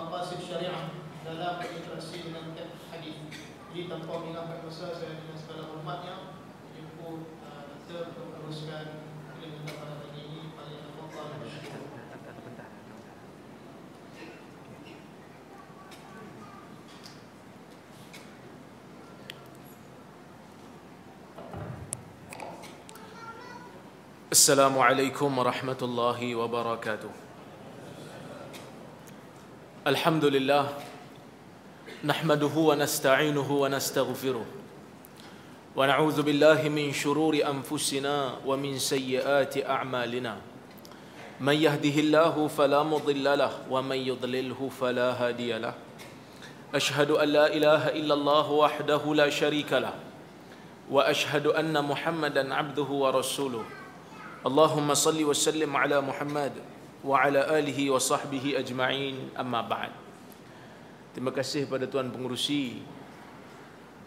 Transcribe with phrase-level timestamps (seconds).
[0.00, 0.88] مقاصد الشريعة
[1.24, 3.14] لا لا بالترسيل من الحديث.
[3.72, 6.16] اللي تنقوا من أحد مساسة بالنسبة لألمانيا.
[6.78, 8.86] يكون آه، الثورة الروسيان
[24.32, 27.27] السلام عليكم ورحمة الله وبركاته.
[29.88, 30.68] الحمد لله
[32.04, 34.46] نحمده ونستعينه ونستغفره
[35.76, 40.36] ونعوذ بالله من شرور أنفسنا ومن سيئات أعمالنا.
[41.40, 45.74] من يهده الله فلا مضل له ومن يضلله فلا هادي له.
[46.74, 49.96] أشهد أن لا إله إلا الله وحده لا شريك له.
[50.92, 53.64] وأشهد أن محمدا عبده ورسوله.
[54.46, 56.52] اللهم صل وسلم على محمد
[57.03, 59.93] وعلى آله وصحبه أجمعين أما بعد
[61.13, 62.81] Terima kasih pada tuan pengurusi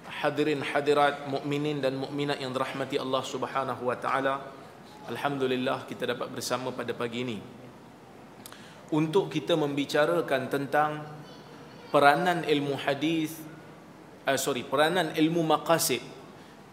[0.07, 4.43] Hadirin hadirat mukminin dan mukminat yang dirahmati Allah Subhanahu wa taala.
[5.07, 7.39] Alhamdulillah kita dapat bersama pada pagi ini
[8.91, 11.03] untuk kita membicarakan tentang
[11.91, 13.39] peranan ilmu hadis
[14.27, 16.03] uh, sorry peranan ilmu maqasid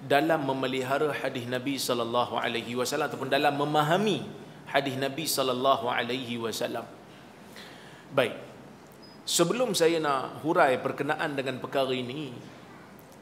[0.03, 4.27] dalam memelihara hadis Nabi sallallahu alaihi wasallam ataupun dalam memahami
[4.68, 6.84] hadis Nabi sallallahu alaihi wasallam.
[8.12, 8.36] Baik.
[9.28, 12.32] Sebelum saya nak hurai perkenaan dengan perkara ini,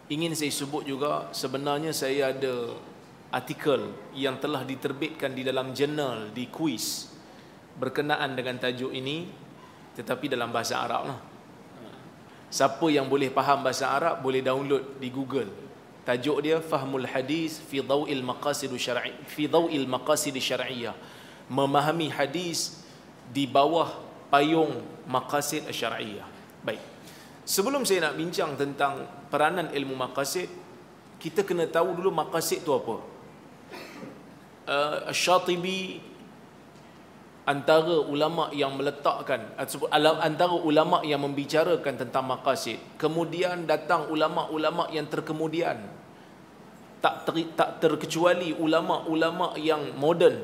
[0.06, 2.78] ingin saya sebut juga sebenarnya saya ada
[3.34, 7.11] artikel yang telah diterbitkan di dalam jurnal di kuis
[7.74, 9.27] berkenaan dengan tajuk ini
[9.98, 11.20] tetapi dalam bahasa Arab lah.
[12.47, 15.50] Siapa yang boleh faham bahasa Arab boleh download di Google.
[16.06, 20.94] Tajuk dia Fahmul Hadis fi Dawil Maqasid Syar'i fi Dawil Maqasid Syar'iyyah.
[21.47, 22.83] Memahami hadis
[23.30, 26.27] di bawah payung maqasid syar'iyyah.
[26.66, 26.83] Baik.
[27.47, 30.50] Sebelum saya nak bincang tentang peranan ilmu maqasid,
[31.22, 32.97] kita kena tahu dulu maqasid tu apa.
[34.67, 36.02] Uh, Syatibi
[37.46, 42.83] antara ulama yang meletakkan ataupun antara ulama yang membicarakan tentang maqasid.
[42.98, 45.78] Kemudian datang ulama-ulama yang terkemudian.
[46.98, 50.42] Tak ter, tak terkecuali ulama-ulama yang moden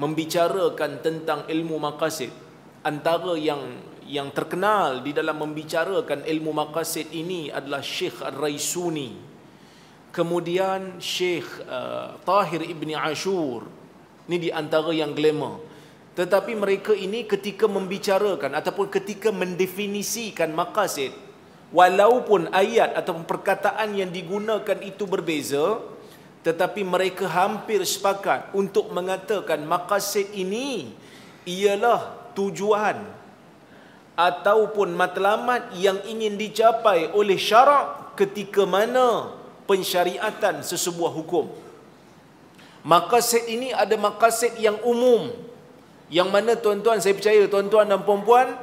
[0.00, 2.32] membicarakan tentang ilmu maqasid
[2.80, 3.60] antara yang
[4.08, 9.28] yang terkenal di dalam membicarakan ilmu maqasid ini adalah Syekh Ar-Raisuni.
[10.10, 13.70] Kemudian Syekh uh, Tahir Ibni Ashur.
[14.26, 15.62] Ini di antara yang glamour.
[16.18, 21.14] Tetapi mereka ini ketika membicarakan ataupun ketika mendefinisikan maqasid
[21.70, 25.78] walaupun ayat ataupun perkataan yang digunakan itu berbeza
[26.40, 30.96] tetapi mereka hampir sepakat untuk mengatakan maqasid ini
[31.44, 32.96] ialah tujuan
[34.16, 39.36] ataupun matlamat yang ingin dicapai oleh syarak ketika mana
[39.68, 41.48] pensyariatan sesebuah hukum.
[42.84, 45.32] Maqasid ini ada maqasid yang umum.
[46.08, 48.56] Yang mana tuan-tuan saya percaya tuan-tuan dan puan-puan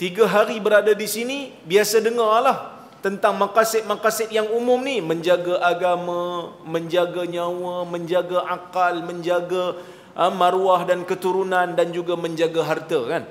[0.00, 7.22] tiga hari berada di sini biasa dengarlah tentang maqasid-maqasid yang umum ni menjaga agama, menjaga
[7.30, 9.78] nyawa, menjaga akal, menjaga
[10.18, 13.24] uh, maruah dan keturunan dan juga menjaga harta kan.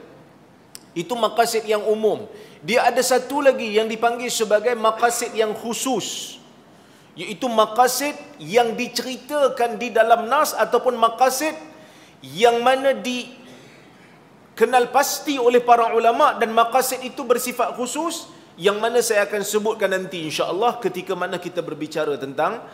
[0.95, 2.25] Itu maqasid yang umum.
[2.63, 6.39] Dia ada satu lagi yang dipanggil sebagai maqasid yang khusus.
[7.17, 11.53] Iaitu maqasid yang diceritakan di dalam nas ataupun maqasid
[12.23, 13.29] yang mana di
[14.57, 19.93] kenal pasti oleh para ulama dan maqasid itu bersifat khusus yang mana saya akan sebutkan
[19.93, 22.65] nanti insya-Allah ketika mana kita berbicara tentang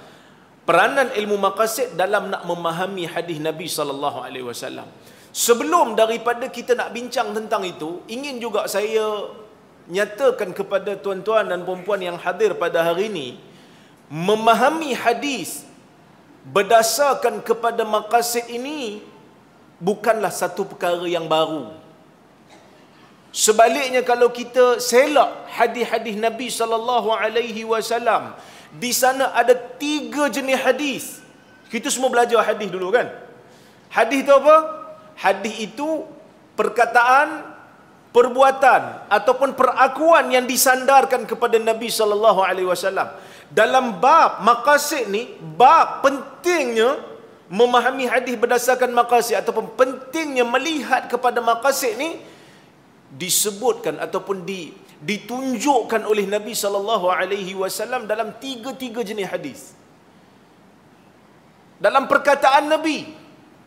[0.63, 4.87] peranan ilmu maqasid dalam nak memahami hadis Nabi sallallahu alaihi wasallam.
[5.35, 9.27] Sebelum daripada kita nak bincang tentang itu, ingin juga saya
[9.91, 13.27] nyatakan kepada tuan-tuan dan puan-puan yang hadir pada hari ini,
[14.07, 15.67] memahami hadis
[16.47, 19.03] berdasarkan kepada maqasid ini
[19.83, 21.82] bukanlah satu perkara yang baru.
[23.33, 28.37] Sebaliknya kalau kita selak hadis-hadis Nabi sallallahu alaihi wasallam,
[28.69, 31.03] di sana ada tiga jenis hadis.
[31.65, 33.09] Kita semua belajar hadis dulu kan?
[33.89, 34.85] Hadis itu apa?
[35.17, 36.05] Hadis itu
[36.53, 37.41] perkataan,
[38.13, 43.09] perbuatan ataupun perakuan yang disandarkan kepada Nabi sallallahu alaihi wasallam.
[43.49, 47.01] Dalam bab maqasid ni, bab pentingnya
[47.49, 52.21] memahami hadis berdasarkan maqasid ataupun pentingnya melihat kepada maqasid ni
[53.21, 54.73] disebutkan ataupun di
[55.03, 59.61] ditunjukkan oleh Nabi sallallahu alaihi wasallam dalam tiga-tiga jenis hadis.
[61.83, 63.11] Dalam perkataan Nabi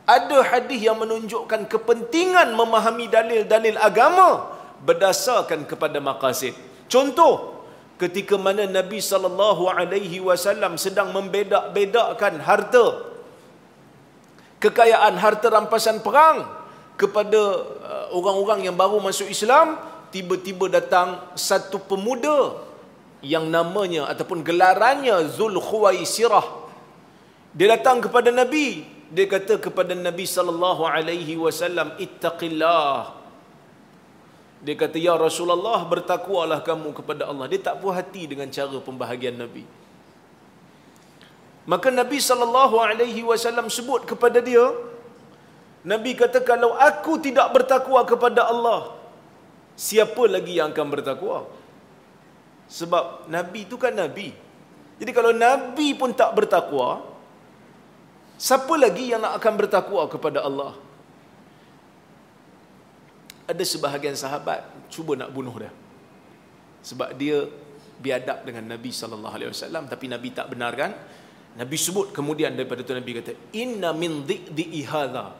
[0.09, 4.29] ada hadis yang menunjukkan kepentingan memahami dalil-dalil agama
[4.89, 6.57] berdasarkan kepada maqasid.
[6.89, 7.61] Contoh
[8.01, 12.87] ketika mana Nabi sallallahu alaihi wasallam sedang membedak-bedakkan harta
[14.65, 16.49] kekayaan harta rampasan perang
[16.97, 19.77] kepada uh, orang-orang yang baru masuk Islam
[20.11, 22.57] tiba-tiba datang satu pemuda
[23.21, 26.67] yang namanya ataupun gelarannya Zul Khuwaisirah
[27.57, 28.85] dia datang kepada Nabi.
[29.17, 33.17] Dia kata kepada Nabi sallallahu alaihi wasallam ittaqillah.
[34.61, 37.49] Dia kata ya Rasulullah bertakwalah kamu kepada Allah.
[37.49, 39.65] Dia tak puas hati dengan cara pembahagian Nabi.
[41.73, 44.67] Maka Nabi sallallahu alaihi wasallam sebut kepada dia
[45.87, 48.81] Nabi kata kalau aku tidak bertakwa kepada Allah
[49.89, 51.39] siapa lagi yang akan bertakwa
[52.79, 54.29] sebab Nabi itu kan Nabi
[55.01, 57.17] jadi kalau Nabi pun tak bertakwa
[58.37, 60.77] Siapa lagi yang nak akan bertakwa kepada Allah?
[63.49, 64.61] Ada sebahagian sahabat
[64.93, 65.73] cuba nak bunuh dia.
[66.85, 67.49] Sebab dia
[67.97, 70.93] biadab dengan Nabi sallallahu alaihi wasallam tapi Nabi tak benarkan.
[71.57, 75.33] Nabi sebut kemudian daripada tu Nabi kata inna min dhi'i hadha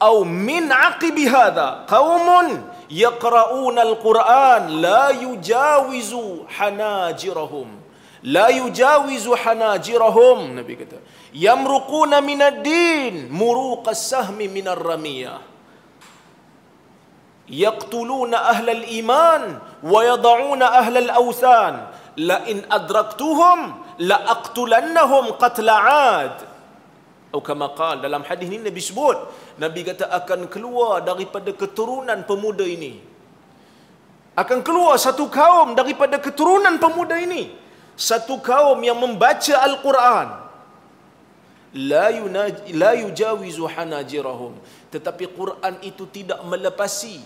[0.00, 7.68] au min aqibi hadha qaumun yaqra'una al-Quran la yujawizu hanajirahum
[8.24, 10.96] la yujawizu hanajirahum Nabi kata
[11.32, 15.40] yamruquna minad din muruqas sahmi minar ramiyah
[17.50, 19.42] yaqtuluna ahlal iman
[19.82, 21.74] wa yad'una ahlal awthan
[22.16, 23.74] la in adraktuhum
[24.06, 26.36] la aqtulannahum qatla 'ad
[27.30, 29.14] atau kama qal dalam hadis ini Nabi sebut
[29.62, 32.92] Nabi kata akan keluar daripada keturunan pemuda ini.
[34.42, 37.42] Akan keluar satu kaum daripada keturunan pemuda ini.
[38.10, 40.28] Satu kaum yang membaca al-Quran.
[42.80, 44.56] La yujawizu hanajirahum.
[44.94, 47.20] Tetapi Quran itu tidak melepasi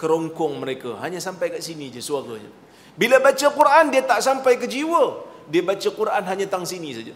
[0.00, 0.98] kerongkong mereka.
[1.04, 2.50] Hanya sampai kat sini je suaranya
[2.98, 5.22] bila baca Quran dia tak sampai ke jiwa.
[5.46, 7.14] Dia baca Quran hanya tang sini saja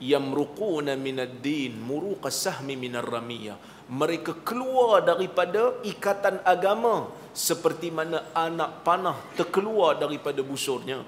[0.00, 8.80] yamruquna minad din muruqas sahmi minar ramiyah mereka keluar daripada ikatan agama seperti mana anak
[8.80, 11.04] panah terkeluar daripada busurnya.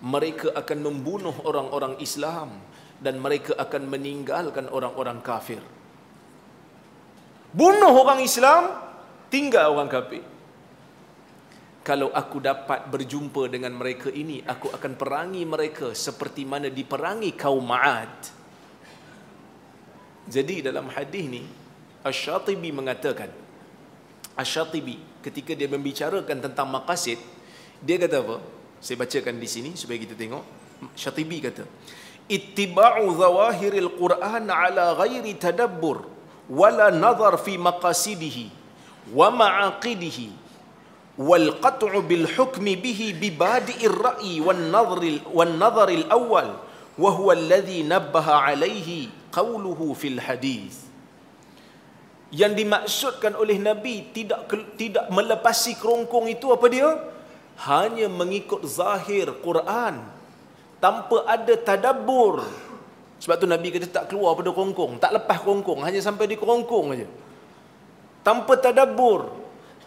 [0.00, 2.60] Mereka akan membunuh orang-orang Islam
[3.00, 5.60] dan mereka akan meninggalkan orang-orang kafir.
[7.56, 8.76] Bunuh orang Islam
[9.32, 10.24] tinggal orang kafir
[11.90, 17.66] kalau aku dapat berjumpa dengan mereka ini aku akan perangi mereka seperti mana diperangi kaum
[17.66, 18.30] Ma'ad.
[20.30, 21.42] Jadi dalam hadis ni
[22.06, 23.34] Asy-Syatibi mengatakan
[24.38, 27.18] Asy-Syatibi ketika dia membicarakan tentang maqasid
[27.82, 28.38] dia kata apa?
[28.78, 30.46] Saya bacakan di sini supaya kita tengok.
[30.94, 31.66] Syatibi kata
[32.30, 36.06] ittiba'u zawahiril Quran ala ghairi tadabbur
[36.46, 38.46] wala nazar fi maqasidihi
[39.10, 40.39] wa ma'aqidihi
[44.00, 46.48] ra'yi wan nadhr wan nadhr al awwal
[46.96, 50.88] wa huwa alladhi nabbaha alayhi qawluhu fil hadis
[52.30, 54.46] yang dimaksudkan oleh nabi tidak
[54.78, 56.88] tidak melepasi kerongkong itu apa dia?
[57.60, 60.00] Hanya mengikut zahir Quran
[60.80, 62.46] tanpa ada tadabbur.
[63.20, 66.96] Sebab tu Nabi kata tak keluar pada kerongkong, tak lepas kerongkong, hanya sampai di kerongkong
[66.96, 67.04] aja.
[68.24, 69.28] Tanpa tadabbur,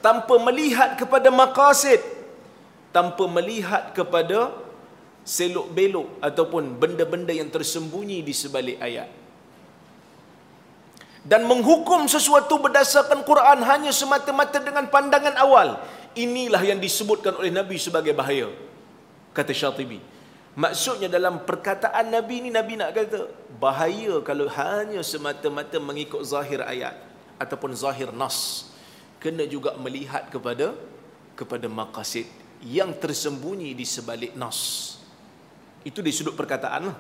[0.04, 2.04] tanpa melihat kepada maqasid,
[2.92, 4.52] tanpa melihat kepada
[5.24, 9.08] selok belok ataupun benda-benda yang tersembunyi di sebalik ayat.
[11.24, 15.80] Dan menghukum sesuatu berdasarkan Quran hanya semata-mata dengan pandangan awal.
[16.20, 18.52] Inilah yang disebutkan oleh Nabi sebagai bahaya.
[19.32, 20.04] Kata Syatibi.
[20.54, 27.00] Maksudnya dalam perkataan Nabi ni Nabi nak kata bahaya kalau hanya semata-mata mengikut zahir ayat
[27.40, 28.70] ataupun zahir nas
[29.24, 30.76] kena juga melihat kepada
[31.40, 32.28] kepada maqasid
[32.78, 34.60] yang tersembunyi di sebalik nas.
[35.88, 36.84] Itu di sudut perkataan.
[36.88, 36.98] Lah.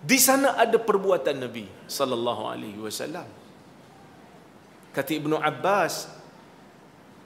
[0.00, 1.66] Di sana ada perbuatan Nabi
[1.98, 3.26] sallallahu alaihi wasallam.
[4.90, 6.10] Kata Ibnu Abbas,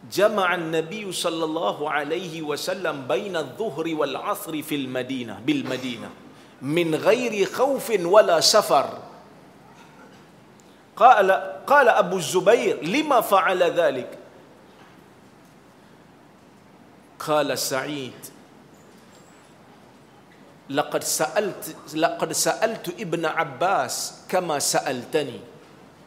[0.08, 6.12] jama'an Nabi sallallahu alaihi wasallam baina adh-dhuhri wal 'asri fil Madinah bil Madinah
[6.64, 9.00] min ghairi khaufin wala safar
[10.94, 14.10] Qala qala Abu Zubair lima fa'ala dhalik?
[17.18, 18.32] Qala Sa'id
[20.70, 25.36] laqad sa'alt laqad sa'altu Ibn Abbas kama sa'altani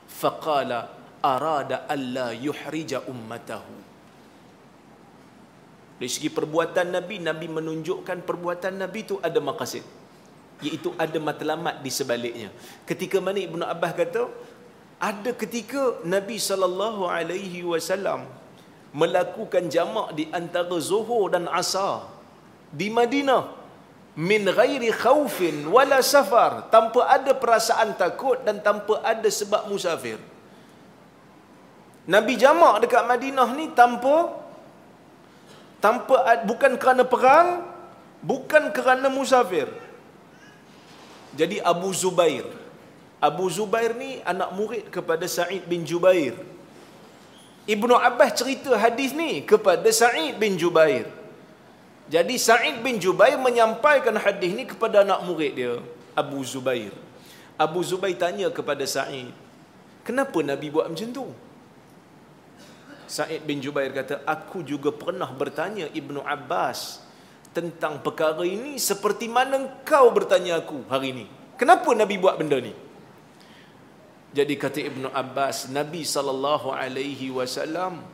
[0.09, 0.89] faqala
[1.21, 3.77] arada alla yuhrija ummatahu
[5.97, 9.81] dari segi perbuatan Nabi, Nabi menunjukkan perbuatan Nabi itu ada makasih.
[10.61, 12.49] Iaitu ada matlamat di sebaliknya.
[12.85, 14.29] Ketika mana Ibn Abbas kata,
[14.97, 18.25] ada ketika Nabi sallallahu alaihi wasallam
[18.97, 22.09] melakukan jamak di antara zuhur dan asar
[22.73, 23.53] di Madinah
[24.17, 30.17] min ghairi khaufin wala safar tanpa ada perasaan takut dan tanpa ada sebab musafir.
[32.09, 34.33] Nabi jamak dekat Madinah ni tanpa
[35.77, 37.69] tanpa bukan kerana perang
[38.25, 39.69] bukan kerana musafir.
[41.37, 42.49] Jadi Abu Zubair
[43.17, 46.37] Abu Zubair ni anak murid kepada Sa'id bin Jubair
[47.67, 51.09] Ibnu Abbas cerita hadis ni kepada Sa'id bin Jubair
[52.07, 55.73] jadi Sa'id bin Jubair menyampaikan hadis ni kepada anak murid dia
[56.13, 56.93] Abu Zubair
[57.57, 59.33] Abu Zubair tanya kepada Sa'id
[60.05, 61.27] kenapa Nabi buat macam tu
[63.07, 66.99] Sa'id bin Jubair kata, aku juga pernah bertanya Ibnu Abbas
[67.55, 71.25] tentang perkara ini seperti mana kau bertanya aku hari ini.
[71.55, 72.75] Kenapa Nabi buat benda ni?
[74.37, 78.05] Jadi kata Ibnu Abbas, Nabi sallallahu alaihi wasallam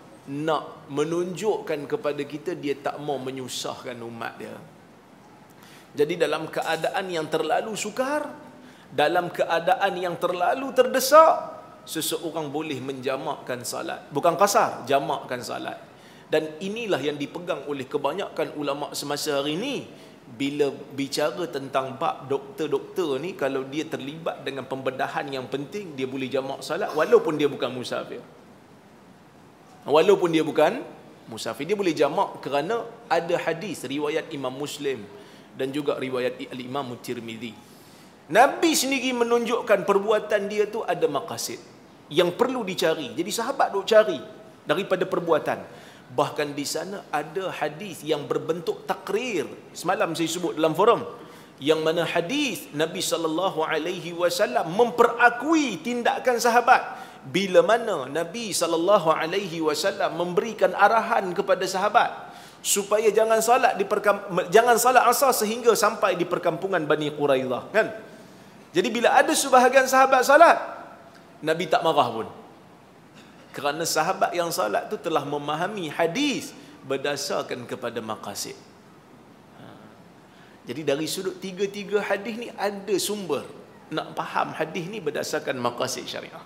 [0.47, 4.55] nak menunjukkan kepada kita dia tak mau menyusahkan umat dia.
[5.91, 8.23] Jadi dalam keadaan yang terlalu sukar,
[8.87, 14.07] dalam keadaan yang terlalu terdesak, seseorang boleh menjamakkan salat.
[14.07, 15.75] Bukan kasar, jamakkan salat.
[16.31, 19.75] Dan inilah yang dipegang oleh kebanyakan ulama semasa hari ini
[20.33, 26.25] bila bicara tentang bab doktor-doktor ni kalau dia terlibat dengan pembedahan yang penting dia boleh
[26.25, 28.21] jamak salat walaupun dia bukan musafir.
[29.85, 30.81] Walaupun dia bukan
[31.29, 35.05] musafir dia boleh jamak kerana ada hadis riwayat Imam Muslim
[35.53, 37.53] dan juga riwayat Al-Imam Tirmizi.
[38.33, 41.59] Nabi sendiri menunjukkan perbuatan dia tu ada maqasid
[42.09, 43.13] yang perlu dicari.
[43.13, 44.17] Jadi sahabat duk cari
[44.65, 45.59] daripada perbuatan.
[46.11, 49.47] Bahkan di sana ada hadis yang berbentuk takrir.
[49.71, 51.01] Semalam saya sebut dalam forum
[51.63, 56.81] yang mana hadis Nabi sallallahu alaihi wasallam memperakui tindakan sahabat
[57.29, 62.11] bila mana Nabi sallallahu alaihi wasallam memberikan arahan kepada sahabat
[62.59, 67.87] supaya jangan salat di perkamp jangan salat asar sehingga sampai di perkampungan Bani Quraidah kan
[68.75, 70.57] jadi bila ada sebahagian sahabat salat
[71.43, 72.27] Nabi tak marah pun.
[73.53, 76.51] Kerana sahabat yang salat tu telah memahami hadis
[76.89, 78.57] berdasarkan kepada maqasid.
[79.61, 79.65] Ha.
[80.67, 83.45] Jadi dari sudut tiga-tiga hadis ni ada sumber
[83.93, 86.41] nak faham hadis ni berdasarkan maqasid syariah.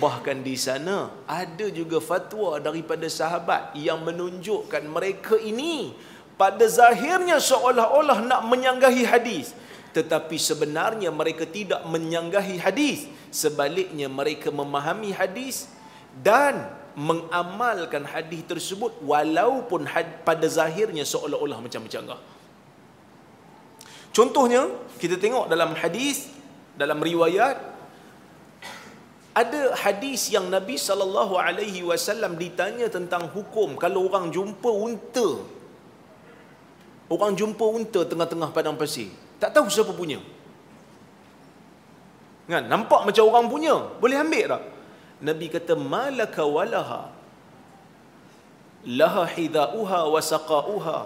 [0.00, 5.92] Bahkan di sana ada juga fatwa daripada sahabat yang menunjukkan mereka ini
[6.40, 9.52] pada zahirnya seolah-olah nak menyanggahi hadis
[9.90, 15.66] tetapi sebenarnya mereka tidak menyanggahi hadis sebaliknya mereka memahami hadis
[16.18, 16.66] dan
[16.98, 22.18] mengamalkan hadis tersebut walaupun had, pada zahirnya seolah-olah macam mencanggah
[24.10, 24.66] contohnya
[24.98, 26.28] kita tengok dalam hadis
[26.74, 27.56] dalam riwayat
[29.30, 35.28] ada hadis yang Nabi sallallahu alaihi wasallam ditanya tentang hukum kalau orang jumpa unta
[37.06, 40.20] orang jumpa unta tengah-tengah padang pasir tak tahu siapa punya.
[42.44, 42.68] Kan?
[42.68, 43.74] Nampak macam orang punya.
[43.96, 44.62] Boleh ambil tak?
[45.28, 47.02] Nabi kata, Malaka walaha.
[49.00, 50.98] Laha hidha'uha wa saqa'uha.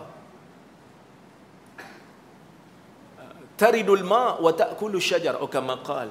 [3.59, 5.39] Taridul ma' wa ta'kulu syajar.
[5.43, 6.11] Oh kama qal.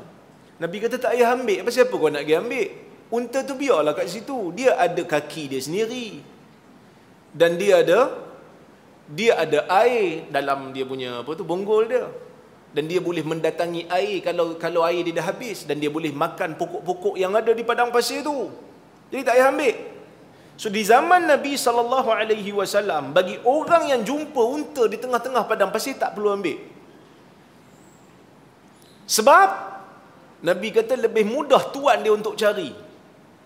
[0.63, 1.63] Nabi kata, tak payah ambil.
[1.63, 2.67] Apa siapa kau nak pergi ambil?
[3.13, 4.51] Unta tu biarlah kat situ.
[4.55, 6.23] Dia ada kaki dia sendiri.
[7.35, 7.99] Dan dia ada
[9.09, 12.07] dia ada air dalam dia punya apa tu bonggol dia
[12.73, 16.57] dan dia boleh mendatangi air kalau kalau air dia dah habis dan dia boleh makan
[16.57, 18.49] pokok-pokok yang ada di padang pasir tu.
[19.13, 19.75] Jadi tak payah ambil.
[20.57, 25.69] So di zaman Nabi sallallahu alaihi wasallam bagi orang yang jumpa unta di tengah-tengah padang
[25.69, 26.57] pasir tak perlu ambil.
[29.05, 29.49] Sebab
[30.49, 32.73] Nabi kata lebih mudah tuan dia untuk cari.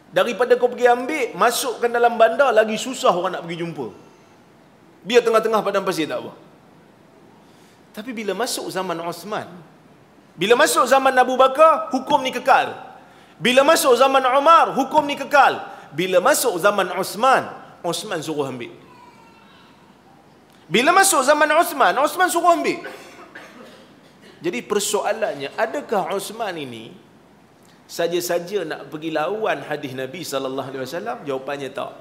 [0.07, 3.88] Daripada kau pergi ambil masukkan dalam bandar lagi susah orang nak pergi jumpa.
[5.03, 6.47] Biar tengah-tengah padang pasir tak apa.
[7.98, 9.50] Tapi bila masuk zaman Osman,
[10.38, 12.77] bila masuk zaman Abu Bakar, hukum ni kekal.
[13.42, 15.58] Bila masuk zaman Umar, hukum ni kekal.
[15.98, 17.50] Bila masuk zaman Osman,
[17.82, 18.70] Osman suruh ambil.
[20.70, 22.86] Bila masuk zaman Osman, Osman suruh ambil.
[24.46, 26.94] Jadi persoalannya, adakah Osman ini
[27.89, 31.18] saja-saja nak pergi lawan hadis Nabi sallallahu alaihi wasallam?
[31.25, 31.98] Jawapannya tak.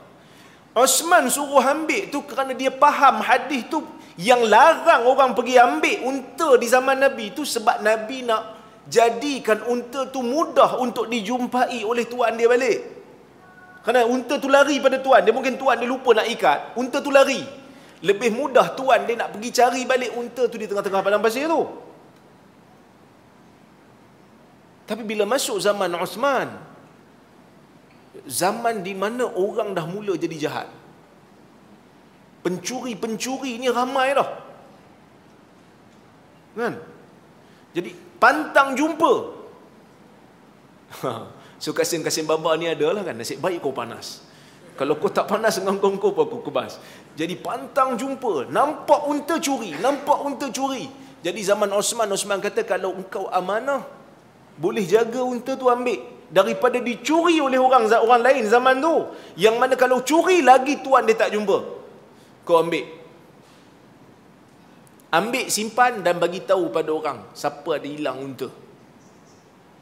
[0.76, 3.81] Osman suruh ambil tu kerana dia faham hadis tu
[4.17, 8.57] yang larang orang pergi ambil unta di zaman Nabi tu sebab Nabi nak
[8.89, 12.79] jadikan unta tu mudah untuk dijumpai oleh tuan dia balik.
[13.85, 15.23] Kerana unta tu lari pada tuan.
[15.23, 16.75] Dia mungkin tuan dia lupa nak ikat.
[16.81, 17.45] Unta tu lari.
[18.03, 21.63] Lebih mudah tuan dia nak pergi cari balik unta tu di tengah-tengah padang pasir tu.
[24.87, 26.49] Tapi bila masuk zaman Osman,
[28.25, 30.69] zaman di mana orang dah mula jadi jahat.
[32.47, 34.31] Pencuri-pencuri ni ramai dah.
[36.55, 36.79] Kan?
[37.75, 37.91] Jadi
[38.23, 39.12] pantang jumpa.
[41.62, 44.23] so kasim-kasim baba ni adalah kan nasib baik kau panas.
[44.79, 46.79] Kalau kau tak panas dengan kau kau aku kebas.
[47.19, 50.87] Jadi pantang jumpa, nampak unta curi, nampak unta curi.
[51.26, 53.83] Jadi zaman Osman Osman kata kalau engkau amanah
[54.55, 55.99] boleh jaga unta tu ambil
[56.31, 58.95] daripada dicuri oleh orang orang lain zaman tu.
[59.35, 61.59] Yang mana kalau curi lagi tuan dia tak jumpa.
[62.47, 62.87] Kau ambil.
[65.11, 68.49] Ambil simpan dan bagi tahu pada orang siapa ada hilang unta.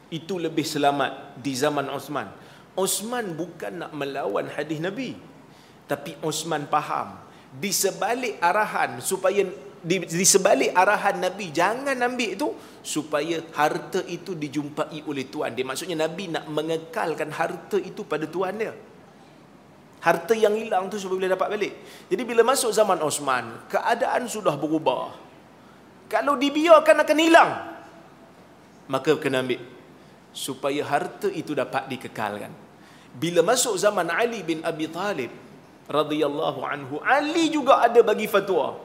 [0.09, 2.29] Itu lebih selamat di zaman Osman.
[2.73, 5.13] Osman bukan nak melawan hadis Nabi.
[5.85, 7.21] Tapi Osman faham
[7.55, 9.45] di sebalik arahan supaya
[9.85, 12.47] di, di sebalik arahan Nabi jangan ambil itu
[12.81, 18.57] supaya harta itu dijumpai oleh Tuhan dia maksudnya Nabi nak mengekalkan harta itu pada Tuhan
[18.59, 18.73] dia
[20.05, 21.73] harta yang hilang tu supaya boleh dapat balik.
[22.13, 25.17] Jadi bila masuk zaman Osman keadaan sudah berubah.
[26.05, 27.51] Kalau dibiarkan akan hilang
[28.85, 29.57] maka kena ambil
[30.29, 32.53] supaya harta itu dapat dikekalkan.
[33.17, 35.31] Bila masuk zaman Ali bin Abi Talib
[35.89, 38.77] radhiyallahu anhu Ali juga ada bagi fatwa.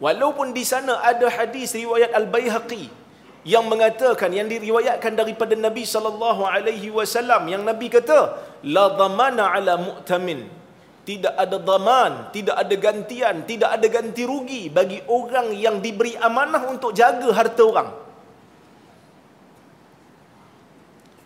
[0.00, 3.01] Walaupun di sana ada hadis riwayat Al-Baihaqi
[3.42, 9.74] yang mengatakan yang diriwayatkan daripada Nabi sallallahu alaihi wasallam yang Nabi kata la dhamana ala
[9.78, 10.46] mu'tamin
[11.02, 16.70] tidak ada zaman, tidak ada gantian, tidak ada ganti rugi bagi orang yang diberi amanah
[16.70, 17.90] untuk jaga harta orang.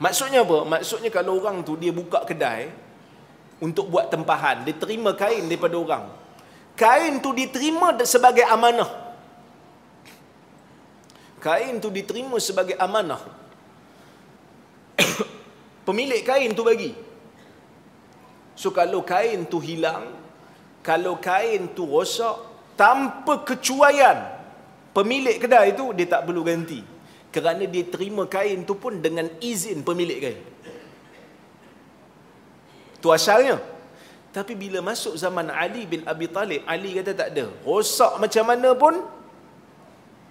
[0.00, 0.64] Maksudnya apa?
[0.64, 2.72] Maksudnya kalau orang tu dia buka kedai,
[3.60, 4.68] untuk buat tempahan.
[4.68, 6.04] Dia terima kain daripada orang.
[6.76, 9.05] Kain tu diterima sebagai amanah.
[11.44, 13.20] Kain tu diterima sebagai amanah.
[15.86, 16.92] Pemilik kain tu bagi.
[18.56, 20.16] So kalau kain tu hilang,
[20.80, 22.36] kalau kain tu rosak,
[22.80, 24.18] tanpa kecuaian,
[24.96, 26.80] pemilik kedai tu dia tak perlu ganti.
[27.34, 30.40] Kerana dia terima kain tu pun dengan izin pemilik kain.
[32.96, 33.60] Itu asalnya.
[34.32, 37.46] Tapi bila masuk zaman Ali bin Abi Talib, Ali kata tak ada.
[37.64, 38.94] Rosak macam mana pun,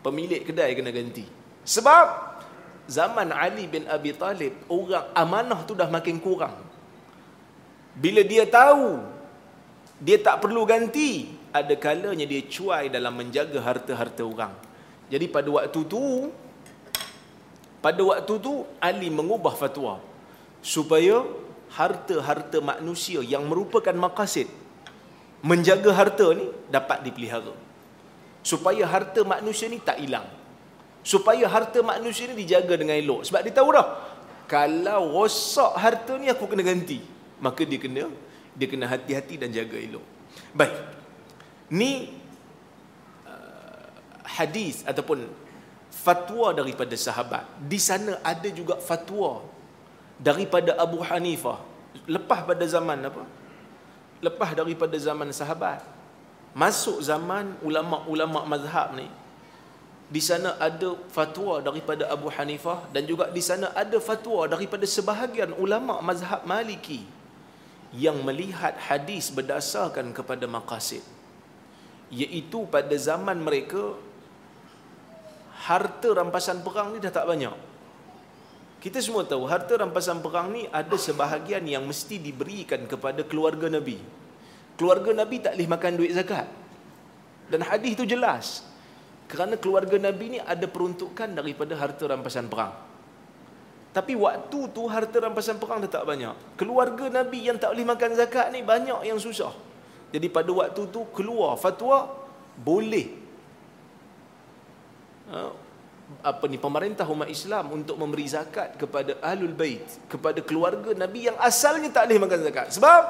[0.05, 1.25] pemilik kedai kena ganti.
[1.65, 2.05] Sebab,
[2.85, 6.53] zaman Ali bin Abi Talib, orang amanah tu dah makin kurang.
[7.97, 9.01] Bila dia tahu,
[9.97, 14.53] dia tak perlu ganti, ada kalanya dia cuai dalam menjaga harta-harta orang.
[15.09, 16.29] Jadi pada waktu tu,
[17.81, 19.97] pada waktu tu, Ali mengubah fatwa.
[20.61, 21.25] Supaya
[21.73, 24.49] harta-harta manusia yang merupakan maqasid
[25.45, 27.64] menjaga harta ni dapat dipelihara
[28.45, 30.29] supaya harta manusia ni tak hilang.
[31.01, 33.25] Supaya harta manusia ni dijaga dengan elok.
[33.25, 33.87] Sebab dia tahu dah
[34.45, 37.01] kalau rosak harta ni aku kena ganti
[37.41, 38.05] maka dia kena
[38.53, 40.05] dia kena hati-hati dan jaga elok.
[40.53, 40.75] Baik.
[41.73, 42.13] Ni
[43.25, 43.89] uh,
[44.37, 45.25] hadis ataupun
[45.89, 47.43] fatwa daripada sahabat.
[47.65, 49.41] Di sana ada juga fatwa
[50.21, 51.59] daripada Abu Hanifah.
[52.05, 53.23] Lepas pada zaman apa?
[54.21, 55.94] Lepas daripada zaman sahabat
[56.55, 59.07] masuk zaman ulama-ulama mazhab ni
[60.15, 65.51] di sana ada fatwa daripada Abu Hanifah dan juga di sana ada fatwa daripada sebahagian
[65.65, 67.01] ulama mazhab Maliki
[68.05, 71.03] yang melihat hadis berdasarkan kepada maqasid
[72.21, 73.83] iaitu pada zaman mereka
[75.67, 77.55] harta rampasan perang ni dah tak banyak
[78.85, 83.97] kita semua tahu harta rampasan perang ni ada sebahagian yang mesti diberikan kepada keluarga Nabi.
[84.75, 86.47] Keluarga Nabi tak boleh makan duit zakat.
[87.47, 88.65] Dan hadis itu jelas.
[89.25, 92.75] Kerana keluarga Nabi ni ada peruntukan daripada harta rampasan perang.
[93.95, 96.59] Tapi waktu tu harta rampasan perang dah tak banyak.
[96.59, 99.55] Keluarga Nabi yang tak boleh makan zakat ni banyak yang susah.
[100.11, 102.11] Jadi pada waktu tu keluar fatwa
[102.59, 103.07] boleh
[105.31, 105.51] ha,
[106.21, 111.37] apa ni pemerintah umat Islam untuk memberi zakat kepada ahlul bait kepada keluarga Nabi yang
[111.41, 113.01] asalnya tak boleh makan zakat sebab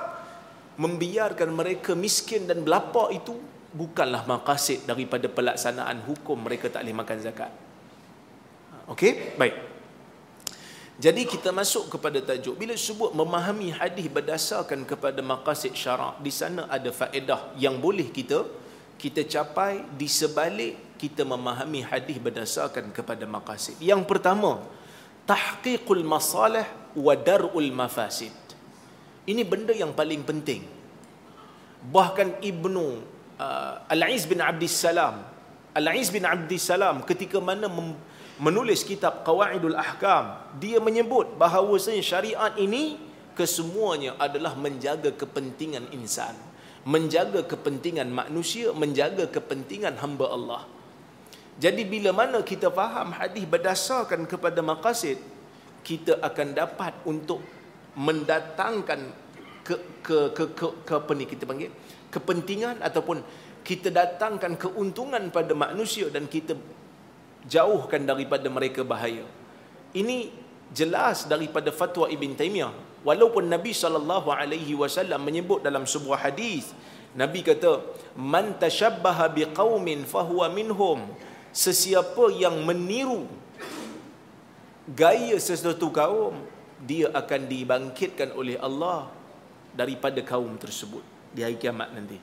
[0.75, 3.35] membiarkan mereka miskin dan belapa itu
[3.75, 7.51] bukanlah maqasid daripada pelaksanaan hukum mereka tak boleh makan zakat
[8.91, 9.55] okey baik
[10.95, 16.71] jadi kita masuk kepada tajuk bila sebut memahami hadis berdasarkan kepada maqasid syarak di sana
[16.71, 18.47] ada faedah yang boleh kita
[18.95, 23.75] kita capai di sebalik kita memahami hadis berdasarkan kepada maqasid.
[23.83, 24.63] Yang pertama,
[25.27, 26.63] tahqiqul masalih
[26.95, 28.31] wa dar'ul mafasid.
[29.25, 30.61] Ini benda yang paling penting.
[31.85, 32.85] Bahkan Ibnu
[33.41, 35.21] uh, Al-Aiz bin Abdis Salam,
[35.75, 37.99] Al-Aiz bin Abdis Salam ketika mana mem-
[38.39, 42.99] menulis kitab Qawaidul Ahkam dia menyebut bahawasanya syariat ini
[43.35, 46.35] kesemuanya adalah menjaga kepentingan insan
[46.83, 50.63] menjaga kepentingan manusia menjaga kepentingan hamba Allah
[51.55, 55.19] jadi bila mana kita faham hadis berdasarkan kepada maqasid
[55.88, 57.39] kita akan dapat untuk
[57.95, 58.99] mendatangkan
[59.65, 61.71] ke ke ke ke, ke apa ni kita panggil
[62.13, 63.19] kepentingan ataupun
[63.65, 66.53] kita datangkan keuntungan pada manusia dan kita
[67.49, 69.25] jauhkan daripada mereka bahaya.
[69.95, 70.29] Ini
[70.69, 72.73] jelas daripada fatwa Ibn Taymiyah.
[73.05, 76.73] Walaupun Nabi sallallahu alaihi wasallam menyebut dalam sebuah hadis,
[77.13, 77.81] Nabi kata,
[78.17, 81.05] "Man tashabbaha biqaumin fahuwa minhum."
[81.55, 83.29] Sesiapa yang meniru
[85.01, 86.36] gaya sesuatu kaum,
[86.83, 89.07] dia akan dibangkitkan oleh Allah
[89.71, 92.19] daripada kaum tersebut di hari kiamat nanti.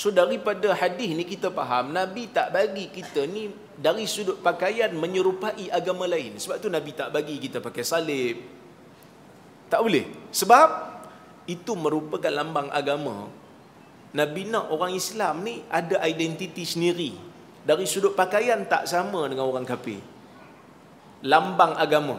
[0.00, 5.68] So daripada hadis ni kita faham Nabi tak bagi kita ni dari sudut pakaian menyerupai
[5.68, 6.40] agama lain.
[6.40, 8.36] Sebab tu Nabi tak bagi kita pakai salib.
[9.68, 10.08] Tak boleh.
[10.32, 10.68] Sebab
[11.50, 13.28] itu merupakan lambang agama.
[14.10, 17.12] Nabi nak orang Islam ni ada identiti sendiri.
[17.60, 20.00] Dari sudut pakaian tak sama dengan orang kafir.
[21.22, 22.16] Lambang agama.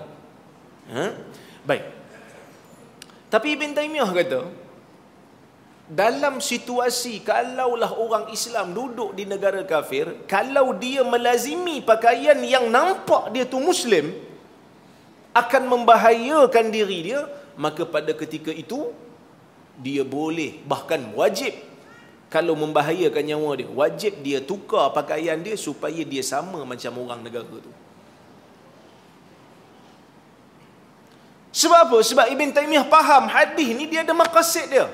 [0.94, 1.06] Ha?
[1.66, 1.86] Baik.
[3.32, 4.42] Tapi Ibn Taymiyah kata,
[5.92, 13.32] dalam situasi kalaulah orang Islam duduk di negara kafir, kalau dia melazimi pakaian yang nampak
[13.36, 14.12] dia tu Muslim,
[15.32, 17.22] akan membahayakan diri dia,
[17.56, 18.92] maka pada ketika itu,
[19.80, 21.56] dia boleh, bahkan wajib,
[22.32, 27.56] kalau membahayakan nyawa dia, wajib dia tukar pakaian dia supaya dia sama macam orang negara
[27.60, 27.72] tu.
[31.52, 31.98] Sebab apa?
[32.00, 34.88] Sebab Ibn Taymiyah faham hadis ni dia ada maqasid dia.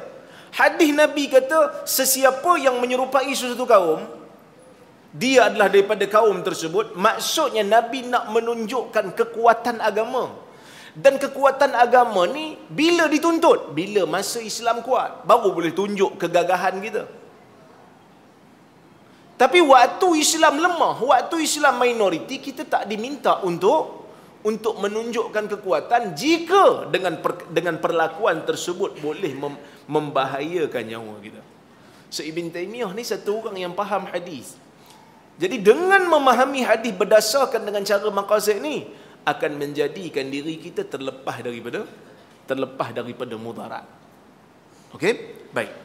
[0.50, 4.02] Hadis Nabi kata sesiapa yang menyerupai sesuatu kaum
[5.22, 10.24] dia adalah daripada kaum tersebut maksudnya Nabi nak menunjukkan kekuatan agama
[10.98, 12.46] dan kekuatan agama ni
[12.80, 17.04] bila dituntut bila masa Islam kuat baru boleh tunjuk kegagahan kita
[19.42, 23.97] tapi waktu Islam lemah waktu Islam minoriti kita tak diminta untuk
[24.48, 29.60] untuk menunjukkan kekuatan jika dengan per, dengan perlakuan tersebut boleh mem,
[29.92, 31.44] membahayakan nyawa kita.
[32.08, 34.56] So Ibn Taymiyah ni satu orang yang faham hadis.
[35.36, 38.88] Jadi dengan memahami hadis berdasarkan dengan cara maqasid ni
[39.28, 41.84] akan menjadikan diri kita terlepas daripada
[42.48, 43.84] terlepas daripada mudarat.
[44.96, 45.44] Okey?
[45.52, 45.76] Baik.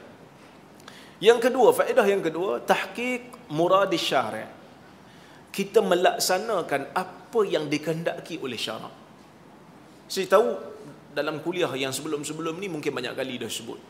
[1.18, 4.46] Yang kedua, faedah yang kedua, tahqiq murad syari'.
[5.51, 8.92] Kita melaksanakan apa yang dikehendaki oleh syarak.
[10.12, 10.53] Saya tahu
[11.16, 13.81] dalam kuliah yang sebelum-sebelum ni mungkin banyak kali dah sebut.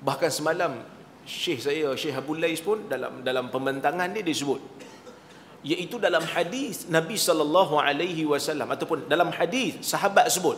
[0.00, 0.80] Bahkan semalam
[1.28, 4.60] Syekh saya Syekh Abu Lais pun dalam dalam pembentangan dia disebut
[5.60, 10.56] iaitu dalam hadis Nabi sallallahu alaihi wasallam ataupun dalam hadis sahabat sebut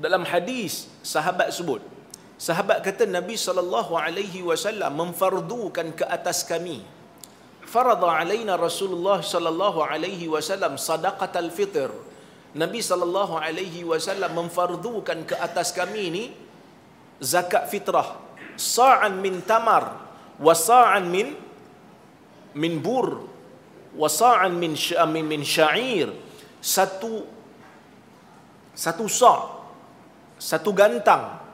[0.00, 1.84] dalam hadis sahabat sebut
[2.38, 6.80] sahabat kata Nabi sallallahu alaihi wasallam memfardukan ke atas kami.
[7.66, 11.90] Farada alaina Rasulullah sallallahu alaihi wasallam sadaqatal fitr.
[12.56, 16.24] Nabi sallallahu alaihi wasallam memfardukan ke atas kami ini
[17.20, 18.16] zakat fitrah.
[18.56, 19.84] Sa'an min tamar
[20.38, 21.34] wa sa'an min
[22.56, 23.28] min bur
[23.92, 24.72] wa sa'an min
[25.12, 26.08] min, min sya'ir.
[26.62, 27.26] Satu
[28.78, 29.42] satu sa'
[30.38, 31.47] satu gantang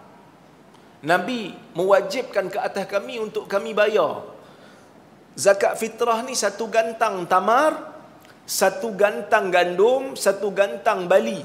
[1.05, 4.25] Nabi mewajibkan ke atas kami untuk kami bayar
[5.35, 7.75] Zakat fitrah ni satu gantang tamar,
[8.47, 11.43] satu gantang gandum, satu gantang bali.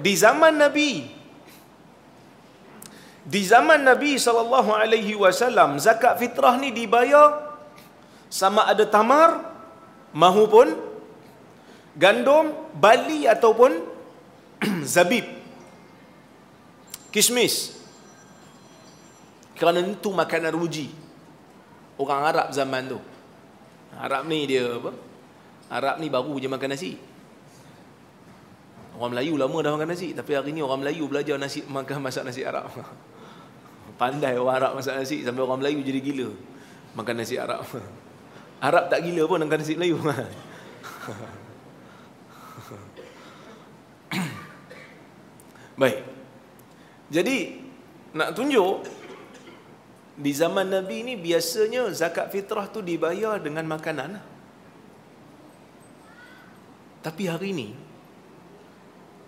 [0.00, 1.12] Di zaman Nabi
[3.26, 7.58] di zaman Nabi sallallahu alaihi wasallam zakat fitrah ni dibayar
[8.30, 9.50] sama ada tamar
[10.14, 10.72] mahupun
[12.00, 13.76] gandum, bali ataupun
[14.94, 15.26] zabib.
[17.12, 17.75] Kismis.
[19.56, 20.92] Kerana itu makanan ruji
[21.96, 23.00] orang Arab zaman tu.
[23.96, 24.92] Arab ni dia apa?
[25.72, 27.00] Arab ni baru je makan nasi.
[28.96, 32.24] Orang Melayu lama dah makan nasi, tapi hari ni orang Melayu belajar nasi makan masak
[32.24, 32.68] nasi Arab.
[34.00, 36.28] Pandai orang Arab masak nasi sampai orang Melayu jadi gila
[36.96, 37.64] makan nasi Arab.
[38.68, 39.96] Arab tak gila pun makan nasi Melayu.
[45.80, 45.98] Baik.
[47.12, 47.36] Jadi
[48.16, 48.80] nak tunjuk
[50.16, 54.16] di zaman Nabi ni biasanya zakat fitrah tu dibayar dengan makanan.
[57.04, 57.68] Tapi hari ni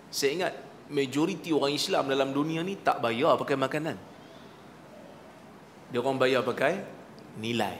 [0.09, 0.53] saya ingat
[0.89, 3.97] majoriti orang Islam dalam dunia ni tak bayar pakai makanan.
[5.93, 6.81] Dia orang bayar pakai
[7.37, 7.77] nilai.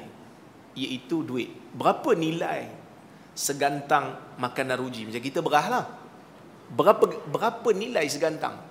[0.78, 1.50] Iaitu duit.
[1.74, 2.70] Berapa nilai
[3.34, 5.10] segantang makanan ruji?
[5.10, 5.86] Macam kita berah lah.
[6.70, 8.62] Berapa, berapa nilai segantang?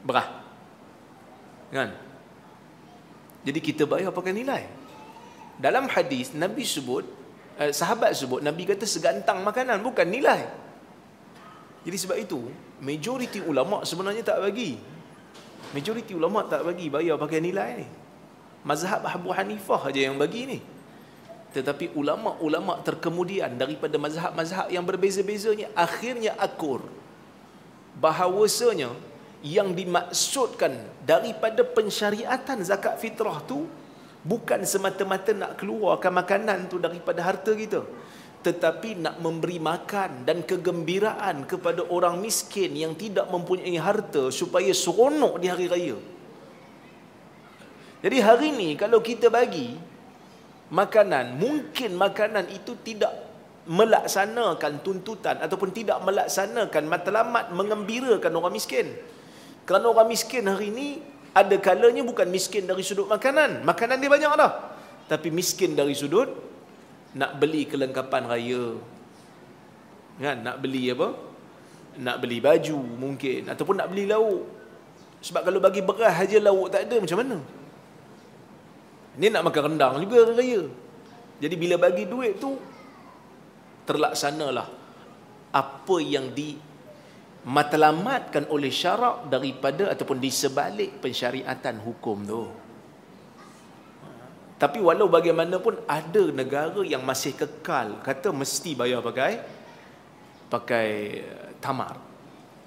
[0.00, 0.28] Berah.
[1.68, 2.07] Kan?
[3.48, 4.68] Jadi kita bayar pakai nilai.
[5.56, 7.08] Dalam hadis Nabi sebut,
[7.56, 10.44] eh, sahabat sebut, Nabi kata segantang makanan, bukan nilai.
[11.80, 12.44] Jadi sebab itu,
[12.84, 14.76] majoriti ulama sebenarnya tak bagi.
[15.72, 17.86] Majoriti ulama tak bagi bayar pakai nilai ni.
[18.68, 20.58] Mazhab Abu Hanifah aja yang bagi ni.
[21.56, 26.84] Tetapi ulama-ulama terkemudian daripada mazhab-mazhab yang berbeza-bezanya akhirnya akur
[27.96, 28.92] bahawasanya
[29.40, 30.76] yang dimaksudkan
[31.08, 33.64] daripada pensyariatan zakat fitrah tu
[34.20, 37.80] bukan semata-mata nak keluarkan makanan tu daripada harta kita
[38.38, 45.42] tetapi nak memberi makan dan kegembiraan kepada orang miskin yang tidak mempunyai harta supaya seronok
[45.42, 45.98] di hari raya.
[47.98, 49.74] Jadi hari ini kalau kita bagi
[50.70, 53.10] makanan, mungkin makanan itu tidak
[53.66, 58.94] melaksanakan tuntutan ataupun tidak melaksanakan matlamat mengembirakan orang miskin.
[59.68, 60.88] Kerana orang miskin hari ini
[61.36, 63.68] ada kalanya bukan miskin dari sudut makanan.
[63.68, 64.52] Makanan dia banyak dah.
[65.12, 66.32] Tapi miskin dari sudut
[67.20, 68.80] nak beli kelengkapan raya.
[70.24, 70.40] Kan?
[70.40, 71.08] Nak beli apa?
[72.00, 73.52] Nak beli baju mungkin.
[73.52, 74.48] Ataupun nak beli lauk.
[75.20, 77.36] Sebab kalau bagi beras saja lauk tak ada macam mana?
[79.20, 80.64] Ini nak makan rendang juga raya.
[81.44, 82.56] Jadi bila bagi duit tu,
[83.84, 84.68] terlaksanalah
[85.52, 86.56] apa yang di
[87.48, 92.44] matlamatkan oleh syarak daripada ataupun di sebalik pensyariatan hukum tu.
[94.60, 99.40] Tapi walau bagaimanapun ada negara yang masih kekal kata mesti bayar pakai
[100.52, 100.88] pakai
[101.56, 101.96] tamar.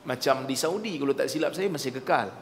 [0.01, 2.33] Macam di Saudi kalau tak silap saya masih kekal.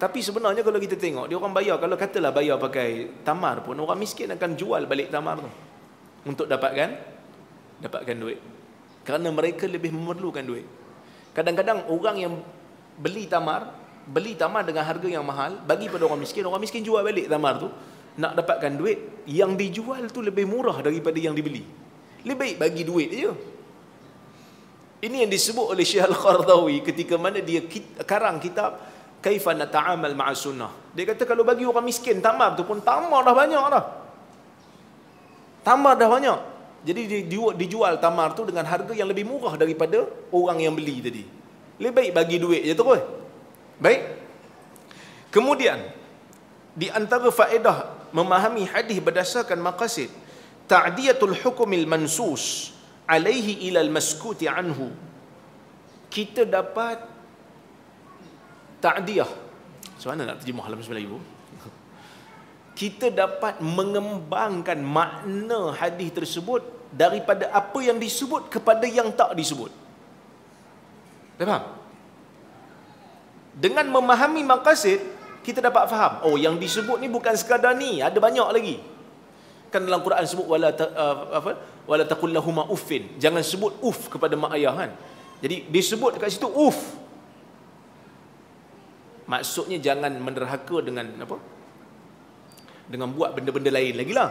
[0.00, 4.00] Tapi sebenarnya kalau kita tengok dia orang bayar kalau katalah bayar pakai tamar pun orang
[4.00, 5.50] miskin akan jual balik tamar tu
[6.24, 6.96] untuk dapatkan
[7.84, 8.40] dapatkan duit.
[9.04, 10.85] Kerana mereka lebih memerlukan duit.
[11.36, 12.34] Kadang-kadang orang yang
[12.96, 13.68] beli tamar,
[14.08, 17.60] beli tamar dengan harga yang mahal, bagi pada orang miskin, orang miskin jual balik tamar
[17.60, 17.68] tu,
[18.16, 21.60] nak dapatkan duit, yang dijual tu lebih murah daripada yang dibeli.
[22.24, 23.32] Lebih baik bagi duit je.
[25.04, 27.60] Ini yang disebut oleh Syekh Al-Qardawi ketika mana dia
[28.08, 28.80] karang kitab
[29.20, 30.72] Kaifa nata'amal ma'a sunnah.
[30.96, 33.84] Dia kata kalau bagi orang miskin tamar tu pun tamar dah banyak dah.
[35.60, 36.55] Tamar dah banyak.
[36.86, 37.26] Jadi
[37.58, 41.26] dijual tamar tu dengan harga yang lebih murah daripada orang yang beli tadi.
[41.82, 43.02] Lebih baik bagi duit je terus.
[43.82, 44.00] Baik.
[45.34, 45.82] Kemudian
[46.78, 50.08] di antara faedah memahami hadis berdasarkan maqasid
[50.70, 52.70] ta'diyatul hukumil mansus
[53.10, 54.94] alaihi ila al-maskuti anhu.
[56.06, 57.02] Kita dapat
[58.78, 59.30] ta'diyah.
[59.98, 61.18] Macam mana nak terjemah dalam Melayu?
[62.76, 66.60] Kita dapat mengembangkan makna hadis tersebut
[66.92, 69.72] daripada apa yang disebut kepada yang tak disebut.
[71.40, 71.64] Faham?
[73.56, 75.00] Dengan memahami maqasid,
[75.40, 76.28] kita dapat faham.
[76.28, 78.76] Oh, yang disebut ni bukan sekadar ni, ada banyak lagi.
[79.72, 81.56] Kan dalam Quran sebut wala ta, uh, apa?
[81.88, 83.16] Wala taqul lahumā uffin.
[83.16, 84.90] Jangan sebut uff kepada mak ayah kan.
[85.40, 86.76] Jadi disebut dekat situ uff.
[89.26, 91.55] Maksudnya jangan menderhaka dengan apa?
[92.86, 94.30] Dengan buat benda-benda lain lagi lah.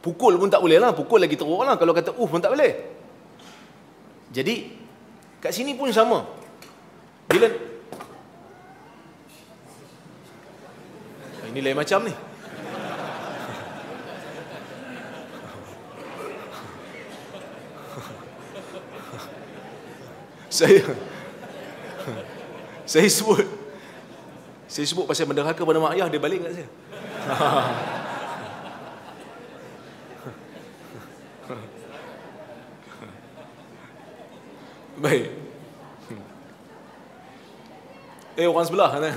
[0.00, 0.96] Pukul pun tak boleh lah.
[0.96, 1.76] Pukul lagi teruk lah.
[1.76, 2.72] Kalau kata uh pun tak boleh.
[4.32, 4.72] Jadi,
[5.40, 6.24] kat sini pun sama.
[7.28, 7.48] Bila...
[11.50, 12.14] Ini lain macam ni.
[20.50, 20.82] saya
[22.90, 23.42] saya sebut
[24.70, 26.68] saya sebut pasal menderhaka pada mak ayah dia balik kat saya
[35.00, 35.32] Baik.
[38.36, 39.00] Eh orang sebelah kan?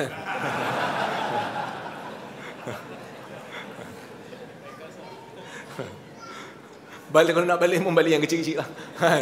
[7.13, 8.67] balik kalau nak balik pun balik yang kecil-kecil lah.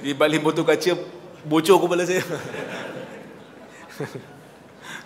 [0.00, 0.98] Jadi balik botol kaca
[1.46, 2.26] bocor kepala saya.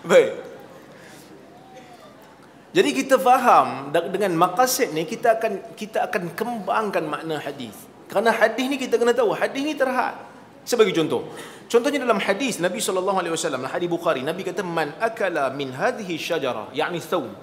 [0.01, 0.46] Baik.
[2.77, 7.73] Jadi kita faham dengan maqasid ni kita akan kita akan kembangkan makna hadis.
[8.05, 10.13] Kerana hadis ni kita kena tahu, hadis ni terhad.
[10.61, 11.25] Sebagai contoh.
[11.65, 16.21] Contohnya dalam hadis Nabi sallallahu alaihi wasallam, hadis Bukhari, Nabi kata man akala min hadhihi
[16.21, 17.33] syajara, yakni thawm,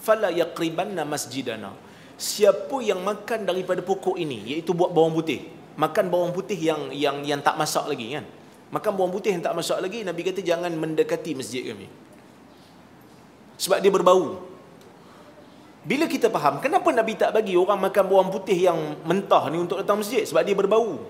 [0.00, 1.76] fala yaqribanna masjidana.
[2.16, 5.52] Siapa yang makan daripada pokok ini, iaitu buat bawang putih.
[5.76, 8.24] Makan bawang putih yang yang yang tak masak lagi kan.
[8.72, 11.92] Makan bawang putih yang tak masak lagi, Nabi kata jangan mendekati masjid kami.
[13.60, 14.56] Sebab dia berbau.
[15.88, 18.76] Bila kita faham, kenapa Nabi tak bagi orang makan bawang putih yang
[19.08, 20.20] mentah ni untuk datang masjid?
[20.20, 21.00] Sebab dia berbau.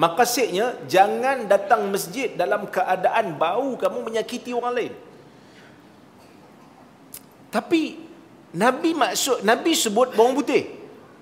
[0.00, 4.92] Makasihnya, jangan datang masjid dalam keadaan bau kamu menyakiti orang lain.
[7.52, 8.00] Tapi,
[8.56, 10.64] Nabi maksud, Nabi sebut bawang putih.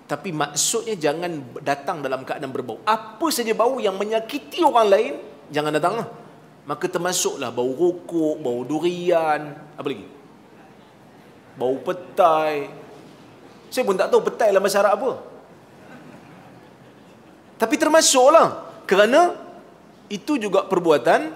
[0.06, 2.78] Tapi maksudnya jangan datang dalam keadaan berbau.
[2.86, 5.12] Apa saja bau yang menyakiti orang lain,
[5.50, 6.08] jangan datang lah.
[6.70, 10.15] Maka termasuklah bau rokok, bau durian, apa lagi?
[11.56, 12.68] Bau petai.
[13.72, 15.12] Saya pun tak tahu petai dalam masyarakat apa.
[17.56, 18.64] Tapi termasuklah.
[18.86, 19.34] Kerana
[20.06, 21.34] itu juga perbuatan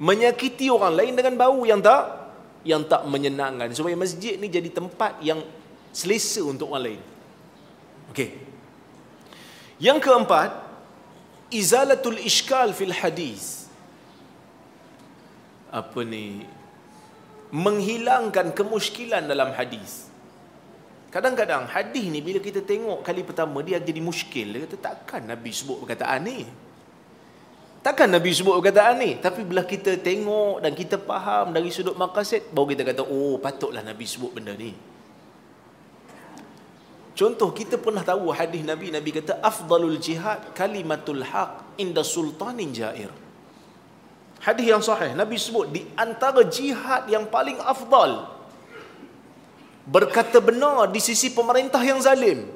[0.00, 2.20] menyakiti orang lain dengan bau yang tak
[2.60, 5.40] yang tak menyenangkan supaya masjid ni jadi tempat yang
[5.96, 7.02] selesa untuk orang lain.
[8.12, 8.30] Okey.
[9.80, 10.50] Yang keempat,
[11.48, 13.64] izalatul iskal fil hadis.
[15.72, 16.44] Apa ni?
[17.50, 20.10] Menghilangkan kemuskilan dalam hadis.
[21.10, 24.54] Kadang-kadang hadis ni bila kita tengok kali pertama dia jadi muskil.
[24.54, 26.46] Dia kata takkan Nabi sebut perkataan ni.
[27.82, 29.18] Takkan Nabi sebut perkataan ni.
[29.18, 32.54] Tapi bila kita tengok dan kita faham dari sudut maqasid.
[32.54, 34.70] Baru kita kata oh patutlah Nabi sebut benda ni.
[37.18, 43.10] Contoh kita pernah tahu hadis Nabi Nabi kata afdalul jihad kalimatul haq inda sultanin jair.
[44.40, 48.24] Hadis yang sahih Nabi sebut di antara jihad yang paling afdal
[49.84, 52.48] berkata benar di sisi pemerintah yang zalim.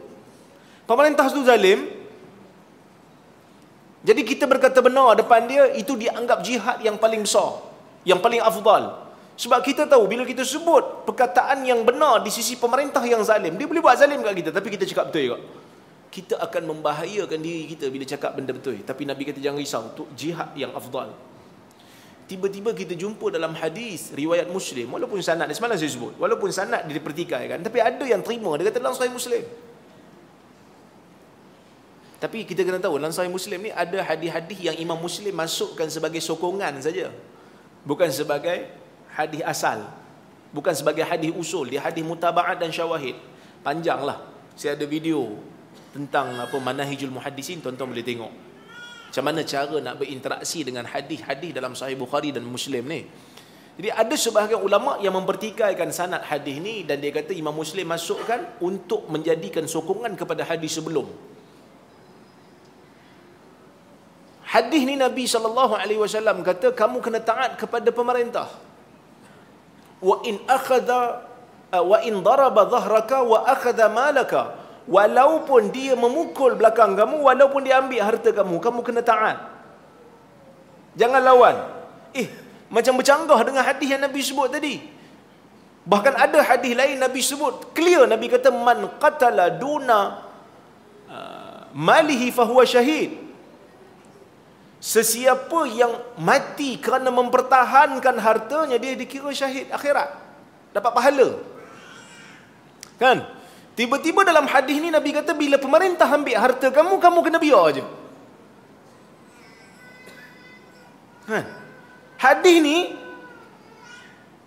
[0.88, 1.80] Pemerintah itu zalim.
[4.04, 7.60] Jadi kita berkata benar depan dia itu dianggap jihad yang paling besar,
[8.04, 9.04] yang paling afdal.
[9.34, 13.66] Sebab kita tahu bila kita sebut perkataan yang benar di sisi pemerintah yang zalim, dia
[13.68, 15.38] boleh buat zalim kat kita tapi kita cakap betul juga.
[16.14, 18.78] Kita akan membahayakan diri kita bila cakap benda betul.
[18.78, 21.10] Tapi Nabi kata jangan risau, untuk jihad yang afdal.
[22.24, 26.88] Tiba-tiba kita jumpa dalam hadis riwayat Muslim, walaupun sanad dia semalam saya sebut, walaupun sanad
[26.88, 28.56] dia dipertikaikan, tapi ada yang terima.
[28.56, 29.44] Dia kata dalam sahih Muslim.
[32.16, 36.24] Tapi kita kena tahu dalam sahih Muslim ni ada hadis-hadis yang Imam Muslim masukkan sebagai
[36.24, 37.12] sokongan saja.
[37.84, 38.72] Bukan sebagai
[39.12, 39.84] hadis asal.
[40.48, 41.68] Bukan sebagai hadis usul.
[41.68, 43.20] Dia hadis mutabaat dan syawahid.
[43.60, 44.24] Panjanglah.
[44.56, 45.36] Saya ada video
[45.92, 48.53] tentang apa manahijul muhaddisin tuan-tuan boleh tengok
[49.14, 53.06] macam mana cara nak berinteraksi dengan hadis-hadis dalam sahih Bukhari dan Muslim ni?
[53.78, 58.42] Jadi ada sebahagian ulama yang mempertikaikan sanad hadis ni dan dia kata Imam Muslim masukkan
[58.58, 61.06] untuk menjadikan sokongan kepada hadis sebelum.
[64.50, 68.50] Hadis ni Nabi sallallahu alaihi wasallam kata kamu kena taat kepada pemerintah.
[70.02, 71.22] Wa in akhadha
[71.70, 78.00] wa in daraba dhahraka wa akhadha malaka walaupun dia memukul belakang kamu walaupun dia ambil
[78.04, 79.36] harta kamu kamu kena taat
[80.94, 81.56] jangan lawan
[82.12, 82.28] eh
[82.68, 84.74] macam bercanggah dengan hadis yang nabi sebut tadi
[85.88, 90.00] bahkan ada hadis lain nabi sebut clear nabi kata man qatala duna
[91.08, 93.24] uh, malihi fahuwa syahid
[94.84, 100.12] Sesiapa yang mati kerana mempertahankan hartanya dia dikira syahid akhirat.
[100.76, 101.40] Dapat pahala.
[103.00, 103.24] Kan?
[103.74, 107.82] Tiba-tiba dalam hadis ni Nabi kata bila pemerintah ambil harta kamu kamu kena biar aje.
[111.26, 111.44] Kan?
[112.22, 112.94] Hadis ni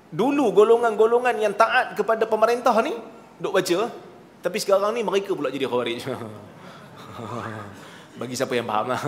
[0.07, 2.95] dulu golongan-golongan yang taat kepada pemerintah ni
[3.43, 3.91] duk baca
[4.39, 6.07] tapi sekarang ni mereka pula jadi khawarij.
[8.19, 9.01] Bagi siapa yang faham lah.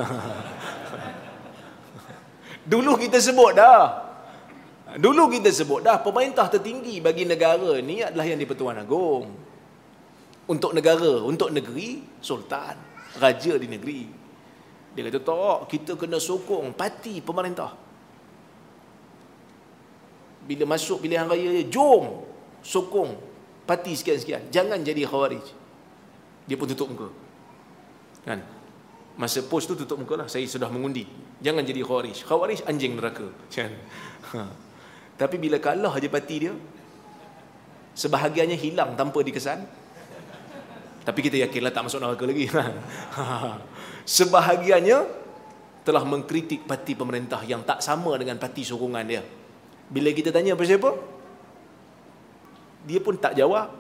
[2.70, 4.06] Dulu kita sebut dah.
[5.00, 9.49] Dulu kita sebut dah pemerintah tertinggi bagi negara ni adalah yang di-Pertuan Agong.
[10.50, 12.74] Untuk negara, untuk negeri, sultan,
[13.22, 14.02] raja di negeri.
[14.98, 17.78] Dia kata, tak, kita kena sokong parti pemerintah.
[20.50, 22.26] Bila masuk pilihan raya, jom
[22.66, 23.14] sokong
[23.70, 24.50] parti sekian-sekian.
[24.50, 25.46] Jangan jadi khawarij.
[26.50, 27.14] Dia pun tutup muka.
[28.26, 28.42] Kan?
[29.14, 30.26] Masa pos tu tutup muka lah.
[30.26, 31.06] Saya sudah mengundi.
[31.46, 32.26] Jangan jadi khawarij.
[32.26, 33.30] Khawarij anjing neraka.
[33.54, 33.78] Kan?
[34.34, 34.50] Ha.
[35.22, 36.58] Tapi bila kalah je parti dia,
[37.94, 39.79] sebahagiannya hilang tanpa dikesan.
[41.10, 42.46] Tapi kita yakinlah tak masuk neraka lagi.
[42.54, 42.64] Ha.
[44.22, 45.10] sebahagiannya
[45.82, 49.26] telah mengkritik parti pemerintah yang tak sama dengan parti sokongan dia.
[49.90, 50.94] Bila kita tanya apa siapa?
[52.86, 53.74] Dia pun tak jawab.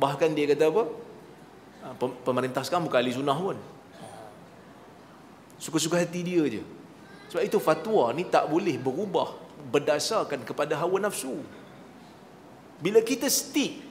[0.00, 0.84] Bahkan dia kata apa?
[1.84, 1.86] Ha,
[2.24, 3.60] pemerintah sekarang bukan ahli sunnah pun.
[5.60, 6.64] Suka-suka hati dia je.
[7.28, 9.36] Sebab itu fatwa ni tak boleh berubah
[9.68, 11.44] berdasarkan kepada hawa nafsu.
[12.80, 13.84] Bila kita stick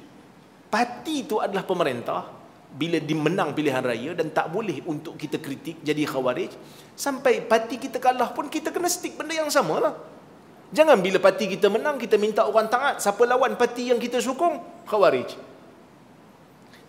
[0.74, 2.42] parti itu adalah pemerintah,
[2.74, 6.49] bila dimenang pilihan raya dan tak boleh untuk kita kritik jadi khawarij
[6.97, 9.93] sampai parti kita kalah pun kita kena stick benda yang sama lah.
[10.74, 14.86] Jangan bila parti kita menang kita minta orang taat siapa lawan parti yang kita sokong?
[14.89, 15.38] Khawarij.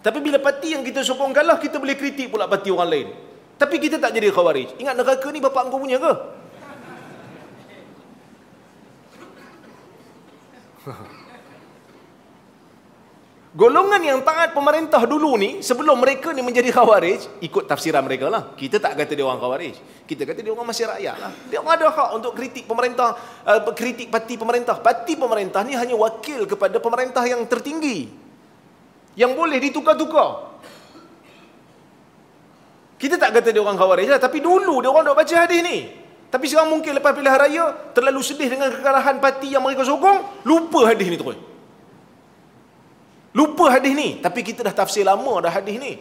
[0.01, 3.09] Tapi bila parti yang kita sokong kalah kita boleh kritik pula parti orang lain.
[3.61, 4.81] Tapi kita tak jadi khawarij.
[4.81, 6.13] Ingat neraka ni bapak engkau punya ke
[13.55, 18.51] Golongan yang taat pemerintah dulu ni sebelum mereka ni menjadi khawarij ikut tafsiran mereka lah.
[18.59, 19.79] Kita tak kata dia orang khawarij.
[20.11, 21.31] Kita kata dia orang masih rakyat lah.
[21.47, 23.15] Dia orang ada hak untuk kritik pemerintah,
[23.47, 24.75] uh, kritik parti pemerintah.
[24.83, 28.11] Parti pemerintah ni hanya wakil kepada pemerintah yang tertinggi.
[29.15, 30.59] Yang boleh ditukar-tukar.
[32.99, 34.19] Kita tak kata dia orang khawarij lah.
[34.19, 35.95] Tapi dulu dia orang duk baca hadis ni.
[36.27, 40.91] Tapi sekarang mungkin lepas pilihan raya terlalu sedih dengan kekalahan parti yang mereka sokong, lupa
[40.91, 41.54] hadis ni terus.
[43.35, 44.23] Lupa hadis ni.
[44.23, 45.99] Tapi kita dah tafsir lama dah hadis ni.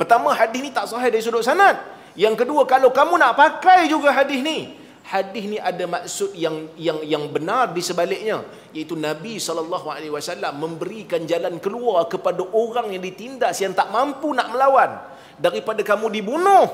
[0.00, 1.76] Pertama, hadis ni tak sahih dari sudut sanad.
[2.16, 4.72] Yang kedua, kalau kamu nak pakai juga hadis ni,
[5.04, 8.40] hadis ni ada maksud yang yang yang benar di sebaliknya,
[8.72, 9.60] iaitu Nabi saw
[10.56, 14.96] memberikan jalan keluar kepada orang yang ditindas yang tak mampu nak melawan
[15.36, 16.66] daripada kamu dibunuh.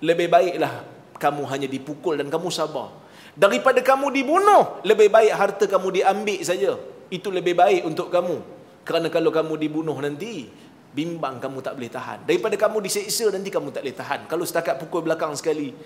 [0.00, 0.72] Lebih baiklah
[1.20, 2.90] kamu hanya dipukul dan kamu sabar.
[3.38, 6.74] Daripada kamu dibunuh, lebih baik harta kamu diambil saja.
[7.12, 8.57] Itu lebih baik untuk kamu
[8.88, 10.48] kerana kalau kamu dibunuh nanti,
[10.96, 12.24] bimbang kamu tak boleh tahan.
[12.24, 14.20] Daripada kamu diseksa nanti kamu tak boleh tahan.
[14.24, 15.76] Kalau setakat pukul belakang sekali,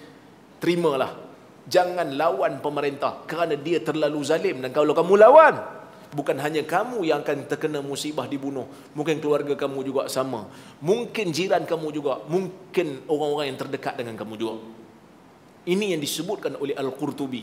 [0.62, 1.34] terimalah.
[1.66, 4.62] Jangan lawan pemerintah kerana dia terlalu zalim.
[4.62, 5.59] Dan kalau kamu lawan,
[6.14, 8.70] bukan hanya kamu yang akan terkena musibah dibunuh.
[8.94, 10.46] Mungkin keluarga kamu juga sama.
[10.78, 12.22] Mungkin jiran kamu juga.
[12.30, 14.62] Mungkin orang-orang yang terdekat dengan kamu juga.
[15.66, 17.42] Ini yang disebutkan oleh Al-Qurtubi.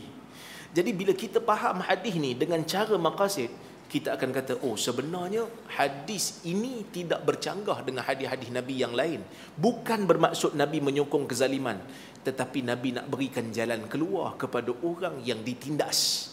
[0.72, 3.48] Jadi bila kita faham hadis ni dengan cara maqasid,
[3.90, 9.18] kita akan kata oh sebenarnya hadis ini tidak bercanggah dengan hadis-hadis Nabi yang lain.
[9.58, 11.82] Bukan bermaksud Nabi menyokong kezaliman
[12.22, 16.30] tetapi Nabi nak berikan jalan keluar kepada orang yang ditindas.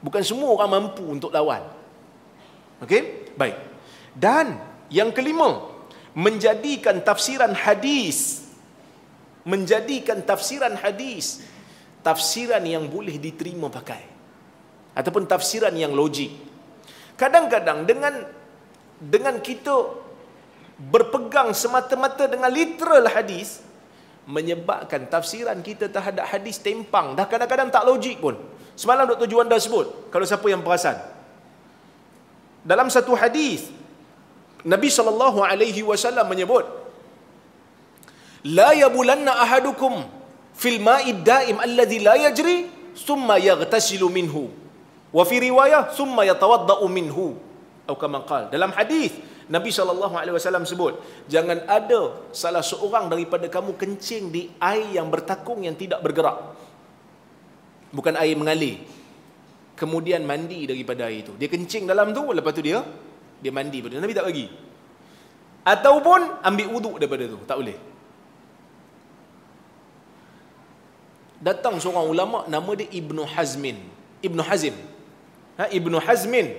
[0.00, 1.60] Bukan semua orang mampu untuk lawan.
[2.80, 3.36] Okey?
[3.36, 3.60] Baik.
[4.16, 4.56] Dan
[4.88, 5.68] yang kelima
[6.16, 8.48] menjadikan tafsiran hadis
[9.42, 11.42] menjadikan tafsiran hadis
[12.04, 14.11] tafsiran yang boleh diterima pakai
[14.92, 16.32] ataupun tafsiran yang logik.
[17.16, 18.14] Kadang-kadang dengan
[19.02, 20.02] dengan kita
[20.78, 23.62] berpegang semata-mata dengan literal hadis
[24.26, 28.38] menyebabkan tafsiran kita terhadap hadis tempang dah kadang-kadang tak logik pun.
[28.78, 29.28] Semalam Dr.
[29.28, 30.96] Juanda sebut kalau siapa yang perasan.
[32.62, 33.68] Dalam satu hadis
[34.62, 36.62] Nabi sallallahu alaihi wasallam menyebut
[38.46, 40.06] la yabulanna ahadukum
[40.54, 44.61] fil ma'id daim alladhi la yajri thumma yaghtasilu minhu
[45.12, 47.36] Wa fi riwayah summa yatawaddau minhu.
[47.84, 48.48] Atau kama qal.
[48.48, 49.12] Dalam hadis
[49.52, 50.96] Nabi SAW sebut,
[51.28, 56.56] jangan ada salah seorang daripada kamu kencing di air yang bertakung yang tidak bergerak.
[57.92, 58.80] Bukan air mengalir.
[59.76, 61.36] Kemudian mandi daripada air itu.
[61.36, 62.80] Dia kencing dalam tu, lepas tu dia
[63.42, 64.46] dia mandi pada Nabi tak bagi.
[65.66, 67.78] Ataupun ambil wuduk daripada tu, tak boleh.
[71.42, 73.76] Datang seorang ulama nama dia Ibnu Hazmin.
[74.22, 74.91] Ibnu Hazim
[75.58, 76.52] ha, Ibnu Hazmin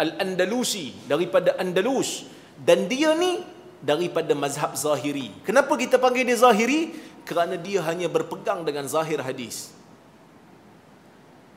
[0.00, 2.24] Al-Andalusi daripada Andalus
[2.56, 3.44] dan dia ni
[3.84, 5.32] daripada mazhab Zahiri.
[5.44, 6.92] Kenapa kita panggil dia Zahiri?
[7.28, 9.70] Kerana dia hanya berpegang dengan zahir hadis.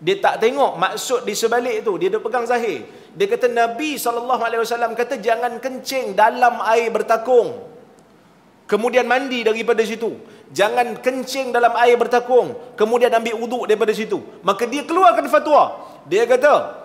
[0.03, 2.83] Dia tak tengok maksud di sebalik itu, dia dah pegang zahir.
[3.15, 7.71] Dia kata Nabi SAW kata jangan kencing dalam air bertakung.
[8.67, 10.17] Kemudian mandi daripada situ.
[10.51, 12.75] Jangan kencing dalam air bertakung.
[12.75, 14.19] Kemudian ambil uduk daripada situ.
[14.43, 15.92] Maka dia keluarkan fatwa.
[16.07, 16.83] Dia kata,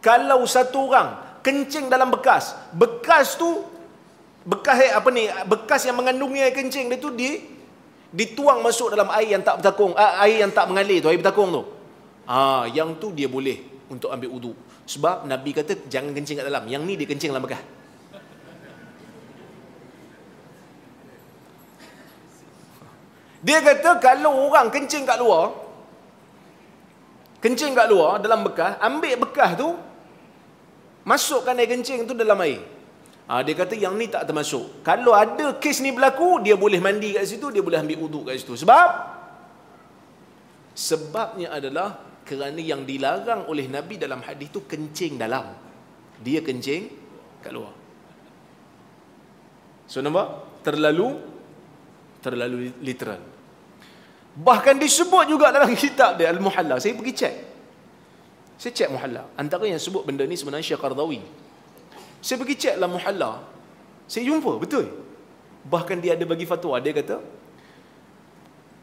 [0.00, 3.64] kalau satu orang kencing dalam bekas, bekas tu
[4.44, 5.28] bekas apa ni?
[5.44, 7.60] Bekas yang mengandungi air kencing dia tu di
[8.10, 11.62] dituang masuk dalam air yang tak bertakung, air yang tak mengalir tu, air bertakung tu.
[12.24, 14.52] Ah, yang tu dia boleh untuk ambil wudu.
[14.86, 16.66] Sebab Nabi kata jangan kencing kat dalam.
[16.66, 17.62] Yang ni dia kencing dalam bekas.
[23.40, 25.54] Dia kata kalau orang kencing kat luar,
[27.40, 29.74] kencing kat luar dalam bekas, ambil bekas tu,
[31.08, 32.60] masukkan air kencing tu dalam air.
[33.30, 34.82] Ha, dia kata yang ni tak termasuk.
[34.82, 38.42] Kalau ada kes ni berlaku, dia boleh mandi kat situ, dia boleh ambil uduk kat
[38.42, 38.58] situ.
[38.58, 38.88] Sebab?
[40.74, 45.46] Sebabnya adalah kerana yang dilarang oleh Nabi dalam hadis tu kencing dalam.
[46.20, 46.82] Dia kencing
[47.40, 47.74] kat luar.
[49.90, 50.62] So nampak?
[50.66, 51.08] Terlalu
[52.20, 53.39] terlalu literal.
[54.36, 56.78] Bahkan disebut juga dalam kitab dia Al-Muhalla.
[56.78, 57.34] Saya pergi cek.
[58.60, 59.22] Saya cek Muhalla.
[59.34, 61.20] Antara yang sebut benda ni sebenarnya Syekh Qardawi.
[62.20, 63.40] Saya pergi cek lah muhalla.
[64.04, 64.92] Saya jumpa, betul.
[65.64, 66.76] Bahkan dia ada bagi fatwa.
[66.76, 67.16] Dia kata,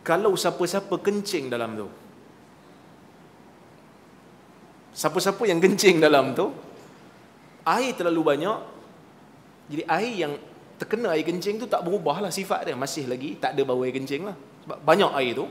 [0.01, 1.87] kalau siapa-siapa kencing dalam tu,
[4.97, 6.49] siapa-siapa yang kencing dalam tu,
[7.61, 8.57] air terlalu banyak,
[9.69, 10.33] jadi air yang
[10.81, 12.73] terkena air kencing tu tak berubah lah sifat dia.
[12.73, 14.37] Masih lagi tak ada bau air kencing lah.
[14.67, 15.47] Sebab banyak air tu.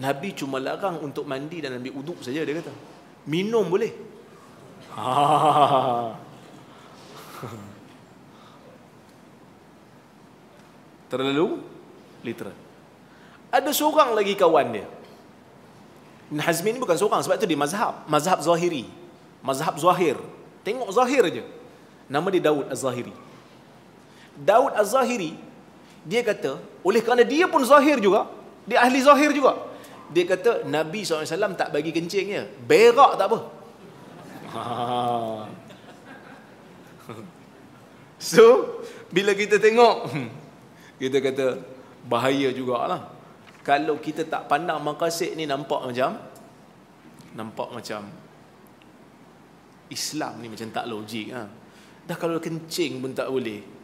[0.00, 2.72] Nabi cuma larang untuk mandi dan ambil uduk saja dia kata.
[3.28, 3.92] Minum boleh.
[4.96, 6.16] Ha.
[11.12, 11.60] Terlalu
[12.24, 12.56] literal.
[13.52, 14.88] Ada seorang lagi kawan dia.
[16.32, 18.08] Ibn Hazmi ni bukan seorang sebab tu dia mazhab.
[18.08, 18.88] Mazhab Zahiri.
[19.44, 20.16] Mazhab Zahir.
[20.64, 21.44] Tengok Zahir aja.
[22.08, 23.12] Nama dia Daud Az-Zahiri.
[24.32, 25.45] Daud Az-Zahiri
[26.06, 28.30] dia kata, oleh kerana dia pun zahir juga,
[28.62, 29.58] dia ahli zahir juga.
[30.14, 32.46] Dia kata Nabi SAW tak bagi kencingnya.
[32.62, 33.38] Berak tak apa.
[38.30, 38.78] so,
[39.10, 40.14] bila kita tengok,
[41.02, 41.58] kita kata
[42.06, 43.10] bahaya jugalah.
[43.66, 46.22] Kalau kita tak pandang makasid ni nampak macam,
[47.34, 48.06] nampak macam
[49.90, 51.34] Islam ni macam tak logik.
[51.34, 51.42] Ha?
[52.06, 53.75] Dah kalau kencing pun tak boleh.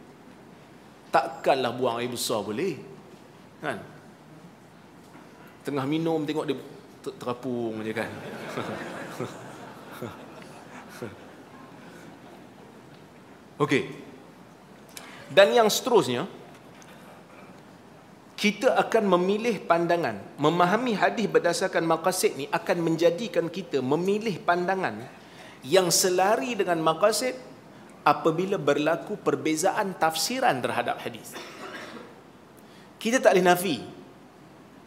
[1.13, 2.73] Takkanlah buang air besar boleh.
[3.61, 3.77] Kan?
[5.61, 6.57] Tengah minum tengok dia
[7.21, 8.09] terapung je kan.
[13.63, 13.93] Okey.
[15.29, 16.25] Dan yang seterusnya
[18.33, 20.19] kita akan memilih pandangan.
[20.41, 25.05] Memahami hadis berdasarkan maqasid ni akan menjadikan kita memilih pandangan
[25.63, 27.52] yang selari dengan maqasid
[28.03, 31.31] apabila berlaku perbezaan tafsiran terhadap hadis.
[32.99, 33.77] Kita tak boleh nafi.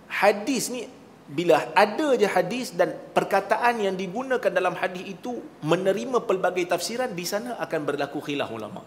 [0.08, 0.88] Hadis ni
[1.26, 7.26] bila ada je hadis dan perkataan yang digunakan dalam hadis itu menerima pelbagai tafsiran di
[7.26, 8.80] sana akan berlaku khilaf ulama.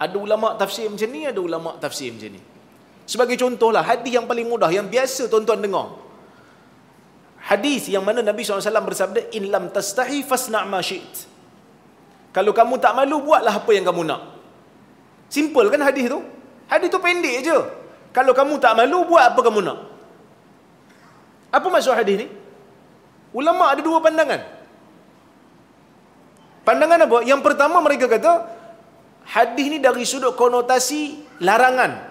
[0.00, 2.42] Ada ulama tafsir macam ni, ada ulama tafsir macam ni.
[3.04, 6.00] Sebagai contohlah hadis yang paling mudah yang biasa tuan-tuan dengar.
[7.44, 11.33] Hadis yang mana Nabi SAW bersabda in lam tastahi fasna' ma syi't.
[12.34, 14.20] Kalau kamu tak malu, buatlah apa yang kamu nak.
[15.30, 16.18] Simple kan hadis tu?
[16.66, 17.58] Hadis tu pendek je.
[18.10, 19.78] Kalau kamu tak malu, buat apa kamu nak.
[21.54, 22.26] Apa maksud hadis ni?
[23.30, 24.42] Ulama ada dua pandangan.
[26.66, 27.18] Pandangan apa?
[27.22, 28.50] Yang pertama mereka kata,
[29.30, 32.02] hadis ni dari sudut konotasi larangan.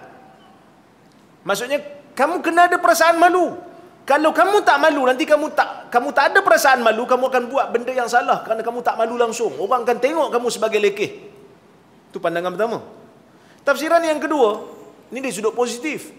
[1.44, 1.84] Maksudnya,
[2.16, 3.60] kamu kena ada perasaan malu.
[4.08, 7.66] Kalau kamu tak malu, nanti kamu tak kamu tak ada perasaan malu, kamu akan buat
[7.70, 9.54] benda yang salah kerana kamu tak malu langsung.
[9.62, 11.10] Orang akan tengok kamu sebagai lekeh.
[12.10, 12.82] Itu pandangan pertama.
[13.62, 14.66] Tafsiran yang kedua,
[15.14, 16.10] ini dari sudut positif.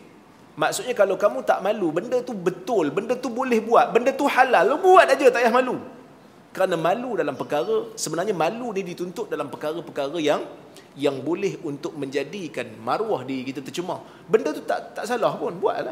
[0.56, 4.80] Maksudnya kalau kamu tak malu, benda tu betul, benda tu boleh buat, benda tu halal,
[4.80, 5.76] buat aja tak payah malu.
[6.56, 10.40] Kerana malu dalam perkara, sebenarnya malu ni dituntut dalam perkara-perkara yang
[10.96, 14.00] yang boleh untuk menjadikan maruah diri kita tercemar.
[14.32, 15.92] Benda tu tak tak salah pun, buatlah.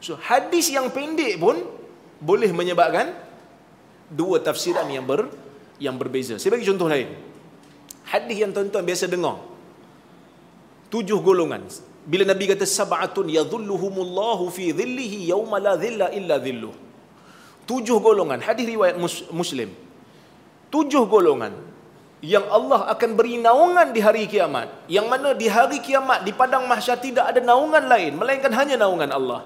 [0.00, 1.84] So hadis yang pendek pun
[2.20, 3.12] boleh menyebabkan
[4.08, 5.28] dua tafsiran yang ber
[5.76, 6.40] yang berbeza.
[6.40, 7.12] Saya bagi contoh lain.
[8.06, 9.42] Hadis yang tuan-tuan biasa dengar.
[10.88, 11.66] Tujuh golongan.
[12.06, 16.72] Bila Nabi kata sab'atun yadhulluhumullahu fi dhillihi yawma la dhilla illa dhilluh.
[17.66, 18.38] Tujuh golongan.
[18.38, 18.96] Hadis riwayat
[19.34, 19.74] Muslim.
[20.70, 21.52] Tujuh golongan
[22.22, 24.86] yang Allah akan beri naungan di hari kiamat.
[24.86, 29.10] Yang mana di hari kiamat di padang mahsyar tidak ada naungan lain melainkan hanya naungan
[29.10, 29.42] Allah.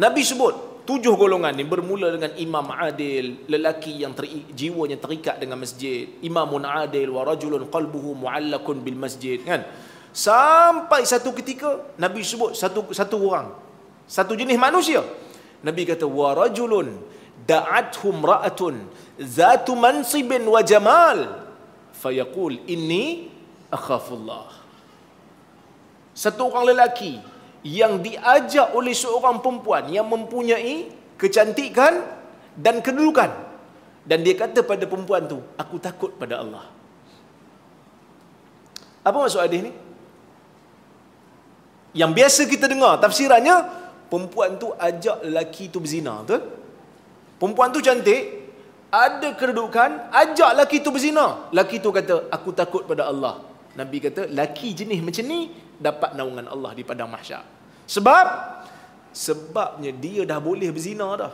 [0.00, 5.56] Nabi sebut tujuh golongan ni bermula dengan imam adil, lelaki yang ter, jiwanya terikat dengan
[5.60, 9.64] masjid, imamun adil wa rajulun qalbuhu muallakun bil masjid kan.
[10.14, 13.50] Sampai satu ketika Nabi sebut satu satu orang.
[14.06, 15.02] Satu jenis manusia.
[15.64, 17.00] Nabi kata wa rajulun
[17.48, 18.84] da'athum ra'atun
[19.18, 21.48] zatu mansibin wa jamal
[21.96, 23.32] fayaqul inni
[23.72, 24.54] akhafullah.
[26.14, 27.18] Satu orang lelaki
[27.64, 32.04] yang diajak oleh seorang perempuan yang mempunyai kecantikan
[32.52, 33.32] dan kedudukan.
[34.04, 36.68] Dan dia kata pada perempuan tu aku takut pada Allah.
[39.00, 39.72] Apa maksud hadis ni?
[41.96, 43.64] Yang biasa kita dengar tafsirannya
[44.12, 46.44] perempuan tu ajak lelaki tu berzina betul?
[47.40, 48.44] Perempuan tu cantik
[48.92, 51.48] ada kedudukan ajak lelaki tu berzina.
[51.48, 53.40] Lelaki tu kata aku takut pada Allah.
[53.72, 55.48] Nabi kata lelaki jenis macam ni
[55.80, 57.53] dapat naungan Allah di padang mahsyar
[57.84, 58.26] sebab
[59.14, 61.32] sebabnya dia dah boleh berzina dah.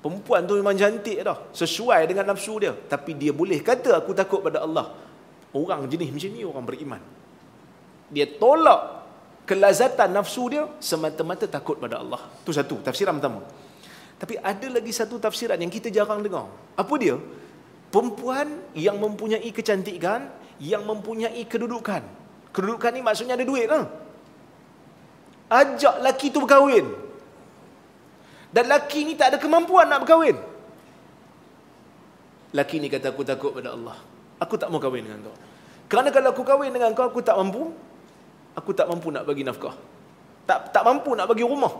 [0.00, 4.40] Perempuan tu memang cantik dah, sesuai dengan nafsu dia, tapi dia boleh kata aku takut
[4.40, 4.96] pada Allah.
[5.52, 7.02] Orang jenis macam ni orang beriman.
[8.08, 9.04] Dia tolak
[9.44, 12.22] kelazatan nafsu dia semata-mata takut pada Allah.
[12.46, 13.44] Tu satu tafsiran pertama.
[14.16, 16.48] Tapi ada lagi satu tafsiran yang kita jarang dengar.
[16.80, 17.20] Apa dia?
[17.92, 20.32] Perempuan yang mempunyai kecantikan,
[20.62, 22.19] yang mempunyai kedudukan.
[22.50, 23.86] Kedudukan ni maksudnya ada duit lah.
[25.50, 26.86] Ajak laki tu berkahwin.
[28.50, 30.38] Dan laki ni tak ada kemampuan nak berkahwin.
[32.50, 33.98] Laki ni kata aku takut pada Allah.
[34.42, 35.36] Aku tak mau kahwin dengan kau.
[35.86, 37.70] Kerana kalau aku kahwin dengan kau, aku tak mampu.
[38.58, 39.74] Aku tak mampu nak bagi nafkah.
[40.48, 41.70] Tak tak mampu nak bagi rumah.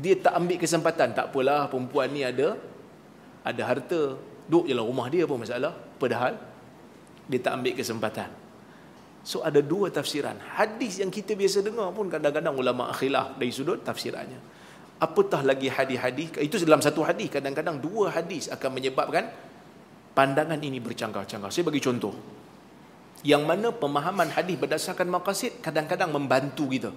[0.00, 1.12] Dia tak ambil kesempatan.
[1.12, 2.56] Tak apalah perempuan ni ada
[3.44, 4.16] ada harta.
[4.48, 5.76] Duk je lah rumah dia pun masalah.
[6.00, 6.40] Padahal
[7.28, 8.32] dia tak ambil kesempatan.
[9.26, 10.38] So ada dua tafsiran.
[10.40, 14.40] Hadis yang kita biasa dengar pun kadang-kadang ulama khilaf dari sudut tafsirannya.
[14.98, 19.30] Apatah lagi hadis-hadis itu dalam satu hadis kadang-kadang dua hadis akan menyebabkan
[20.16, 21.50] pandangan ini bercanggah-canggah.
[21.54, 22.14] Saya bagi contoh.
[23.22, 26.90] Yang mana pemahaman hadis berdasarkan maqasid kadang-kadang membantu kita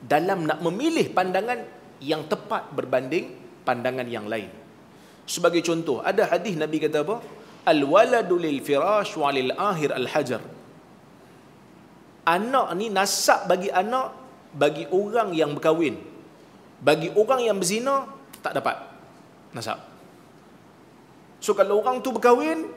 [0.00, 1.60] dalam nak memilih pandangan
[2.00, 3.36] yang tepat berbanding
[3.68, 4.48] pandangan yang lain.
[5.28, 7.20] Sebagai contoh, ada hadis Nabi kata apa?
[7.68, 10.40] Al-waladu lil firash walil ahir al-hajar
[12.28, 14.12] anak ni nasab bagi anak
[14.52, 15.96] bagi orang yang berkahwin.
[16.84, 18.04] Bagi orang yang berzina
[18.44, 18.76] tak dapat
[19.56, 19.80] nasab.
[21.40, 22.68] So kalau orang tu berkahwin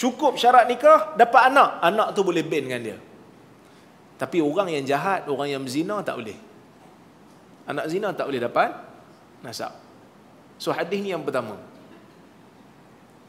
[0.00, 1.70] cukup syarat nikah dapat anak.
[1.84, 2.98] Anak tu boleh ban dengan dia.
[4.16, 6.38] Tapi orang yang jahat orang yang berzina tak boleh.
[7.66, 8.70] Anak zina tak boleh dapat
[9.42, 9.74] nasab.
[10.56, 11.58] So hadis ni yang pertama.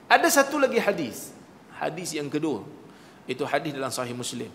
[0.07, 1.35] Ada satu lagi hadis.
[1.75, 2.63] Hadis yang kedua.
[3.27, 4.47] Itu hadis dalam sahih muslim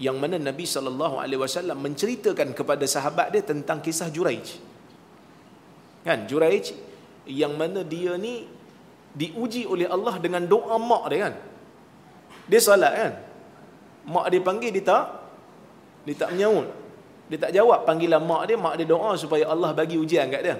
[0.00, 4.56] yang mana Nabi sallallahu alaihi wasallam menceritakan kepada sahabat dia tentang kisah Juraij.
[6.08, 6.72] Kan Juraij
[7.28, 8.48] yang mana dia ni
[9.12, 11.34] diuji oleh Allah dengan doa mak dia kan.
[12.48, 13.12] Dia solat kan.
[14.08, 15.04] Mak dia panggil dia tak
[16.08, 16.68] dia tak menyaut.
[17.28, 20.56] Dia tak jawab panggilan mak dia, mak dia doa supaya Allah bagi ujian kat dia.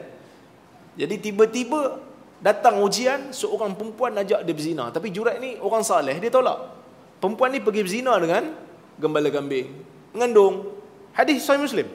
[1.00, 1.98] Jadi tiba-tiba
[2.44, 6.76] datang ujian seorang perempuan ajak dia berzina, tapi Juraij ni orang saleh, dia tolak.
[7.18, 8.69] Perempuan ni pergi berzina dengan
[9.00, 9.72] gembala kambing.
[10.12, 10.76] Mengandung.
[11.16, 11.88] Hadis Sahih Muslim.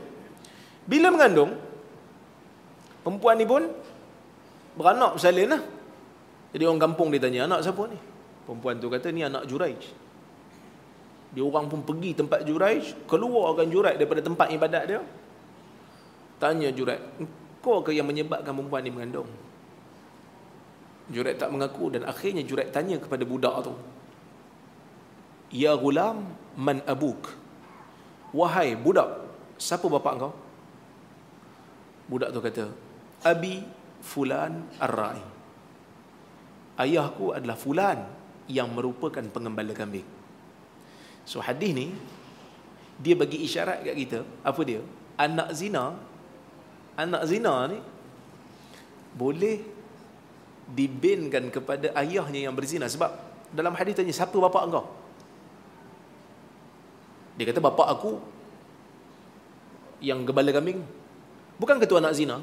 [0.89, 1.55] Bila mengandung,
[3.05, 3.63] perempuan ni pun
[4.75, 5.61] beranak bersalin lah.
[6.51, 7.99] Jadi orang kampung dia tanya, anak siapa ni?
[8.45, 9.81] Perempuan tu kata, ni anak Juraij.
[11.35, 15.01] Dia orang pun pergi tempat Juraij, keluarkan Juraij daripada tempat ibadat dia.
[16.39, 17.01] Tanya Juraij,
[17.59, 19.27] kau ke yang menyebabkan perempuan ni mengandung?
[21.11, 23.73] Juraij tak mengaku dan akhirnya Juraij tanya kepada budak tu.
[25.53, 26.23] Ya gulam,
[26.55, 27.31] man abuk
[28.35, 29.25] wahai budak
[29.55, 30.33] siapa bapa kau?
[32.05, 32.65] Budak tu kata
[33.25, 33.63] abi
[34.03, 35.23] fulan ar-ra'i.
[36.75, 38.03] Ayahku adalah fulan
[38.51, 40.05] yang merupakan pengembala kambing.
[41.25, 41.95] So hadis ni
[42.99, 44.19] dia bagi isyarat kat kita.
[44.43, 44.83] Apa dia?
[45.15, 45.95] Anak zina
[46.99, 47.79] anak zina ni
[49.15, 49.63] boleh
[50.67, 52.85] dibinkan kepada ayahnya yang berzina.
[52.85, 53.09] Sebab
[53.55, 54.85] dalam hadis tanya siapa bapa engkau
[57.35, 58.11] dia kata bapak aku
[59.99, 60.79] yang gebala kambing.
[61.55, 62.39] Bukan ketua anak zina.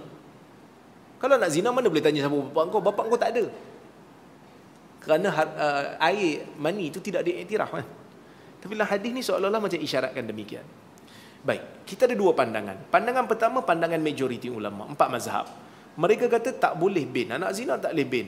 [1.21, 2.81] Kalau anak zina mana boleh tanya siapa bapak kau?
[2.81, 3.45] Bapak kau tak ada.
[5.03, 7.87] Kerana uh, air mani itu tidak diiktiraf kan.
[8.63, 10.63] Tapi dalam hadis ni seolah-olah macam isyaratkan demikian.
[11.43, 12.79] Baik, kita ada dua pandangan.
[12.87, 15.47] Pandangan pertama pandangan majoriti ulama, empat mazhab.
[15.99, 18.27] Mereka kata tak boleh bin, anak zina tak boleh bin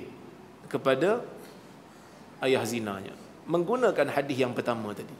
[0.66, 1.22] kepada
[2.42, 3.14] ayah zinanya.
[3.46, 5.14] Menggunakan hadis yang pertama tadi.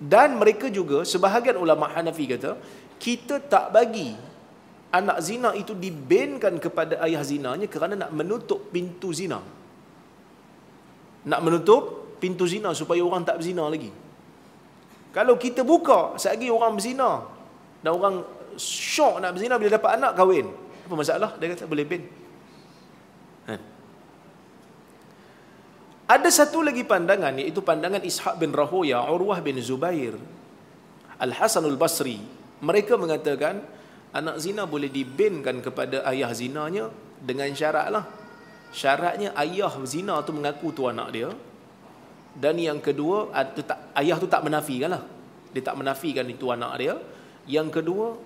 [0.00, 2.56] Dan mereka juga sebahagian ulama Hanafi kata
[2.96, 4.16] kita tak bagi
[4.90, 9.44] anak zina itu dibenkan kepada ayah zinanya kerana nak menutup pintu zina.
[11.28, 13.92] Nak menutup pintu zina supaya orang tak berzina lagi.
[15.12, 17.28] Kalau kita buka selagi orang berzina
[17.84, 18.24] dan orang
[18.56, 20.46] syok nak berzina bila dapat anak kahwin.
[20.88, 21.30] Apa masalah?
[21.38, 22.02] Dia kata boleh ben.
[26.10, 30.18] Ada satu lagi pandangan iaitu pandangan Ishaq bin Rahoya, Urwah bin Zubair,
[31.22, 32.18] Al-Hasanul Basri.
[32.58, 33.62] Mereka mengatakan
[34.10, 36.90] anak zina boleh dibinkan kepada ayah zinanya
[37.22, 38.10] dengan syarat lah.
[38.74, 41.30] Syaratnya ayah zina tu mengaku tu anak dia.
[42.34, 43.30] Dan yang kedua,
[43.94, 45.06] ayah tu tak menafikan lah.
[45.54, 46.98] Dia tak menafikan itu anak dia.
[47.46, 48.18] Yang kedua,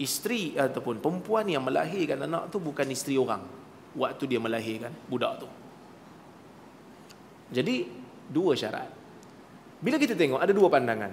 [0.00, 3.44] isteri ataupun perempuan yang melahirkan anak tu bukan isteri orang.
[3.92, 5.67] Waktu dia melahirkan budak tu.
[7.48, 7.88] Jadi
[8.28, 8.88] dua syarat.
[9.80, 11.12] Bila kita tengok ada dua pandangan.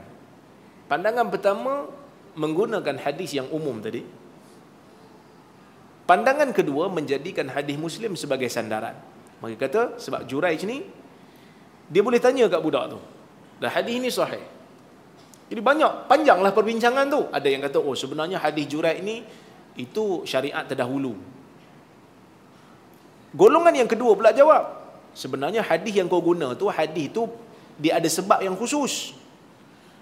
[0.85, 1.87] Pandangan pertama
[2.35, 4.03] menggunakan hadis yang umum tadi.
[6.05, 8.93] Pandangan kedua menjadikan hadis Muslim sebagai sandaran.
[9.41, 10.85] Mereka kata sebab Juraij ni
[11.89, 12.99] dia boleh tanya kat budak tu.
[13.57, 14.43] Dan hadis ini sahih.
[15.49, 17.25] Jadi banyak panjanglah perbincangan tu.
[17.33, 19.25] Ada yang kata oh sebenarnya hadis Juraij ni
[19.79, 21.17] itu syariat terdahulu.
[23.33, 24.84] Golongan yang kedua pula jawab.
[25.15, 27.31] Sebenarnya hadis yang kau guna tu hadis tu
[27.79, 29.15] dia ada sebab yang khusus.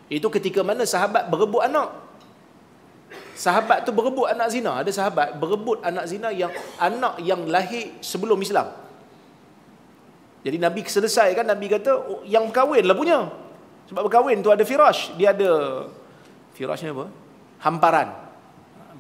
[0.10, 1.90] Itu ketika mana sahabat berebut anak.
[3.38, 4.82] Sahabat tu berebut anak zina.
[4.82, 6.50] Ada sahabat berebut anak zina yang
[6.82, 8.74] anak yang lahir sebelum Islam.
[10.44, 13.20] Jadi Nabi selesai kan Nabi kata oh, yang berkahwin lah punya.
[13.90, 15.14] Sebab berkahwin tu ada firash.
[15.14, 15.50] Dia ada
[16.58, 17.06] firashnya apa?
[17.62, 18.10] Hamparan.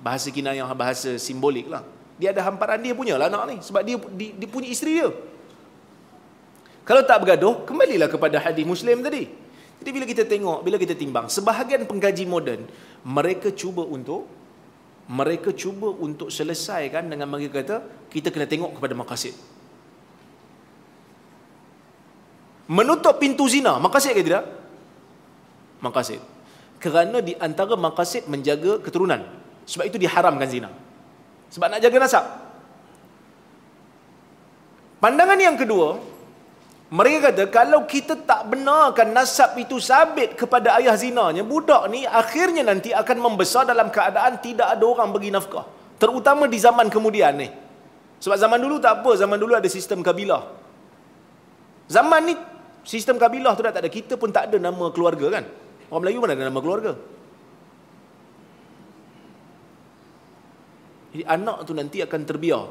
[0.05, 1.81] Bahasa kinayah bahasa simbolik lah.
[2.21, 3.57] Dia ada hamparan dia punya lah anak ni.
[3.65, 5.09] Sebab dia, dia, dia punya isteri dia.
[6.83, 9.27] Kalau tak bergaduh, kembalilah kepada hadis Muslim tadi.
[9.79, 12.67] Jadi bila kita tengok, bila kita timbang, sebahagian pengkaji moden,
[13.03, 14.27] mereka cuba untuk
[15.07, 17.77] mereka cuba untuk selesaikan dengan mereka kata,
[18.07, 19.35] kita kena tengok kepada makasid.
[22.71, 24.47] Menutup pintu zina, makasid ke tidak?
[25.83, 26.23] Makasid.
[26.79, 29.19] Kerana di antara makasid menjaga keturunan.
[29.67, 30.71] Sebab itu diharamkan zina.
[31.51, 32.25] Sebab nak jaga nasab.
[35.03, 35.99] Pandangan yang kedua,
[36.93, 42.61] mereka kata kalau kita tak benarkan nasab itu sabit kepada ayah zinanya, budak ni akhirnya
[42.61, 45.65] nanti akan membesar dalam keadaan tidak ada orang bagi nafkah.
[45.97, 47.49] Terutama di zaman kemudian ni.
[48.21, 50.53] Sebab zaman dulu tak apa, zaman dulu ada sistem kabilah.
[51.89, 52.37] Zaman ni
[52.85, 53.89] sistem kabilah tu dah tak ada.
[53.89, 55.49] Kita pun tak ada nama keluarga kan.
[55.89, 56.93] Orang Melayu mana ada nama keluarga?
[61.09, 62.63] Jadi anak tu nanti akan terbiar.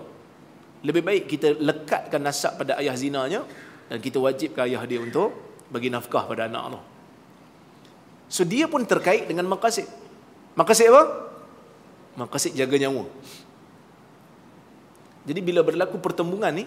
[0.87, 3.43] Lebih baik kita lekatkan nasab pada ayah zinanya
[3.87, 5.33] dan kita wajibkan ayah dia untuk
[5.73, 6.81] bagi nafkah pada anak tu.
[8.33, 9.89] So dia pun terkait dengan maqasid.
[10.57, 11.03] Maqasid apa?
[12.17, 13.09] Maqasid jaga nyawa.
[15.23, 16.65] Jadi bila berlaku pertembungan ni,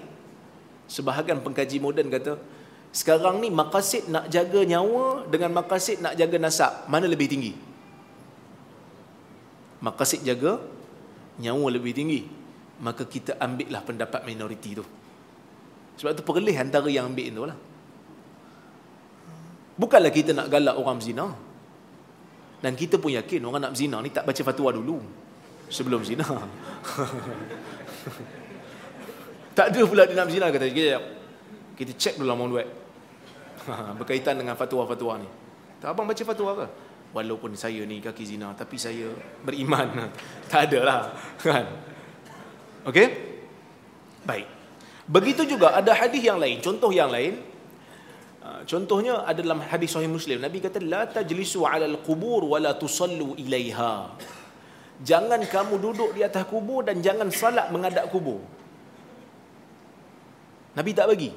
[0.87, 2.39] sebahagian pengkaji moden kata,
[2.95, 7.53] sekarang ni maqasid nak jaga nyawa dengan maqasid nak jaga nasab, mana lebih tinggi?
[9.83, 10.61] Maqasid jaga
[11.41, 12.21] nyawa lebih tinggi
[12.79, 14.83] maka kita ambillah pendapat minoriti tu
[15.95, 17.57] sebab tu perlih antara yang ambil tu lah.
[19.75, 21.27] Bukanlah kita nak galak orang zina.
[22.59, 24.99] Dan kita pun yakin orang nak zina ni tak baca fatwa dulu.
[25.71, 26.27] Sebelum zina.
[29.55, 30.99] Tak ada pula dia nak zina kata kita,
[31.79, 32.67] kita cek dulu amount duit
[34.03, 35.31] berkaitan dengan fatwa-fatwa ni.
[35.79, 36.67] Tak abang baca fatwa ke?
[37.15, 39.15] Walaupun saya ni kaki zina tapi saya
[39.47, 40.11] beriman.
[40.51, 40.99] Tak ada lah
[41.39, 41.71] kan?
[42.83, 43.07] Okey?
[44.27, 44.54] Baik
[45.05, 47.41] begitu juga ada hadis yang lain contoh yang lain
[48.41, 52.73] ah, contohnya ada dalam hadis sahih muslim nabi kata la tajlisu ala al-qubur wa la
[52.73, 54.11] tusallu ilaiha
[55.09, 58.41] jangan kamu duduk di atas kubur dan jangan salat menghadap kubur
[60.77, 61.31] nabi tak bagi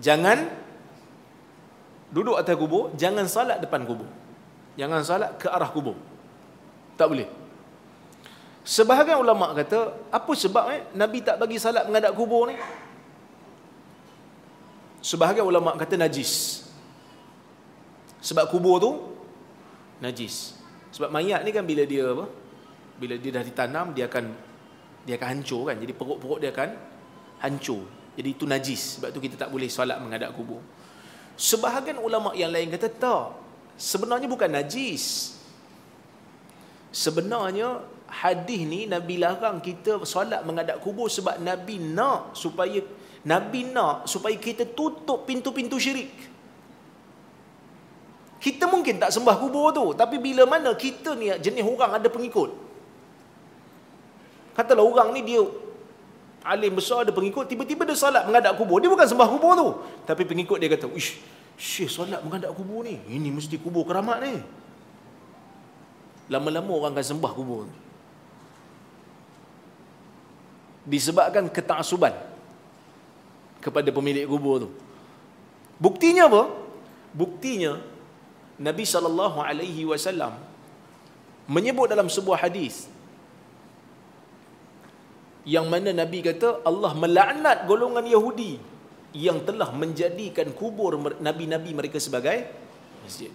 [0.00, 0.62] jangan
[2.12, 4.06] duduk atas kubur, jangan salat depan kubur.
[4.76, 5.96] Jangan salat ke arah kubur.
[7.00, 7.28] Tak boleh.
[8.62, 12.54] Sebahagian ulama kata, apa sebab eh, Nabi tak bagi salat menghadap kubur ni?
[15.02, 16.62] Sebahagian ulama kata najis.
[18.22, 18.90] Sebab kubur tu
[19.98, 20.54] najis.
[20.94, 22.30] Sebab mayat ni kan bila dia apa?
[23.02, 24.30] Bila dia dah ditanam, dia akan
[25.02, 25.76] dia akan hancur kan.
[25.82, 26.70] Jadi perut-perut dia akan
[27.42, 27.82] hancur.
[28.14, 29.02] Jadi itu najis.
[29.02, 30.62] Sebab tu kita tak boleh salat menghadap kubur.
[31.34, 33.26] Sebahagian ulama yang lain kata tak.
[33.74, 35.34] Sebenarnya bukan najis.
[36.94, 37.82] Sebenarnya
[38.12, 42.84] hadis ni Nabi larang kita solat menghadap kubur sebab Nabi nak supaya
[43.24, 46.12] Nabi nak supaya kita tutup pintu-pintu syirik.
[48.42, 52.50] Kita mungkin tak sembah kubur tu, tapi bila mana kita ni jenis orang ada pengikut.
[54.58, 55.40] Katalah orang ni dia
[56.42, 58.82] alim besar ada pengikut tiba-tiba dia solat menghadap kubur.
[58.82, 59.68] Dia bukan sembah kubur tu.
[60.04, 61.22] Tapi pengikut dia kata ish
[61.54, 62.98] syekh solat menghadap kubur ni.
[63.06, 64.34] Ini mesti kubur keramat ni.
[66.26, 67.70] Lama-lama orang akan sembah kubur
[70.86, 72.14] disebabkan ketaksuban
[73.62, 74.68] kepada pemilik kubur tu
[75.78, 76.42] buktinya apa
[77.14, 77.78] buktinya
[78.58, 80.34] Nabi sallallahu alaihi wasallam
[81.46, 82.86] menyebut dalam sebuah hadis
[85.42, 88.52] yang mana Nabi kata Allah melaknat golongan Yahudi
[89.12, 92.48] yang telah menjadikan kubur nabi-nabi mereka sebagai
[93.04, 93.32] masjid.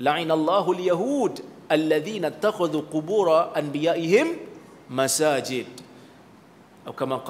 [0.00, 4.49] La'inallahu al-yahud alladhina takhadhu qubura anbiya'ihim
[4.90, 5.70] masajid.
[6.82, 7.22] Atau kama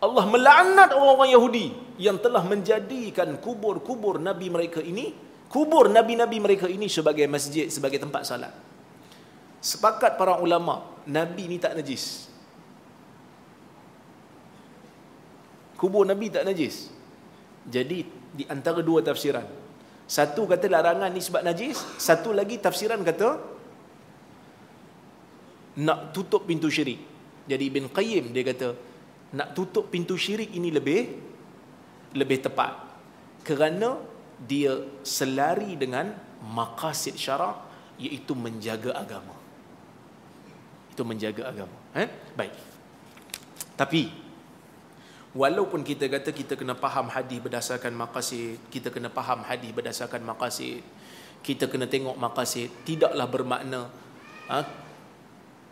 [0.00, 5.12] Allah melaknat orang-orang Yahudi yang telah menjadikan kubur-kubur nabi mereka ini
[5.48, 8.52] kubur nabi-nabi mereka ini sebagai masjid sebagai tempat salat.
[9.60, 12.30] Sepakat para ulama, nabi ni tak najis.
[15.80, 16.92] kubur Nabi tak najis.
[17.64, 18.04] Jadi
[18.36, 19.48] di antara dua tafsiran.
[20.04, 23.40] Satu kata larangan ni sebab najis, satu lagi tafsiran kata
[25.80, 27.00] nak tutup pintu syirik.
[27.48, 28.68] Jadi Ibn Qayyim dia kata
[29.36, 31.00] nak tutup pintu syirik ini lebih
[32.14, 32.74] lebih tepat.
[33.46, 33.96] Kerana
[34.40, 36.12] dia selari dengan
[36.44, 37.56] maqasid syarak
[38.00, 39.36] iaitu menjaga agama.
[40.92, 41.76] Itu menjaga agama.
[41.96, 42.08] Eh?
[42.36, 42.54] Baik.
[43.76, 44.02] Tapi
[45.32, 50.82] walaupun kita kata kita kena faham hadis berdasarkan maqasid kita kena faham hadis berdasarkan maqasid
[51.46, 53.86] kita kena tengok maqasid tidaklah bermakna
[54.50, 54.66] ha,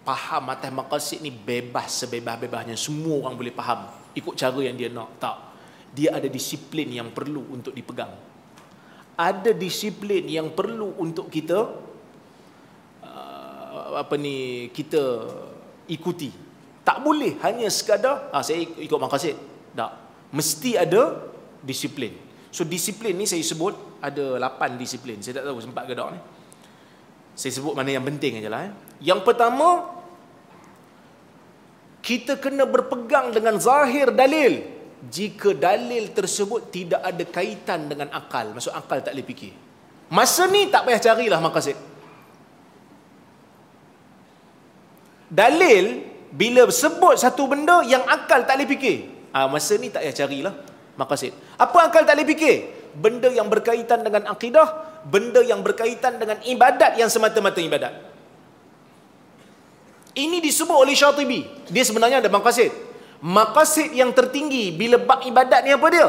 [0.08, 2.80] faham atas maqasid ni bebas sebebas-bebasnya.
[2.80, 3.84] Semua orang boleh faham.
[4.16, 5.20] Ikut cara yang dia nak.
[5.20, 5.36] Tak.
[5.92, 8.16] Dia ada disiplin yang perlu untuk dipegang.
[9.20, 11.58] Ada disiplin yang perlu untuk kita
[13.04, 15.28] uh, apa ni kita
[15.92, 16.32] ikuti.
[16.88, 19.36] Tak boleh hanya sekadar ah saya ikut maqasid.
[19.76, 19.92] Tak.
[20.32, 21.28] Mesti ada
[21.60, 22.16] disiplin.
[22.48, 25.20] So disiplin ni saya sebut ada 8 disiplin.
[25.20, 26.20] Saya tak tahu sempat ke tak ni.
[27.36, 28.72] Saya sebut mana yang penting aja lah eh.
[28.98, 29.97] yang pertama
[32.08, 34.64] kita kena berpegang dengan zahir dalil.
[34.98, 39.52] Jika dalil tersebut tidak ada kaitan dengan akal maksud akal tak boleh fikir.
[40.08, 41.76] Masa ni tak payah carilah maqasid.
[45.28, 45.84] Dalil
[46.32, 48.96] bila sebut satu benda yang akal tak boleh fikir.
[49.36, 50.54] Ah masa ni tak payah carilah
[50.96, 51.36] maqasid.
[51.60, 52.56] Apa akal tak boleh fikir?
[52.96, 54.68] Benda yang berkaitan dengan akidah
[55.06, 58.07] benda yang berkaitan dengan ibadat yang semata-mata ibadat
[60.18, 61.46] ini disebut oleh Syatibi.
[61.70, 62.74] Dia sebenarnya ada maqasid.
[63.22, 66.06] Maqasid yang tertinggi bila bab ibadat ni apa dia?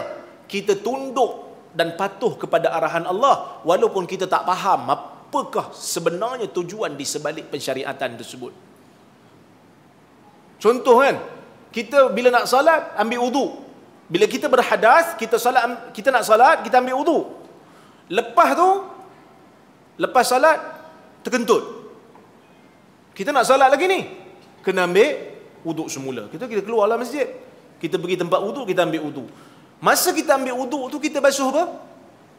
[0.49, 7.05] Kita tunduk dan patuh kepada arahan Allah walaupun kita tak faham apakah sebenarnya tujuan di
[7.05, 8.53] sebalik pensyariatan tersebut.
[10.59, 11.15] Contoh kan,
[11.69, 13.45] kita bila nak salat ambil wudu.
[14.09, 17.19] Bila kita berhadas, kita salat kita nak salat, kita ambil wudu.
[18.09, 18.69] Lepas tu
[20.01, 20.57] lepas salat
[21.21, 21.78] terkentut.
[23.19, 24.07] Kita nak salat lagi ni.
[24.63, 25.11] Kena ambil
[25.67, 26.31] wuduk semula.
[26.31, 27.27] Kita kita keluarlah masjid.
[27.75, 29.27] Kita pergi tempat wuduk, kita ambil wuduk.
[29.83, 31.83] Masa kita ambil wuduk tu kita basuh apa?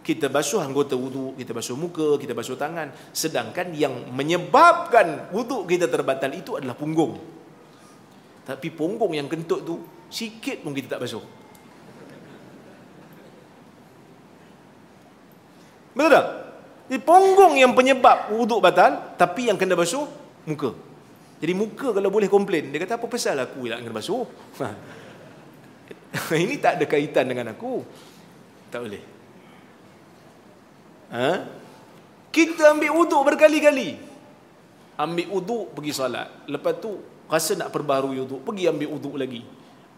[0.01, 2.97] Kita basuh anggota wuduk, kita basuh muka, kita basuh tangan.
[3.13, 7.21] Sedangkan yang menyebabkan wuduk kita terbatal itu adalah punggung.
[8.49, 11.21] Tapi punggung yang kentut tu sikit pun kita tak basuh.
[15.93, 16.27] Betul tak?
[16.89, 20.09] Di punggung yang penyebab wuduk batal, tapi yang kena basuh
[20.51, 20.71] muka.
[21.41, 24.27] Jadi muka kalau boleh komplain, dia kata apa pasal aku nak kena basuh?
[26.45, 27.81] Ini tak ada kaitan dengan aku.
[28.69, 29.03] Tak boleh.
[31.11, 31.31] Ha?
[32.31, 33.99] Kita ambil wuduk berkali-kali.
[35.01, 36.29] Ambil wuduk pergi solat.
[36.47, 39.43] Lepas tu rasa nak perbaharui wuduk, pergi ambil wuduk lagi.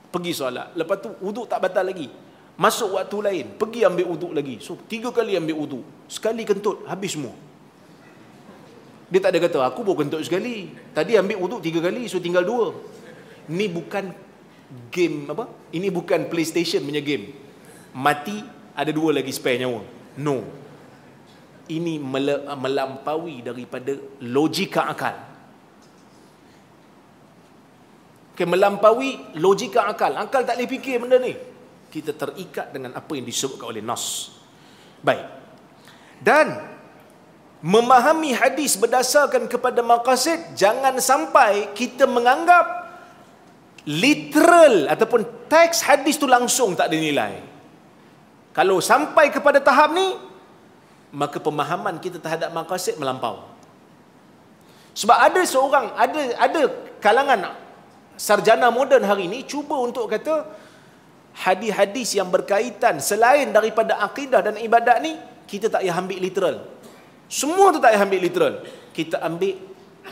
[0.08, 0.72] Pergi solat.
[0.78, 2.08] Lepas tu wuduk tak batal lagi.
[2.56, 4.60] Masuk waktu lain, pergi ambil wuduk lagi.
[4.60, 5.84] So tiga kali ambil wuduk.
[6.08, 7.32] Sekali kentut habis semua.
[9.12, 10.72] Dia tak ada kata, aku baru kentut sekali.
[10.96, 12.72] Tadi ambil wuduk tiga kali, so tinggal dua.
[13.44, 14.08] Ini bukan
[14.88, 15.52] game apa?
[15.68, 17.28] Ini bukan PlayStation punya game.
[17.92, 18.40] Mati,
[18.72, 19.84] ada dua lagi spare nyawa.
[20.16, 20.40] No.
[21.68, 22.00] Ini
[22.56, 23.92] melampaui daripada
[24.24, 25.16] logika akal.
[28.32, 30.16] Okay, melampaui logika akal.
[30.16, 31.36] Akal tak boleh fikir benda ni.
[31.92, 34.32] Kita terikat dengan apa yang disebutkan oleh Nas.
[35.04, 35.28] Baik.
[36.16, 36.71] Dan
[37.62, 42.90] memahami hadis berdasarkan kepada maqasid jangan sampai kita menganggap
[43.86, 47.38] literal ataupun teks hadis tu langsung tak dinilai
[48.52, 50.32] kalau sampai kepada tahap ni
[51.12, 53.44] maka pemahaman kita terhadap maqasid melampau.
[54.92, 56.62] Sebab ada seorang ada ada
[57.00, 57.56] kalangan
[58.16, 60.44] sarjana moden hari ini cuba untuk kata
[61.32, 65.16] hadis-hadis yang berkaitan selain daripada akidah dan ibadat ni
[65.48, 66.56] kita tak payah ambil literal
[67.32, 68.54] semua tu tak payah ambil literal.
[68.92, 69.56] Kita ambil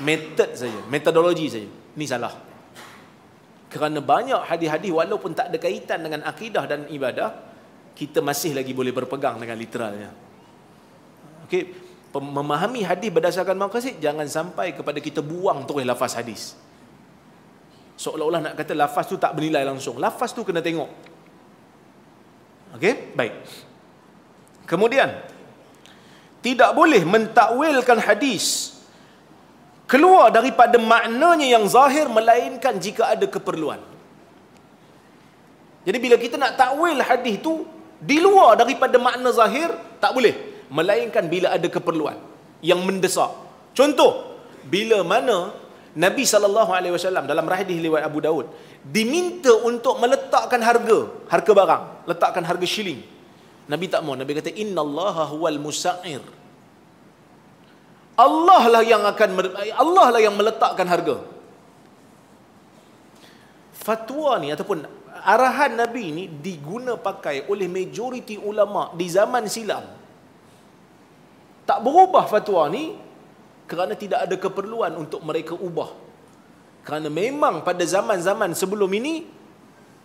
[0.01, 1.68] method saja, metodologi saja.
[1.93, 2.33] Ni salah.
[3.68, 7.37] Kerana banyak hadis-hadis walaupun tak ada kaitan dengan akidah dan ibadah,
[7.93, 10.11] kita masih lagi boleh berpegang dengan literalnya.
[11.45, 11.77] Okey,
[12.16, 16.57] memahami hadis berdasarkan maqasid jangan sampai kepada kita buang terus lafaz hadis.
[18.01, 20.01] Seolah-olah nak kata lafaz tu tak bernilai langsung.
[20.01, 20.89] Lafaz tu kena tengok.
[22.81, 23.35] Okey, baik.
[24.64, 25.21] Kemudian,
[26.41, 28.76] tidak boleh mentakwilkan hadis
[29.91, 33.80] keluar daripada maknanya yang zahir melainkan jika ada keperluan.
[35.84, 37.64] Jadi bila kita nak takwil hadis tu
[38.01, 39.72] di luar daripada makna zahir
[40.03, 40.34] tak boleh
[40.72, 42.16] melainkan bila ada keperluan
[42.64, 43.32] yang mendesak.
[43.76, 44.38] Contoh
[44.72, 45.53] bila mana
[45.91, 48.47] Nabi sallallahu alaihi wasallam dalam hadis riwayat Abu Daud
[48.86, 53.03] diminta untuk meletakkan harga, harga barang, letakkan harga shilling
[53.67, 54.17] Nabi tak mau.
[54.17, 56.23] Nabi kata innallaha huwal musa'ir.
[58.21, 59.31] Allah lah yang akan
[59.77, 61.41] Allah lah yang meletakkan harga.
[63.81, 64.85] fatwa ni ataupun
[65.35, 69.85] arahan Nabi ni diguna pakai oleh majoriti ulama di zaman silam.
[71.65, 72.85] Tak berubah fatwa ni
[73.71, 75.91] kerana tidak ada keperluan untuk mereka ubah.
[76.87, 79.15] Kerana memang pada zaman-zaman sebelum ini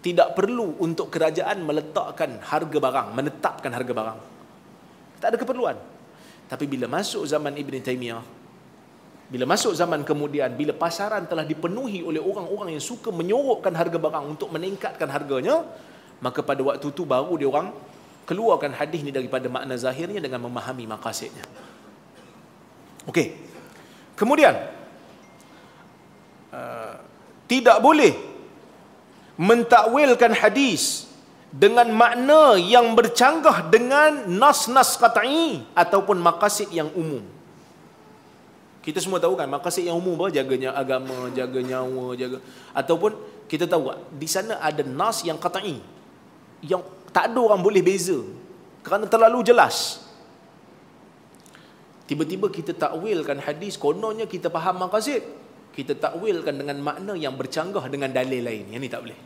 [0.06, 4.20] tidak perlu untuk kerajaan meletakkan harga barang, menetapkan harga barang.
[5.18, 5.74] Tak ada keperluan.
[6.46, 8.22] Tapi bila masuk zaman Ibn Taymiyah,
[9.26, 14.38] bila masuk zaman kemudian, bila pasaran telah dipenuhi oleh orang-orang yang suka menyorokkan harga barang
[14.38, 15.66] untuk meningkatkan harganya,
[16.22, 17.74] maka pada waktu itu baru dia orang
[18.30, 21.50] keluarkan hadis ni daripada makna zahirnya dengan memahami maqasidnya.
[23.10, 23.34] Okey.
[24.14, 24.54] Kemudian
[26.54, 26.94] uh,
[27.50, 28.35] tidak boleh
[29.36, 31.08] mentakwilkan hadis
[31.52, 37.24] dengan makna yang bercanggah dengan nas-nas qat'i ataupun maqasid yang umum.
[38.84, 42.38] Kita semua tahu kan maqasid yang umum apa jaganya agama, jaga nyawa, jaga
[42.76, 43.16] ataupun
[43.48, 45.80] kita tahu di sana ada nas yang qat'i
[46.66, 46.84] yang
[47.16, 48.20] tak ada orang boleh beza
[48.84, 50.06] kerana terlalu jelas.
[52.06, 55.26] Tiba-tiba kita takwilkan hadis kononnya kita faham maqasid,
[55.76, 58.72] kita takwilkan dengan makna yang bercanggah dengan dalil lain.
[58.72, 59.20] Yang ni tak boleh.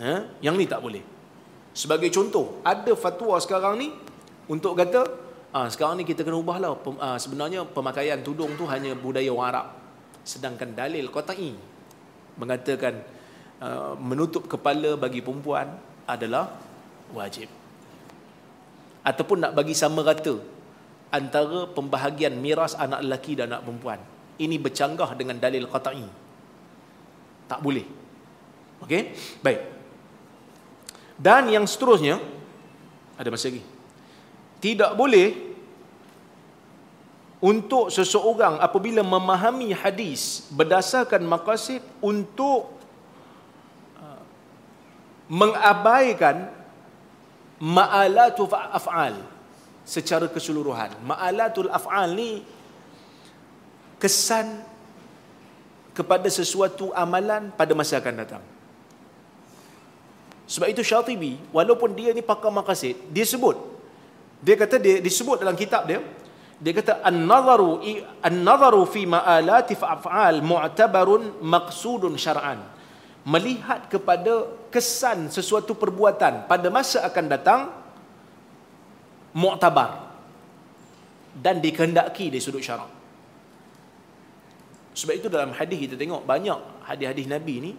[0.00, 0.14] Ha?
[0.40, 1.04] Yang ni tak boleh.
[1.76, 3.92] Sebagai contoh, ada fatwa sekarang ni
[4.48, 5.26] untuk kata
[5.56, 6.76] Ah, sekarang ni kita kena ubahlah.
[6.84, 9.66] Pem, ah, sebenarnya pemakaian tudung tu hanya budaya orang Arab.
[10.20, 11.56] Sedangkan dalil qat'i
[12.36, 13.00] mengatakan
[13.64, 15.72] ah, menutup kepala bagi perempuan
[16.04, 16.60] adalah
[17.16, 17.48] wajib.
[19.00, 20.36] Ataupun nak bagi sama rata
[21.16, 24.00] antara pembahagian miras anak lelaki dan anak perempuan.
[24.36, 26.04] Ini bercanggah dengan dalil qat'i.
[27.48, 27.86] Tak boleh.
[28.84, 29.02] Okey?
[29.40, 29.60] Baik.
[31.16, 32.20] Dan yang seterusnya
[33.16, 33.64] ada masa lagi.
[34.60, 35.28] Tidak boleh
[37.40, 42.76] untuk seseorang apabila memahami hadis berdasarkan maqasid untuk
[44.00, 44.22] uh,
[45.28, 46.52] mengabaikan
[47.60, 49.35] ma'alatul af'al
[49.86, 50.98] secara keseluruhan.
[51.06, 52.42] Ma'alatul af'al ni
[54.02, 54.66] kesan
[55.94, 58.44] kepada sesuatu amalan pada masa akan datang.
[60.46, 63.56] Sebab itu Syatibi, walaupun dia ni pakar maqasid, dia sebut.
[64.44, 66.04] Dia kata dia disebut dalam kitab dia,
[66.56, 67.80] dia kata an-nazaru
[68.24, 72.64] an-nazaru fi ma'alati fa'al mu'tabarun maqsudun syar'an
[73.26, 77.60] melihat kepada kesan sesuatu perbuatan pada masa akan datang
[79.36, 80.16] mu'tabar
[81.36, 82.88] dan dikehendaki dari sudut syarak
[84.96, 86.56] sebab itu dalam hadis kita tengok banyak
[86.88, 87.72] hadis-hadis Nabi ni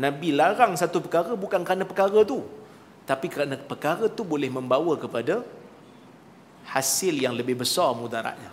[0.00, 2.40] Nabi larang satu perkara bukan kerana perkara tu
[3.04, 5.44] tapi kerana perkara tu boleh membawa kepada
[6.64, 8.48] hasil yang lebih besar mudaratnya.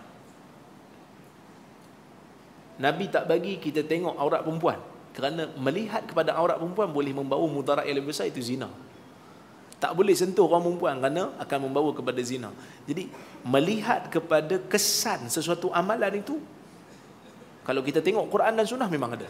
[2.82, 4.80] Nabi tak bagi kita tengok aurat perempuan
[5.16, 8.68] kerana melihat kepada aurat perempuan boleh membawa mudarat yang lebih besar itu zina.
[9.82, 12.54] Tak boleh sentuh orang perempuan kerana akan membawa kepada zina.
[12.86, 13.10] Jadi
[13.42, 16.38] melihat kepada kesan sesuatu amalan itu
[17.66, 19.26] kalau kita tengok Quran dan Sunnah memang ada.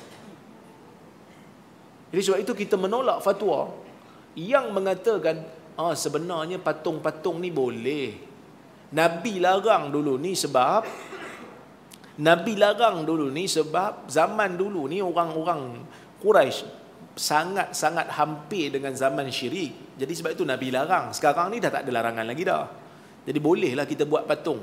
[2.11, 3.71] Jadi sebab itu kita menolak fatwa
[4.35, 5.47] yang mengatakan
[5.79, 8.19] ah sebenarnya patung-patung ni boleh
[8.91, 10.83] Nabi larang dulu ni sebab
[12.19, 15.79] Nabi larang dulu ni sebab zaman dulu ni orang-orang
[16.19, 16.67] Quraisy
[17.15, 19.90] sangat-sangat hampir dengan zaman syirik.
[20.01, 21.13] Jadi sebab itu Nabi larang.
[21.13, 22.65] Sekarang ni dah tak ada larangan lagi dah.
[23.21, 24.57] Jadi bolehlah kita buat patung.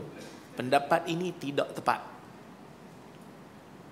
[0.59, 2.03] Pendapat ini tidak tepat.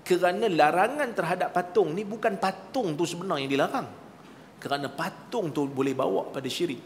[0.03, 3.87] Kerana larangan terhadap patung ni bukan patung tu sebenarnya yang dilarang.
[4.59, 6.83] Kerana patung tu boleh bawa pada syirik.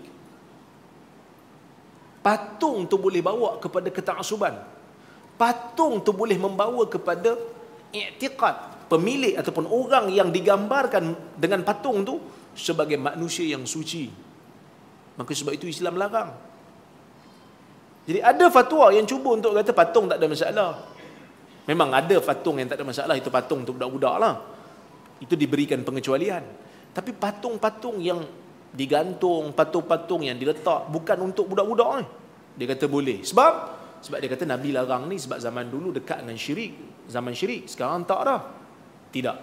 [2.20, 4.60] Patung tu boleh bawa kepada ketaksuban.
[5.40, 7.32] Patung tu boleh membawa kepada
[7.96, 12.20] i'tiqad pemilik ataupun orang yang digambarkan dengan patung tu
[12.52, 14.29] sebagai manusia yang suci.
[15.20, 16.32] Maka sebab itu Islam larang.
[18.08, 20.70] Jadi ada fatwa yang cuba untuk kata patung tak ada masalah.
[21.68, 24.34] Memang ada patung yang tak ada masalah, itu patung untuk budak-budak lah.
[25.20, 26.40] Itu diberikan pengecualian.
[26.96, 28.24] Tapi patung-patung yang
[28.70, 32.06] digantung patung-patung yang diletak bukan untuk budak-budak ni.
[32.56, 33.20] Dia kata boleh.
[33.20, 33.52] Sebab
[34.00, 37.68] sebab dia kata Nabi larang ni sebab zaman dulu dekat dengan syirik, zaman syirik.
[37.68, 38.40] Sekarang tak dah.
[39.12, 39.36] Tidak.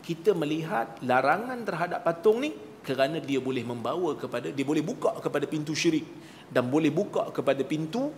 [0.00, 5.48] Kita melihat larangan terhadap patung ni kerana dia boleh membawa kepada dia boleh buka kepada
[5.48, 6.04] pintu syirik
[6.52, 8.12] dan boleh buka kepada pintu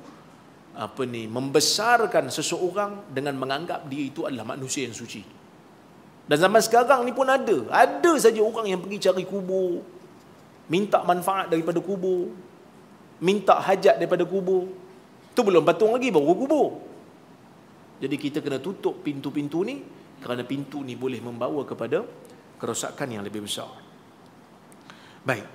[0.77, 5.23] apa ni membesarkan seseorang dengan menganggap dia itu adalah manusia yang suci.
[6.27, 7.71] Dan zaman sekarang ni pun ada.
[7.71, 9.79] Ada saja orang yang pergi cari kubur,
[10.67, 12.35] minta manfaat daripada kubur
[13.23, 14.69] minta hajat daripada kubur
[15.33, 16.69] tu belum patung lagi baru kubur
[18.03, 19.81] jadi kita kena tutup pintu-pintu ni
[20.21, 22.05] kerana pintu ni boleh membawa kepada
[22.57, 23.69] kerosakan yang lebih besar.
[25.27, 25.47] Baik.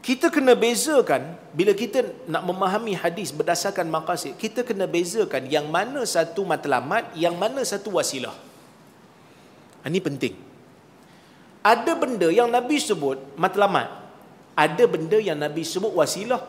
[0.00, 6.00] Kita kena bezakan bila kita nak memahami hadis berdasarkan maqasid, kita kena bezakan yang mana
[6.08, 8.32] satu matlamat, yang mana satu wasilah.
[9.84, 10.34] Ini penting.
[11.60, 13.92] Ada benda yang Nabi sebut matlamat.
[14.56, 16.40] Ada benda yang Nabi sebut wasilah.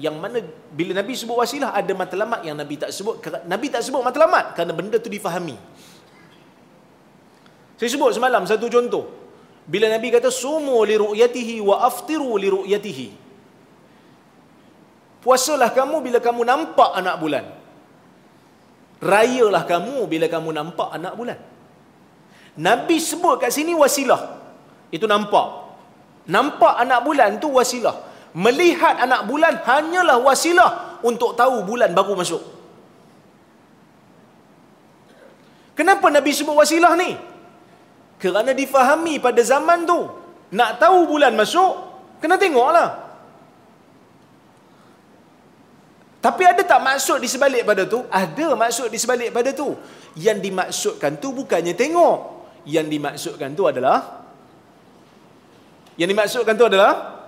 [0.00, 0.38] Yang mana
[0.72, 3.20] bila Nabi sebut wasilah ada matlamat yang Nabi tak sebut.
[3.44, 5.60] Nabi tak sebut matlamat kerana benda tu difahami.
[7.76, 9.21] Saya sebut semalam satu contoh.
[9.62, 13.08] Bila Nabi kata sumu li ru'yatihi wa aftiru li ru'yatihi.
[15.22, 17.46] Puasalah kamu bila kamu nampak anak bulan.
[19.02, 21.38] Rayalah kamu bila kamu nampak anak bulan.
[22.58, 24.42] Nabi sebut kat sini wasilah.
[24.90, 25.46] Itu nampak.
[26.26, 27.94] Nampak anak bulan tu wasilah.
[28.34, 30.70] Melihat anak bulan hanyalah wasilah
[31.06, 32.42] untuk tahu bulan baru masuk.
[35.78, 37.31] Kenapa Nabi sebut wasilah ni?
[38.22, 39.98] Kerana difahami pada zaman tu.
[40.54, 41.72] Nak tahu bulan masuk,
[42.22, 43.02] kena tengoklah.
[46.22, 48.06] Tapi ada tak maksud di sebalik pada tu?
[48.06, 49.74] Ada maksud di sebalik pada tu.
[50.14, 52.18] Yang dimaksudkan tu bukannya tengok.
[52.62, 54.22] Yang dimaksudkan tu adalah
[55.98, 57.26] Yang dimaksudkan tu adalah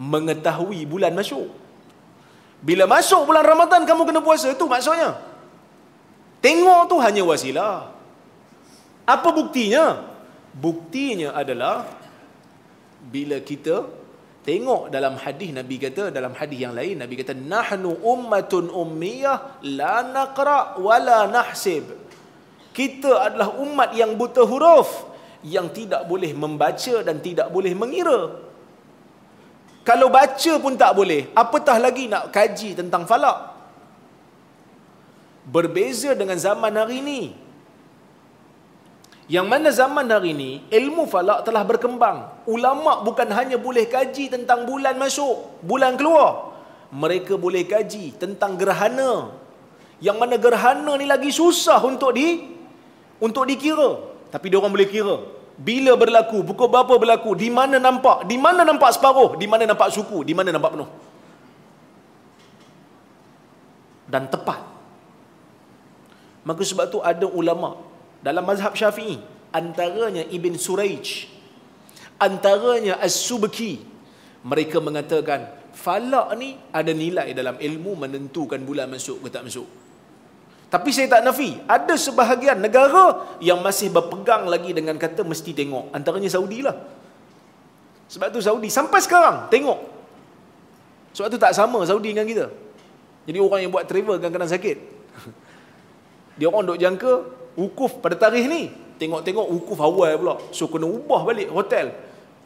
[0.00, 1.44] mengetahui bulan masuk.
[2.64, 5.20] Bila masuk bulan Ramadan kamu kena puasa tu maksudnya.
[6.40, 7.95] Tengok tu hanya wasilah.
[9.06, 10.02] Apa buktinya?
[10.50, 11.86] Buktinya adalah
[13.06, 13.86] bila kita
[14.42, 20.02] tengok dalam hadis Nabi kata dalam hadis yang lain Nabi kata nahnu ummatun ummiyah la
[20.02, 21.86] naqra wa la nahsib.
[22.74, 24.90] Kita adalah umat yang buta huruf
[25.46, 28.42] yang tidak boleh membaca dan tidak boleh mengira.
[29.86, 33.54] Kalau baca pun tak boleh, apatah lagi nak kaji tentang falak.
[35.46, 37.45] Berbeza dengan zaman hari ini.
[39.26, 42.46] Yang mana zaman hari ini, ilmu falak telah berkembang.
[42.46, 46.54] Ulama bukan hanya boleh kaji tentang bulan masuk, bulan keluar.
[46.94, 49.34] Mereka boleh kaji tentang gerhana.
[49.98, 52.54] Yang mana gerhana ni lagi susah untuk di
[53.18, 53.98] untuk dikira.
[54.30, 55.16] Tapi dia orang boleh kira.
[55.58, 59.88] Bila berlaku, pukul berapa berlaku, di mana nampak, di mana nampak separuh, di mana nampak
[59.88, 60.90] suku, di mana nampak penuh.
[64.06, 64.60] Dan tepat.
[66.46, 67.74] Maka sebab tu ada ulama
[68.26, 69.22] dalam mazhab Syafi'i
[69.54, 71.36] antaranya Ibn Suraij
[72.18, 73.94] antaranya As-Subki.
[74.46, 79.66] Mereka mengatakan falak ni ada nilai dalam ilmu menentukan bulan masuk ke tak masuk.
[80.66, 85.94] Tapi saya tak nafi ada sebahagian negara yang masih berpegang lagi dengan kata mesti tengok.
[85.94, 86.74] Antaranya Saudi lah.
[88.06, 89.78] Sebab tu Saudi sampai sekarang tengok.
[91.14, 92.46] Sebab tu tak sama Saudi dengan kita.
[93.26, 94.78] Jadi orang yang buat travel kadang-kadang sakit.
[96.38, 97.14] Dia orang duk jangka
[97.56, 98.70] wukuf pada tarikh ni.
[98.96, 100.34] Tengok-tengok wukuf awal pula.
[100.52, 101.92] So kena ubah balik hotel.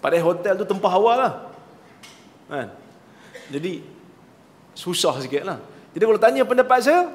[0.00, 1.32] Pada hotel tu tempah awal lah.
[2.48, 2.68] Kan?
[3.50, 3.82] Jadi
[4.74, 5.58] susah sikit lah.
[5.90, 7.10] Jadi kalau tanya pendapat saya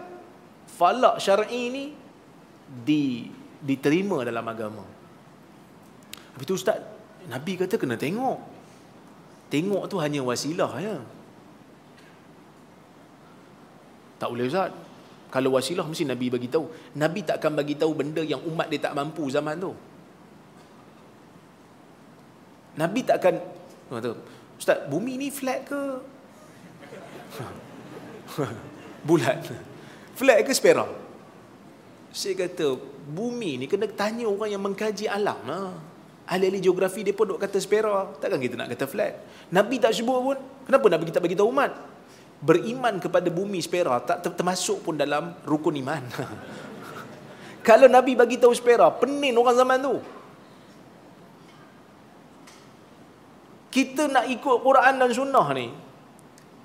[0.75, 1.83] falak syar'i ni
[2.83, 3.31] di,
[3.63, 4.83] diterima dalam agama.
[6.35, 6.79] Tapi tu ustaz
[7.31, 8.39] Nabi kata kena tengok.
[9.47, 10.99] Tengok tu hanya wasilah ya.
[14.19, 14.71] Tak boleh ustaz
[15.35, 16.95] kalau wasilah mesti Nabi bagi tahu.
[16.95, 19.75] Nabi takkan bagi tahu benda yang umat dia tak mampu zaman tu.
[22.79, 23.43] Nabi takkan
[23.91, 24.15] kata,
[24.55, 25.81] Ustaz, bumi ni flat ke?
[29.07, 29.43] Bulat.
[30.15, 30.87] Flat ke spera?
[32.15, 32.79] Saya kata,
[33.11, 35.75] bumi ni kena tanya orang yang mengkaji alam lah.
[36.31, 38.07] Ahli-ahli geografi dia pun duk kata spera.
[38.23, 39.19] Takkan kita nak kata flat.
[39.51, 40.39] Nabi tak sebut pun.
[40.63, 41.75] Kenapa Nabi kita bagi tahu umat?
[42.43, 46.03] Beriman kepada bumi spera tak termasuk pun dalam rukun iman.
[47.65, 49.97] Kalau Nabi bagi tahu spera, pening orang zaman tu.
[53.73, 55.67] Kita nak ikut Quran dan sunnah ni,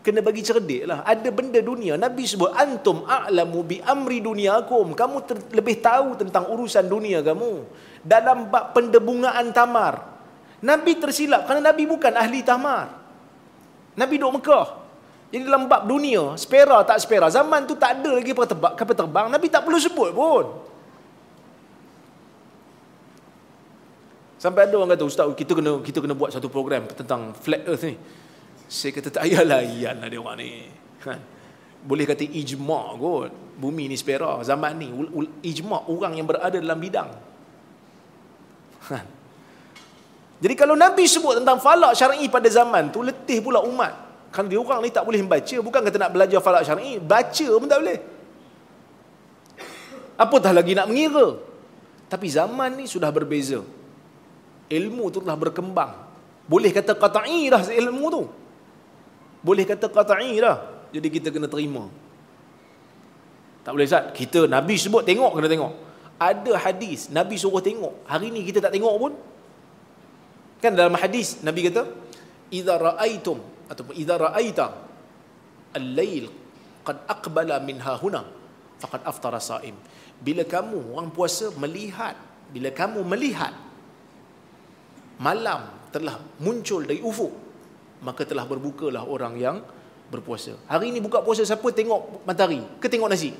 [0.04, 1.00] kena bagi cerdik lah.
[1.02, 4.92] Ada benda dunia, Nabi sebut, Antum a'lamu bi amri duniakum.
[4.92, 7.64] Kamu ter- lebih tahu tentang urusan dunia kamu.
[8.04, 10.04] Dalam bab pendebungaan tamar.
[10.60, 12.92] Nabi tersilap kerana Nabi bukan ahli tamar.
[13.96, 14.79] Nabi duduk Mekah.
[15.30, 19.26] Jadi dalam bab dunia, spera tak spera, zaman tu tak ada lagi terbang, kapal terbang,
[19.30, 20.44] Nabi tak perlu sebut pun.
[24.42, 27.86] Sampai ada orang kata, Ustaz, kita kena kita kena buat satu program tentang flat earth
[27.86, 27.94] ni.
[28.66, 30.50] Saya kata, tak payahlah, iyalah dia orang ni.
[31.06, 31.12] Ha.
[31.86, 33.30] Boleh kata ijma' kot.
[33.60, 34.90] Bumi ni spera, zaman ni.
[35.44, 37.10] Ijma' orang yang berada dalam bidang.
[38.90, 38.98] Ha.
[40.40, 44.09] Jadi kalau Nabi sebut tentang falak syar'i pada zaman tu, letih pula umat.
[44.30, 47.66] Kan dia orang ni tak boleh membaca, bukan kata nak belajar falak syar'i, baca pun
[47.66, 47.98] tak boleh.
[50.14, 51.34] Apatah lagi nak mengira.
[52.06, 53.58] Tapi zaman ni sudah berbeza.
[54.70, 55.92] Ilmu tu telah berkembang.
[56.46, 58.22] Boleh kata qata'i dah ilmu tu.
[59.42, 60.86] Boleh kata qata'i dah.
[60.94, 61.90] Jadi kita kena terima.
[63.66, 64.14] Tak boleh Ustaz.
[64.14, 65.72] Kita Nabi sebut tengok kena tengok.
[66.20, 68.06] Ada hadis Nabi suruh tengok.
[68.06, 69.12] Hari ni kita tak tengok pun.
[70.60, 71.88] Kan dalam hadis Nabi kata,
[72.52, 74.66] "Idza ra'aitum ataupun idza ra'aita
[75.78, 76.26] al-lail
[76.82, 78.26] qad aqbala minha huna
[78.82, 79.78] faqad aftara sa'im."
[80.20, 82.18] Bila kamu orang puasa melihat,
[82.52, 83.56] bila kamu melihat
[85.16, 85.64] malam
[85.94, 87.32] telah muncul dari ufuk,
[88.04, 89.56] maka telah berbukalah orang yang
[90.10, 90.58] berpuasa.
[90.66, 93.30] Hari ini buka puasa siapa tengok matahari ke tengok nasi?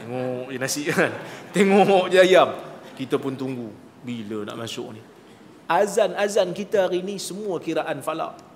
[0.00, 1.12] Tengok je nasi kan.
[1.54, 2.50] Tengok je ayam.
[2.96, 3.68] Kita pun tunggu
[4.00, 5.02] bila nak masuk ni.
[5.70, 8.49] Azan-azan kita hari ni semua kiraan falak.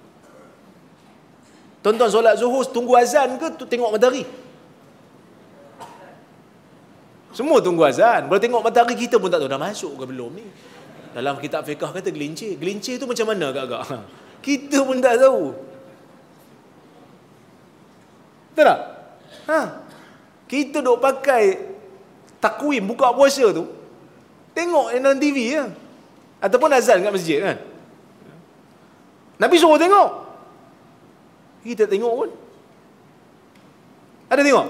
[1.85, 4.25] Tonton solat zuhur tunggu azan ke tu tengok matahari?
[7.37, 8.25] Semua tunggu azan.
[8.25, 10.49] Kalau tengok matahari kita pun tak tahu dah masuk ke belum ni.
[11.13, 12.57] Dalam kitab fiqah kata gelincir.
[12.57, 14.01] Gelincir tu macam mana agak-agak?
[14.45, 15.55] Kita pun tak tahu.
[18.51, 18.81] Betul tak?
[19.47, 19.61] Ha?
[20.49, 21.45] Kita duk pakai
[22.43, 23.69] takwim buka puasa tu.
[24.57, 25.69] Tengok dalam TV ya.
[26.43, 27.57] Ataupun azan kat masjid kan.
[29.39, 30.24] Nabi suruh tengok.
[31.65, 32.31] Kita tengok pun.
[34.29, 34.67] Ada tengok?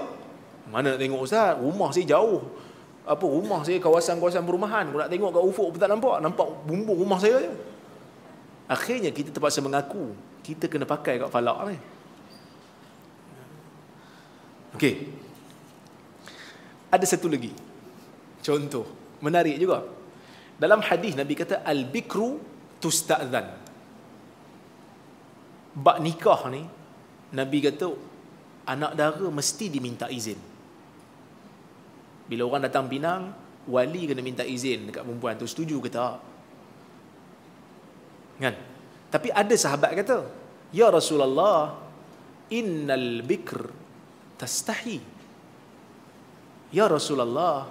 [0.71, 1.59] Mana nak tengok Ustaz?
[1.59, 2.41] Rumah saya jauh.
[3.05, 4.89] Apa rumah saya kawasan-kawasan perumahan.
[4.89, 6.17] Kalau nak tengok kat ufuk pun tak nampak.
[6.23, 7.51] Nampak bumbung rumah saya je.
[8.71, 10.15] Akhirnya kita terpaksa mengaku.
[10.41, 11.77] Kita kena pakai kat falak ni.
[14.79, 14.95] Okey.
[16.89, 17.51] Ada satu lagi.
[18.39, 18.87] Contoh.
[19.19, 19.83] Menarik juga.
[20.55, 22.39] Dalam hadis Nabi kata al-bikru
[22.79, 23.45] tusta'zan.
[25.75, 26.63] Bak nikah ni
[27.33, 27.89] Nabi kata
[28.69, 30.37] anak dara mesti diminta izin.
[32.25, 33.33] Bila orang datang pinang,
[33.69, 36.17] wali kena minta izin dekat perempuan tu setuju ke tak?
[38.41, 38.55] Kan?
[39.13, 40.25] Tapi ada sahabat kata,
[40.73, 41.77] "Ya Rasulullah,
[42.49, 43.69] innal bikr
[44.41, 44.99] tastahi."
[46.73, 47.69] Ya Rasulullah,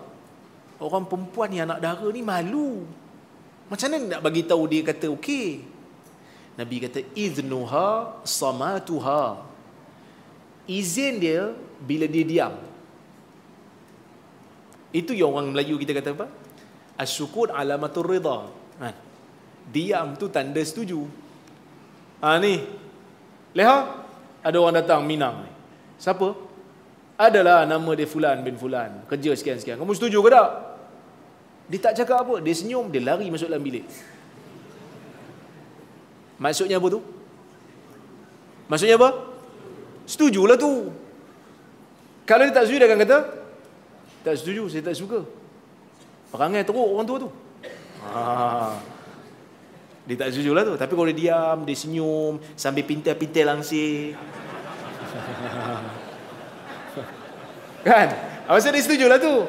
[0.80, 2.86] orang perempuan yang anak dara ni malu.
[3.68, 5.73] Macam mana nak bagi tahu dia kata okey?
[6.54, 9.42] Nabi kata iznuha samatuha.
[10.70, 11.52] Izin dia
[11.82, 12.54] bila dia diam.
[14.94, 16.26] Itu yang orang Melayu kita kata apa?
[16.94, 18.46] Asyukur alamatur rida.
[18.78, 18.94] Ha.
[19.74, 21.02] Diam tu tanda setuju.
[22.22, 22.62] Ha ni.
[23.54, 24.06] Leha
[24.46, 25.50] ada orang datang Minang ni.
[25.98, 26.36] Siapa?
[27.18, 29.02] Adalah nama dia Fulan bin Fulan.
[29.10, 29.78] Kerja sekian-sekian.
[29.78, 30.50] Kamu setuju ke tak?
[31.70, 32.34] Dia tak cakap apa.
[32.44, 33.86] Dia senyum, dia lari masuk dalam bilik.
[36.38, 37.00] Maksudnya apa tu?
[38.66, 39.10] Maksudnya apa?
[40.04, 40.90] Setujulah tu.
[42.24, 43.18] Kalau dia tak setuju, dia akan kata,
[44.24, 45.20] tak setuju, saya tak suka.
[46.32, 47.30] Perangai teruk orang tua tu.
[48.08, 48.80] Ha.
[50.04, 50.74] Dia tak setuju lah tu.
[50.80, 54.16] Tapi kalau dia diam, dia senyum, sambil pintai-pintai langsir.
[57.86, 58.08] kan?
[58.48, 59.44] Maksud dia setuju lah tu.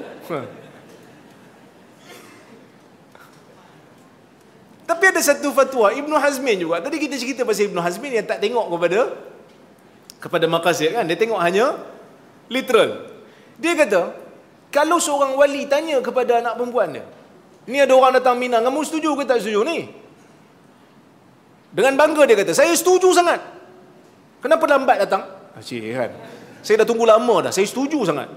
[4.85, 6.77] Tapi ada satu fatwa Ibnu Hazmin juga.
[6.77, 8.99] Tadi kita cerita pasal Ibnu Hazmin yang tak tengok kepada
[10.21, 11.03] kepada maqasid kan.
[11.09, 11.81] Dia tengok hanya
[12.53, 13.09] literal.
[13.57, 14.13] Dia kata,
[14.69, 17.05] kalau seorang wali tanya kepada anak perempuan dia,
[17.65, 19.89] ni ada orang datang Minang, kamu setuju ke tak setuju ni?
[21.73, 23.41] Dengan bangga dia kata, saya setuju sangat.
[24.43, 25.23] Kenapa lambat datang?
[25.55, 26.11] Cik kan.
[26.61, 28.27] Saya dah tunggu lama dah, saya setuju sangat.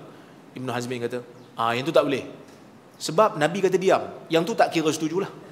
[0.54, 1.20] Ibnu Hazmin kata,
[1.58, 2.24] ah yang tu tak boleh.
[2.98, 5.47] Sebab Nabi kata diam, yang tu tak kira setujulah.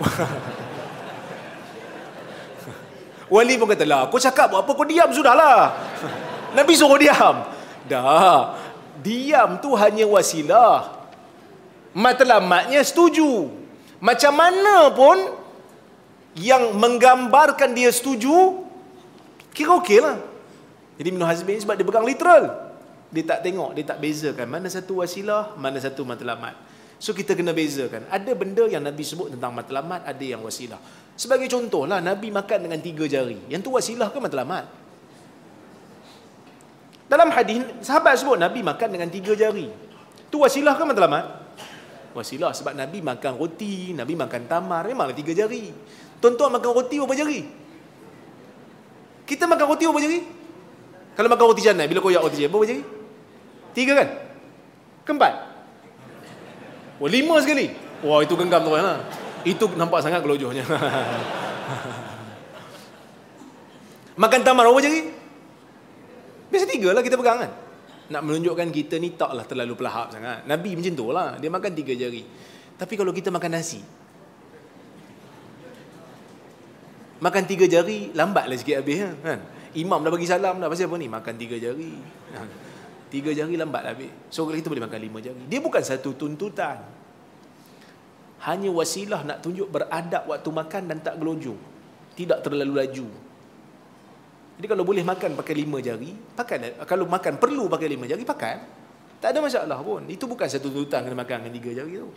[3.32, 5.72] Wali pun kata lah, kau cakap apa, kau diam sudahlah.
[6.56, 7.48] Nabi suruh diam.
[7.88, 8.60] Dah,
[9.00, 11.00] diam tu hanya wasilah.
[11.96, 13.48] Matlamatnya setuju.
[14.02, 15.16] Macam mana pun
[16.36, 18.64] yang menggambarkan dia setuju,
[19.52, 20.16] kira okey lah.
[20.96, 22.72] Jadi Ibn Hazmi sebab dia pegang literal.
[23.12, 26.56] Dia tak tengok, dia tak bezakan mana satu wasilah, mana satu matlamat.
[27.02, 28.06] So kita kena bezakan.
[28.06, 30.78] Ada benda yang Nabi sebut tentang matlamat, ada yang wasilah.
[31.18, 33.42] Sebagai contoh lah, Nabi makan dengan tiga jari.
[33.50, 34.70] Yang tu wasilah ke matlamat?
[37.10, 39.66] Dalam hadis sahabat sebut Nabi makan dengan tiga jari.
[40.30, 41.42] Tu wasilah ke matlamat?
[42.14, 45.74] Wasilah sebab Nabi makan roti, Nabi makan tamar, memanglah tiga jari.
[46.22, 47.40] Tuan-tuan makan roti berapa jari?
[49.26, 50.20] Kita makan roti berapa jari?
[51.18, 52.82] Kalau makan roti canai, bila koyak roti canai, berapa jari?
[53.74, 54.08] Tiga kan?
[55.02, 55.51] Keempat?
[57.02, 57.66] Oh, lima sekali.
[58.06, 59.02] Wah, itu genggam tuan lah.
[59.42, 60.62] Itu nampak sangat gelojohnya.
[64.22, 65.10] Makan tamar berapa jari?
[66.52, 67.50] Biasa tiga lah kita pegang kan.
[68.12, 70.46] Nak menunjukkan kita ni taklah terlalu pelahap sangat.
[70.46, 71.42] Nabi macam tu lah.
[71.42, 72.22] Dia makan tiga jari.
[72.76, 73.80] Tapi kalau kita makan nasi,
[77.18, 79.00] makan tiga jari, lambatlah sikit habis.
[79.24, 79.40] Kan?
[79.74, 80.68] Imam dah bagi salam dah.
[80.68, 81.08] Pasal apa ni?
[81.08, 81.96] Makan tiga jari.
[82.36, 82.40] Ha.
[83.12, 84.08] Tiga jari lambat habis.
[84.32, 85.44] So kita boleh makan lima jari.
[85.44, 86.80] Dia bukan satu tuntutan.
[88.48, 91.60] Hanya wasilah nak tunjuk beradab waktu makan dan tak gelojoh.
[92.16, 93.06] Tidak terlalu laju.
[94.56, 96.80] Jadi kalau boleh makan pakai lima jari, pakai.
[96.88, 98.54] Kalau makan perlu pakai lima jari, pakai.
[99.20, 100.08] Tak ada masalah pun.
[100.08, 102.08] Itu bukan satu tuntutan kena makan dengan tiga jari tu.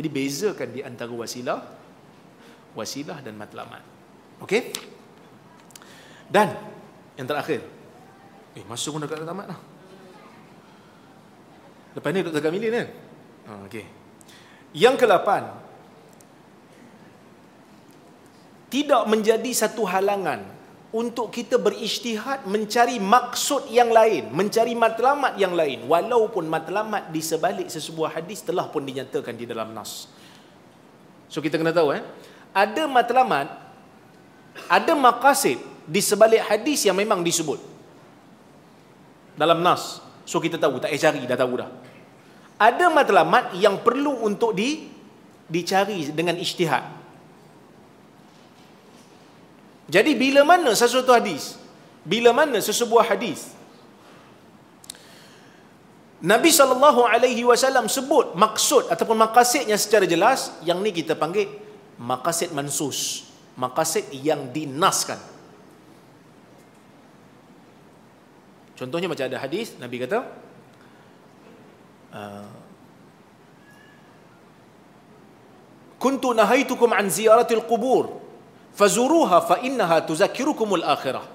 [0.00, 1.60] Jadi bezakan di antara wasilah,
[2.72, 3.84] wasilah dan matlamat.
[4.40, 4.72] Okey?
[6.24, 6.56] Dan
[7.20, 7.60] yang terakhir.
[8.56, 9.69] Eh, masuk pun dekat tamat lah.
[11.90, 12.42] Lepas ni Dr.
[12.42, 12.88] Kamilin kan?
[13.50, 13.84] Ha, Okey.
[14.76, 15.28] Yang ke-8.
[18.70, 20.46] Tidak menjadi satu halangan
[20.90, 27.70] untuk kita berijtihad mencari maksud yang lain, mencari matlamat yang lain walaupun matlamat di sebalik
[27.70, 30.10] sesebuah hadis telah pun dinyatakan di dalam nas.
[31.30, 32.02] So kita kena tahu eh,
[32.50, 33.46] ada matlamat,
[34.66, 37.58] ada maqasid di sebalik hadis yang memang disebut
[39.38, 40.02] dalam nas.
[40.26, 41.70] So kita tahu, tak payah cari, dah tahu dah.
[42.60, 44.92] Ada matlamat yang perlu untuk di
[45.48, 46.84] dicari dengan ijtihad.
[49.90, 51.56] Jadi bila mana sesuatu hadis,
[52.06, 53.50] bila mana sesebuah hadis
[56.20, 61.48] Nabi sallallahu alaihi wasallam sebut maksud ataupun maqasidnya secara jelas, yang ni kita panggil
[61.96, 63.24] maqasid mansus,
[63.56, 65.16] maqasid yang dinaskan.
[68.76, 70.28] Contohnya macam ada hadis Nabi kata
[76.00, 78.18] Kuntu nahaitukum an ziyaratil qubur
[78.72, 81.26] fazuruha fa innaha tuzakkirukumul akhirah.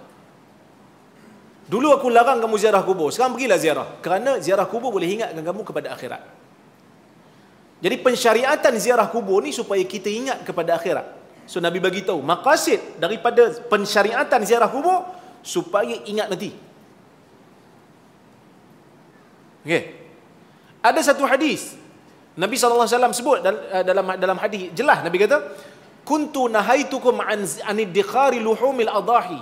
[1.66, 5.66] Dulu aku larang kamu ziarah kubur, sekarang pergilah ziarah kerana ziarah kubur boleh ingatkan kamu
[5.66, 6.22] kepada akhirat.
[7.82, 11.10] Jadi pensyariatan ziarah kubur ni supaya kita ingat kepada akhirat.
[11.50, 15.10] So Nabi bagi tahu maqasid daripada pensyariatan ziarah kubur
[15.42, 16.54] supaya ingat nanti.
[19.66, 20.05] Okey.
[20.86, 21.74] Ada satu hadis
[22.38, 22.86] Nabi SAW
[23.16, 25.42] sebut eh, dalam dalam hadis jelas Nabi kata
[26.06, 29.40] kuntu nahaitukum an an idkhari luhumil adahi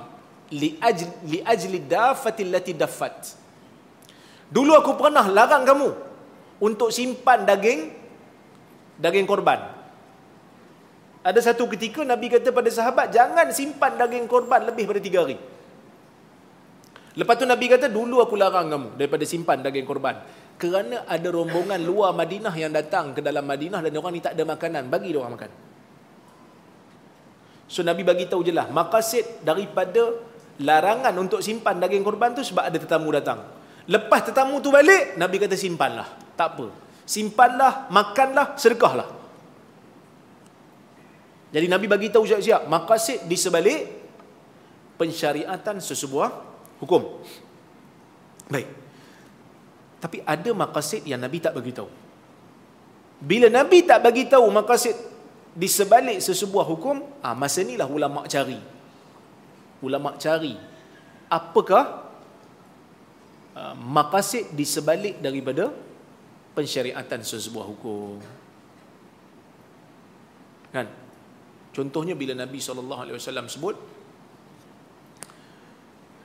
[0.55, 3.17] li ajli li ajli dafati allati daffat
[4.53, 5.89] Dulu aku pernah larang kamu
[6.61, 7.89] untuk simpan daging
[9.01, 9.57] daging korban.
[11.25, 15.41] Ada satu ketika Nabi kata pada sahabat jangan simpan daging korban lebih pada tiga hari.
[17.17, 20.21] Lepas tu Nabi kata dulu aku larang kamu daripada simpan daging korban
[20.57, 24.43] kerana ada rombongan luar Madinah yang datang ke dalam Madinah dan orang ni tak ada
[24.47, 25.51] makanan, bagi dia orang makan.
[27.67, 30.13] So Nabi bagi tahu jelah maqasid daripada
[30.61, 33.41] larangan untuk simpan daging korban tu sebab ada tetamu datang.
[33.89, 36.07] Lepas tetamu tu balik, Nabi kata simpanlah.
[36.37, 36.67] Tak apa.
[37.03, 39.09] Simpanlah, makanlah, sedekahlah.
[41.53, 43.81] Jadi Nabi bagi tahu siap-siap maqasid di sebalik
[44.97, 46.29] pensyariatan sesebuah
[46.81, 47.21] hukum.
[48.49, 48.82] Baik.
[50.03, 51.87] Tapi ada maqasid yang Nabi tak bagi tahu.
[53.23, 54.95] Bila Nabi tak bagi tahu maqasid
[55.55, 58.59] di sebalik sesebuah hukum, ah masa inilah ulama cari.
[59.79, 60.59] Ulama cari
[61.31, 61.83] apakah
[63.55, 65.71] uh, maqasid di sebalik daripada
[66.53, 68.19] pensyariatan sesebuah hukum.
[70.75, 70.87] Kan?
[71.73, 73.77] Contohnya bila Nabi SAW sebut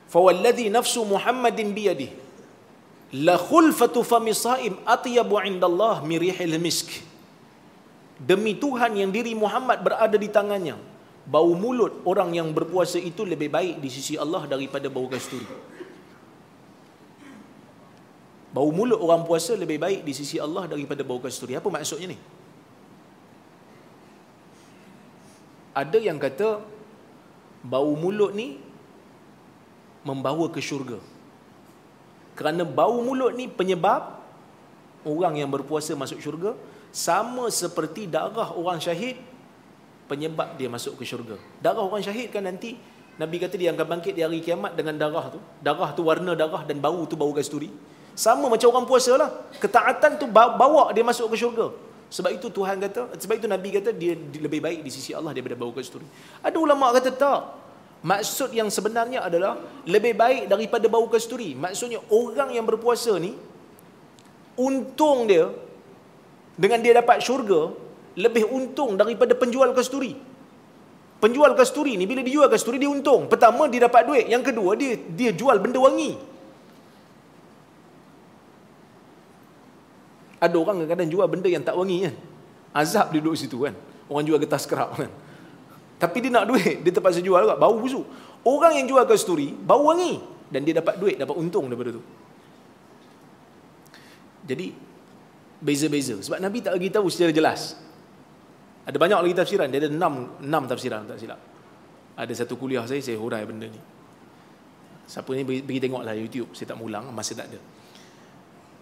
[0.09, 2.28] Fawalladhi nafsu Muhammadin biyadih
[3.13, 6.89] la khulfatu fami saim atyabu indallah mirihil misk.
[8.19, 10.75] Demi Tuhan yang diri Muhammad berada di tangannya
[11.23, 15.45] bau mulut orang yang berpuasa itu lebih baik di sisi Allah daripada bau kasturi
[18.49, 22.19] bau mulut orang puasa lebih baik di sisi Allah daripada bau kasturi apa maksudnya ni?
[25.81, 26.49] Ada yang kata
[27.61, 28.57] bau mulut ni
[30.01, 30.97] membawa ke syurga
[32.39, 34.15] kerana bau mulut ni penyebab
[35.03, 36.55] orang yang berpuasa masuk syurga
[36.95, 39.19] sama seperti darah orang syahid
[40.07, 41.35] penyebab dia masuk ke syurga.
[41.59, 42.79] Darah orang syahid kan nanti
[43.19, 45.39] Nabi kata dia akan bangkit di hari kiamat dengan darah tu.
[45.59, 47.67] Darah tu warna darah dan bau tu bau kasturi.
[48.15, 49.29] Sama macam orang puasa lah.
[49.59, 51.75] Ketaatan tu bawa dia masuk ke syurga.
[52.09, 55.53] Sebab itu Tuhan kata, sebab itu Nabi kata dia lebih baik di sisi Allah daripada
[55.59, 56.07] bau kasturi.
[56.39, 57.41] Ada ulama kata tak.
[57.99, 61.51] Maksud yang sebenarnya adalah lebih baik daripada bau kasturi.
[61.51, 63.35] Maksudnya orang yang berpuasa ni
[64.55, 65.51] untung dia
[66.55, 67.75] dengan dia dapat syurga
[68.15, 70.15] lebih untung daripada penjual kasturi.
[71.19, 73.27] Penjual kasturi ni bila dia jual kasturi dia untung.
[73.27, 76.15] Pertama dia dapat duit, yang kedua dia dia jual benda wangi.
[80.39, 82.15] Ada orang kadang-kadang jual benda yang tak wangi kan.
[82.71, 83.75] Azab dia duduk situ kan.
[84.07, 85.11] Orang jual getah scrub kan.
[85.99, 88.07] Tapi dia nak duit, dia terpaksa jual juga, bau busuk.
[88.47, 90.23] Orang yang jual kasturi, bau wangi.
[90.47, 92.03] Dan dia dapat duit, dapat untung daripada tu.
[94.47, 94.71] Jadi,
[95.59, 96.15] beza-beza.
[96.23, 97.75] Sebab Nabi tak bagi tahu secara jelas.
[98.87, 99.67] Ada banyak lagi tafsiran.
[99.67, 101.37] Dia ada enam, enam tafsiran, tak silap.
[102.15, 103.81] Ada satu kuliah saya, saya hurai benda ni.
[105.05, 107.59] Siapa ni pergi tengoklah YouTube, saya tak mulang, masa tak ada.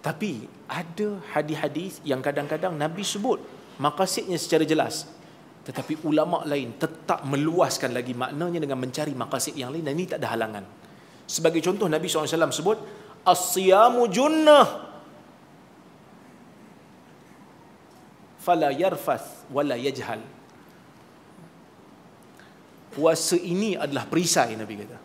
[0.06, 3.42] Tapi ada hadis-hadis yang kadang-kadang Nabi sebut
[3.82, 5.10] makasidnya secara jelas.
[5.68, 10.24] Tetapi ulama lain tetap meluaskan lagi maknanya dengan mencari makasid yang lain dan ini tak
[10.24, 10.64] ada halangan.
[11.28, 12.80] Sebagai contoh Nabi SAW sebut
[13.28, 14.88] As-siyamu junnah.
[18.40, 20.24] Fala yarfath wala yajhal.
[22.96, 24.98] Puasa ini adalah perisai Nabi kata.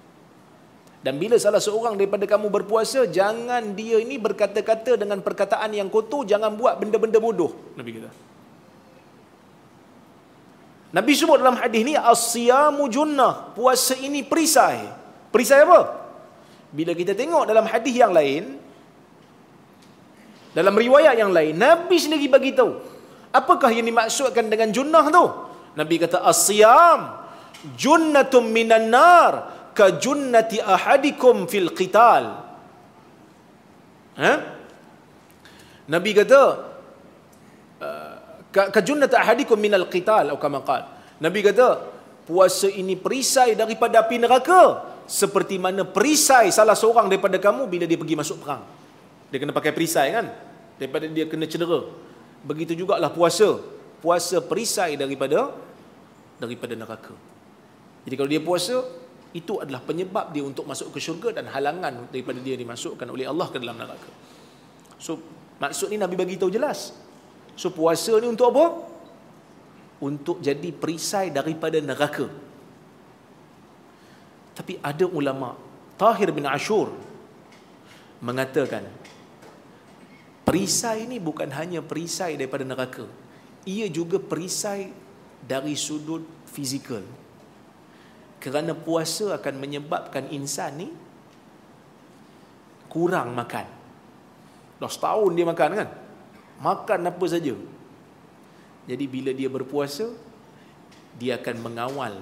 [1.03, 6.23] Dan bila salah seorang daripada kamu berpuasa Jangan dia ini berkata-kata dengan perkataan yang kotor
[6.23, 8.32] Jangan buat benda-benda bodoh Nabi kata
[10.93, 14.85] Nabi sebut dalam hadis ni as-siyamu junnah, puasa ini perisai.
[15.33, 15.81] Perisai apa?
[16.69, 18.61] Bila kita tengok dalam hadis yang lain,
[20.53, 22.93] dalam riwayat yang lain, Nabi sendiri bagi tahu
[23.33, 25.25] apakah yang dimaksudkan dengan junnah tu?
[25.73, 27.25] Nabi kata as-siyam
[27.73, 29.33] junnatum minan nar
[29.73, 32.45] ka junnati ahadikum fil qital.
[34.21, 34.33] Ha?
[35.89, 36.72] Nabi kata
[38.53, 40.85] kajunnat ahadikum minal qital atau kama qal.
[41.19, 41.81] Nabi kata
[42.29, 47.99] puasa ini perisai daripada api neraka seperti mana perisai salah seorang daripada kamu bila dia
[47.99, 48.63] pergi masuk perang.
[49.33, 50.27] Dia kena pakai perisai kan?
[50.77, 51.89] Daripada dia kena cedera.
[52.45, 53.57] Begitu jugalah puasa.
[54.05, 55.55] Puasa perisai daripada
[56.37, 57.15] daripada neraka.
[58.03, 58.83] Jadi kalau dia puasa
[59.33, 63.49] itu adalah penyebab dia untuk masuk ke syurga dan halangan daripada dia dimasukkan oleh Allah
[63.49, 64.11] ke dalam neraka.
[65.01, 65.17] So
[65.63, 66.93] maksud ni nabi bagi tahu jelas
[67.57, 68.65] So puasa ni untuk apa?
[70.03, 72.27] Untuk jadi perisai daripada neraka.
[74.53, 75.57] Tapi ada ulama
[75.97, 76.93] Tahir bin Ashur
[78.19, 78.85] mengatakan
[80.43, 83.07] perisai ini bukan hanya perisai daripada neraka.
[83.63, 84.91] Ia juga perisai
[85.47, 87.07] dari sudut fizikal.
[88.43, 90.89] Kerana puasa akan menyebabkan insan ni
[92.91, 93.65] kurang makan.
[94.83, 95.89] Dah setahun dia makan kan?
[96.61, 97.55] Makan apa saja.
[98.85, 100.11] Jadi bila dia berpuasa,
[101.17, 102.15] dia akan mengawal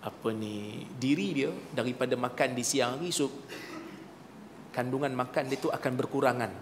[0.00, 3.28] apa ni diri dia daripada makan di siang hari so
[4.72, 6.52] kandungan makan dia tu akan berkurangan.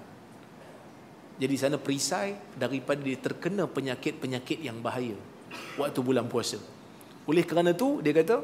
[1.39, 5.15] Jadi sana perisai daripada dia terkena penyakit-penyakit yang bahaya
[5.79, 6.59] waktu bulan puasa.
[7.31, 8.43] Oleh kerana tu dia kata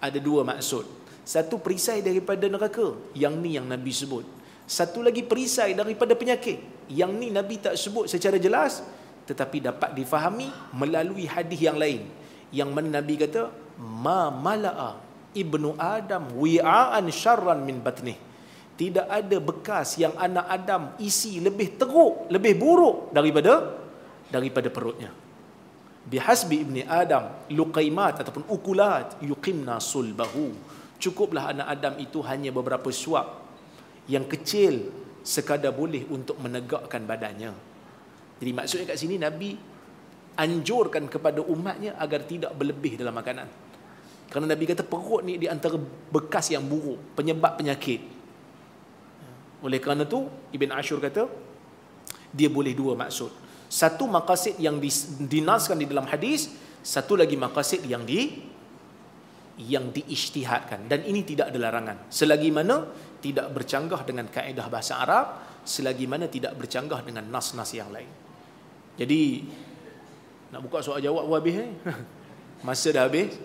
[0.00, 0.88] ada dua maksud.
[1.20, 4.24] Satu perisai daripada neraka, yang ni yang Nabi sebut.
[4.70, 6.86] Satu lagi perisai daripada penyakit.
[6.86, 8.86] Yang ni Nabi tak sebut secara jelas
[9.26, 10.46] tetapi dapat difahami
[10.78, 12.06] melalui hadis yang lain.
[12.54, 14.94] Yang mana Nabi kata ma malaa
[15.34, 18.18] ibnu adam wi'an syarran min batnih.
[18.78, 23.76] Tidak ada bekas yang anak Adam isi lebih teruk lebih buruk daripada
[24.32, 25.12] daripada perutnya.
[26.00, 30.56] Bihasbi ibni adam luqaimat ataupun ukulat yuqimna sulbahu.
[30.96, 33.49] Cukuplah anak Adam itu hanya beberapa suap
[34.10, 34.90] yang kecil
[35.22, 37.54] sekadar boleh untuk menegakkan badannya.
[38.42, 39.54] Jadi maksudnya kat sini Nabi
[40.34, 43.46] anjurkan kepada umatnya agar tidak berlebih dalam makanan.
[44.30, 45.78] Kerana Nabi kata perut ni di antara
[46.10, 48.02] bekas yang buruk, penyebab penyakit.
[49.60, 51.28] Oleh kerana tu Ibn Ashur kata
[52.32, 53.30] dia boleh dua maksud.
[53.70, 54.82] Satu maqasid yang
[55.30, 56.50] dinaskan di dalam hadis,
[56.82, 58.50] satu lagi maqasid yang di
[59.60, 61.96] yang diisytihadkan dan ini tidak ada larangan.
[62.08, 62.88] Selagi mana
[63.20, 65.26] tidak bercanggah dengan kaedah bahasa Arab
[65.64, 68.08] selagi mana tidak bercanggah dengan nas-nas yang lain.
[68.96, 69.44] Jadi
[70.50, 71.70] nak buka soal jawab pun habis eh?
[72.66, 73.36] Masa dah habis.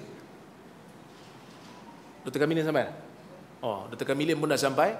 [2.25, 2.41] Dr.
[2.41, 2.89] Kamilin sampai?
[3.61, 4.03] Oh, Dr.
[4.09, 4.97] Kamilin pun dah sampai.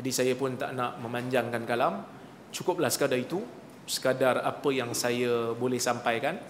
[0.00, 2.02] Jadi saya pun tak nak memanjangkan kalam.
[2.50, 3.44] Cukuplah sekadar itu.
[3.84, 6.40] Sekadar apa yang saya boleh sampaikan.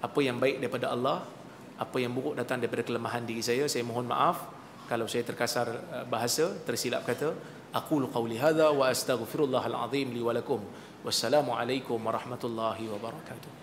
[0.00, 1.28] Apa yang baik daripada Allah.
[1.76, 3.68] Apa yang buruk datang daripada kelemahan diri saya.
[3.68, 4.55] Saya mohon maaf
[4.88, 7.34] kalau saya terkasar eh, bahasa tersilap kata
[7.74, 10.62] aqulu qawli hadha wa astaghfirullahal azim li wa lakum.
[11.06, 13.55] Wassalamu alaikum warahmatullahi wabarakatuh